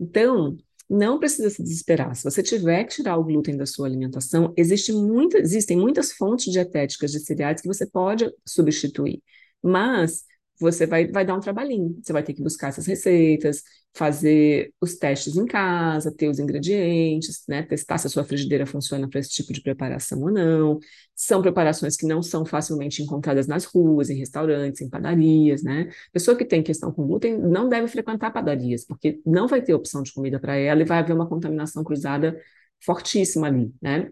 Então, 0.01 0.57
não 0.88 1.18
precisa 1.18 1.51
se 1.51 1.62
desesperar. 1.62 2.16
Se 2.16 2.24
você 2.24 2.42
tiver 2.42 2.84
que 2.84 2.96
tirar 2.96 3.16
o 3.18 3.24
glúten 3.24 3.57
da 3.57 3.66
sua 3.66 3.86
alimentação, 3.86 4.53
existe 4.57 4.92
muita, 4.92 5.38
existem 5.38 5.76
muitas 5.76 6.12
fontes 6.12 6.53
dietéticas 6.53 7.12
de 7.12 7.20
cereais 7.20 7.61
que 7.61 7.68
você 7.68 7.86
pode 7.86 8.30
substituir. 8.46 9.22
Mas 9.62 10.24
você 10.61 10.86
vai, 10.86 11.06
vai 11.06 11.24
dar 11.24 11.34
um 11.34 11.40
trabalhinho. 11.40 11.98
Você 12.02 12.12
vai 12.12 12.22
ter 12.22 12.34
que 12.34 12.42
buscar 12.42 12.68
essas 12.68 12.86
receitas, 12.86 13.62
fazer 13.94 14.72
os 14.80 14.96
testes 14.96 15.36
em 15.36 15.46
casa, 15.46 16.14
ter 16.14 16.28
os 16.28 16.38
ingredientes, 16.38 17.44
né? 17.48 17.62
Testar 17.62 17.98
se 17.98 18.06
a 18.06 18.11
sua 18.11 18.24
frigideira 18.24 18.66
funciona 18.66 19.09
para 19.09 19.20
esse 19.20 19.30
tipo 19.30 19.52
de 19.52 19.61
preparação 19.62 20.20
ou 20.20 20.30
não. 20.30 20.78
São 21.14 21.42
preparações 21.42 21.96
que 21.96 22.06
não 22.06 22.22
são 22.22 22.44
facilmente 22.44 23.02
encontradas 23.02 23.46
nas 23.46 23.64
ruas, 23.64 24.11
em 24.11 24.16
restaurantes, 24.18 24.80
em 24.80 24.88
padarias, 24.88 25.62
né? 25.62 25.90
Pessoa 26.12 26.36
que 26.36 26.44
tem 26.44 26.62
questão 26.62 26.92
com 26.92 27.06
glúten 27.06 27.38
não 27.38 27.68
deve 27.68 27.88
frequentar 27.88 28.30
padarias, 28.32 28.84
porque 28.84 29.20
não 29.26 29.48
vai 29.48 29.62
ter 29.62 29.74
opção 29.74 30.02
de 30.02 30.12
comida 30.12 30.38
para 30.38 30.56
ela 30.56 30.82
e 30.82 30.84
vai 30.84 30.98
haver 30.98 31.14
uma 31.14 31.28
contaminação 31.28 31.82
cruzada 31.84 32.40
fortíssima 32.80 33.48
ali, 33.48 33.72
né? 33.82 34.11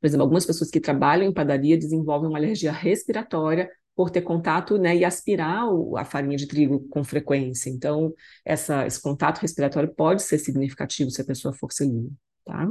Por 0.00 0.06
exemplo, 0.06 0.22
algumas 0.22 0.46
pessoas 0.46 0.70
que 0.70 0.80
trabalham 0.80 1.26
em 1.28 1.32
padaria 1.32 1.78
desenvolvem 1.78 2.28
uma 2.28 2.38
alergia 2.38 2.72
respiratória 2.72 3.70
por 3.94 4.10
ter 4.10 4.22
contato 4.22 4.78
né, 4.78 4.96
e 4.96 5.04
aspirar 5.04 5.68
o, 5.68 5.96
a 5.96 6.04
farinha 6.04 6.36
de 6.36 6.46
trigo 6.46 6.80
com 6.88 7.04
frequência. 7.04 7.68
Então, 7.70 8.14
essa, 8.44 8.86
esse 8.86 9.00
contato 9.00 9.40
respiratório 9.40 9.92
pode 9.94 10.22
ser 10.22 10.38
significativo 10.38 11.10
se 11.10 11.20
a 11.20 11.24
pessoa 11.24 11.52
for 11.52 11.72
celíaca, 11.72 12.10
tá? 12.44 12.70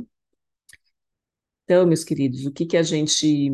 Então, 1.63 1.85
meus 1.85 2.03
queridos, 2.03 2.45
o 2.45 2.51
que, 2.51 2.65
que 2.65 2.77
a 2.77 2.81
gente 2.83 3.51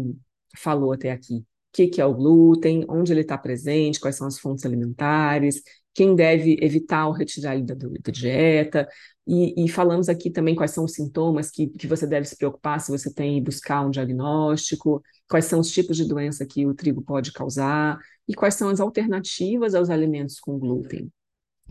falou 0.57 0.93
até 0.93 1.11
aqui? 1.11 1.39
O 1.39 1.45
que, 1.73 1.87
que 1.87 1.99
é 2.01 2.05
o 2.05 2.13
glúten, 2.13 2.85
onde 2.87 3.11
ele 3.11 3.21
está 3.21 3.37
presente, 3.37 3.99
quais 3.99 4.15
são 4.15 4.25
as 4.27 4.39
fontes 4.39 4.65
alimentares, 4.65 5.61
quem 5.95 6.13
deve 6.13 6.57
evitar 6.61 7.07
ou 7.07 7.13
retirar 7.13 7.59
da, 7.61 7.73
da 7.73 8.11
dieta, 8.11 8.87
e, 9.25 9.65
e, 9.65 9.69
falamos 9.69 10.07
aqui 10.07 10.29
também 10.29 10.53
quais 10.53 10.69
são 10.69 10.83
os 10.85 10.93
sintomas 10.93 11.49
que, 11.49 11.67
que 11.67 11.87
você 11.87 12.05
deve 12.05 12.27
se 12.27 12.37
preocupar 12.37 12.79
se 12.79 12.91
você 12.91 13.11
tem 13.11 13.41
buscar 13.41 13.81
um 13.83 13.89
diagnóstico, 13.89 15.01
quais 15.27 15.45
são 15.45 15.59
os 15.59 15.71
tipos 15.71 15.97
de 15.97 16.05
doença 16.05 16.45
que 16.45 16.67
o 16.67 16.75
trigo 16.75 17.01
pode 17.01 17.31
causar 17.31 17.97
e 18.27 18.35
quais 18.35 18.53
são 18.53 18.69
as 18.69 18.79
alternativas 18.79 19.73
aos 19.73 19.89
alimentos 19.89 20.39
com 20.39 20.59
glúten. 20.59 21.11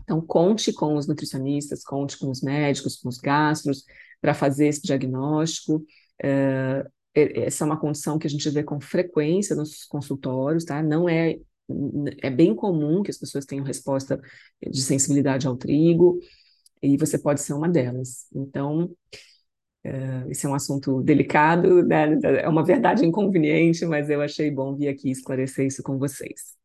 Então, 0.01 0.19
conte 0.19 0.73
com 0.73 0.95
os 0.97 1.07
nutricionistas, 1.07 1.83
conte 1.83 2.17
com 2.17 2.29
os 2.29 2.41
médicos, 2.41 2.97
com 2.97 3.07
os 3.07 3.17
gastros, 3.17 3.85
para 4.19 4.33
fazer 4.33 4.67
esse 4.67 4.81
diagnóstico. 4.81 5.85
É, 6.21 6.85
essa 7.13 7.63
é 7.63 7.65
uma 7.65 7.79
condição 7.79 8.19
que 8.19 8.27
a 8.27 8.29
gente 8.29 8.49
vê 8.49 8.63
com 8.63 8.81
frequência 8.81 9.55
nos 9.55 9.85
consultórios, 9.85 10.65
tá? 10.65 10.83
Não 10.83 11.07
é 11.07 11.39
é 12.21 12.29
bem 12.29 12.55
comum 12.55 13.01
que 13.03 13.11
as 13.11 13.17
pessoas 13.17 13.45
tenham 13.45 13.65
resposta 13.65 14.21
de 14.61 14.81
sensibilidade 14.81 15.47
ao 15.47 15.57
trigo, 15.57 16.19
e 16.81 16.97
você 16.97 17.17
pode 17.17 17.41
ser 17.41 17.53
uma 17.53 17.69
delas. 17.69 18.27
Então, 18.33 18.91
Uh, 19.85 20.31
esse 20.31 20.47
é 20.47 20.49
um 20.49 20.55
assunto 20.55 21.03
delicado, 21.03 21.83
né? 21.83 22.17
é 22.41 22.49
uma 22.49 22.65
verdade 22.65 23.05
inconveniente, 23.05 23.85
mas 23.85 24.09
eu 24.09 24.19
achei 24.19 24.49
bom 24.49 24.75
vir 24.75 24.87
aqui 24.87 25.11
esclarecer 25.11 25.67
isso 25.67 25.83
com 25.83 25.99
vocês. 25.99 26.55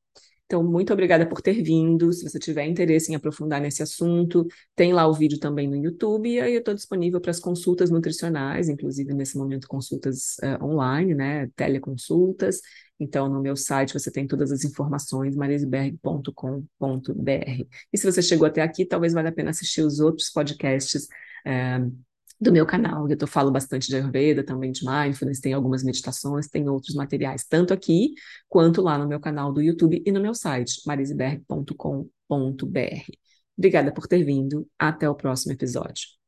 Então, 0.51 0.65
muito 0.65 0.93
obrigada 0.93 1.25
por 1.25 1.41
ter 1.41 1.63
vindo. 1.63 2.13
Se 2.13 2.29
você 2.29 2.37
tiver 2.37 2.67
interesse 2.67 3.13
em 3.13 3.15
aprofundar 3.15 3.61
nesse 3.61 3.85
assunto, 3.85 4.45
tem 4.75 4.93
lá 4.93 5.07
o 5.07 5.15
vídeo 5.15 5.39
também 5.39 5.69
no 5.69 5.77
YouTube, 5.77 6.29
e 6.29 6.41
aí 6.41 6.55
eu 6.55 6.59
estou 6.59 6.75
disponível 6.75 7.21
para 7.21 7.31
as 7.31 7.39
consultas 7.39 7.89
nutricionais, 7.89 8.69
inclusive 8.69 9.15
nesse 9.15 9.39
momento 9.39 9.69
consultas 9.69 10.39
uh, 10.43 10.65
online, 10.65 11.15
né? 11.15 11.49
Teleconsultas. 11.55 12.61
Então, 12.99 13.29
no 13.29 13.41
meu 13.41 13.55
site 13.55 13.93
você 13.93 14.11
tem 14.11 14.27
todas 14.27 14.51
as 14.51 14.65
informações, 14.65 15.37
marisberg.com.br. 15.37 17.65
E 17.93 17.97
se 17.97 18.11
você 18.11 18.21
chegou 18.21 18.45
até 18.45 18.61
aqui, 18.61 18.85
talvez 18.85 19.13
valha 19.13 19.29
a 19.29 19.33
pena 19.33 19.51
assistir 19.51 19.83
os 19.83 20.01
outros 20.01 20.31
podcasts. 20.31 21.07
Uh, 21.47 22.10
do 22.41 22.53
meu 22.53 22.65
canal. 22.67 23.07
Eu 23.09 23.27
falo 23.27 23.51
bastante 23.51 23.89
de 23.89 23.97
Ayurveda, 23.97 24.45
também 24.45 24.73
de 24.73 24.85
Mindfulness, 24.85 25.41
tem 25.41 25.53
algumas 25.53 25.83
meditações, 25.85 26.49
tem 26.49 26.69
outros 26.69 26.95
materiais, 26.95 27.45
tanto 27.45 27.75
aqui 27.75 28.15
quanto 28.49 28.81
lá 28.81 28.97
no 28.97 29.07
meu 29.07 29.21
canal 29.21 29.53
do 29.53 29.61
YouTube 29.61 30.03
e 30.05 30.13
no 30.13 30.21
meu 30.21 30.35
site, 30.35 30.83
marisberg.com.br. 30.87 32.07
Obrigada 33.59 33.93
por 33.93 34.07
ter 34.07 34.25
vindo. 34.25 34.67
Até 34.79 35.09
o 35.09 35.15
próximo 35.15 35.53
episódio. 35.53 36.20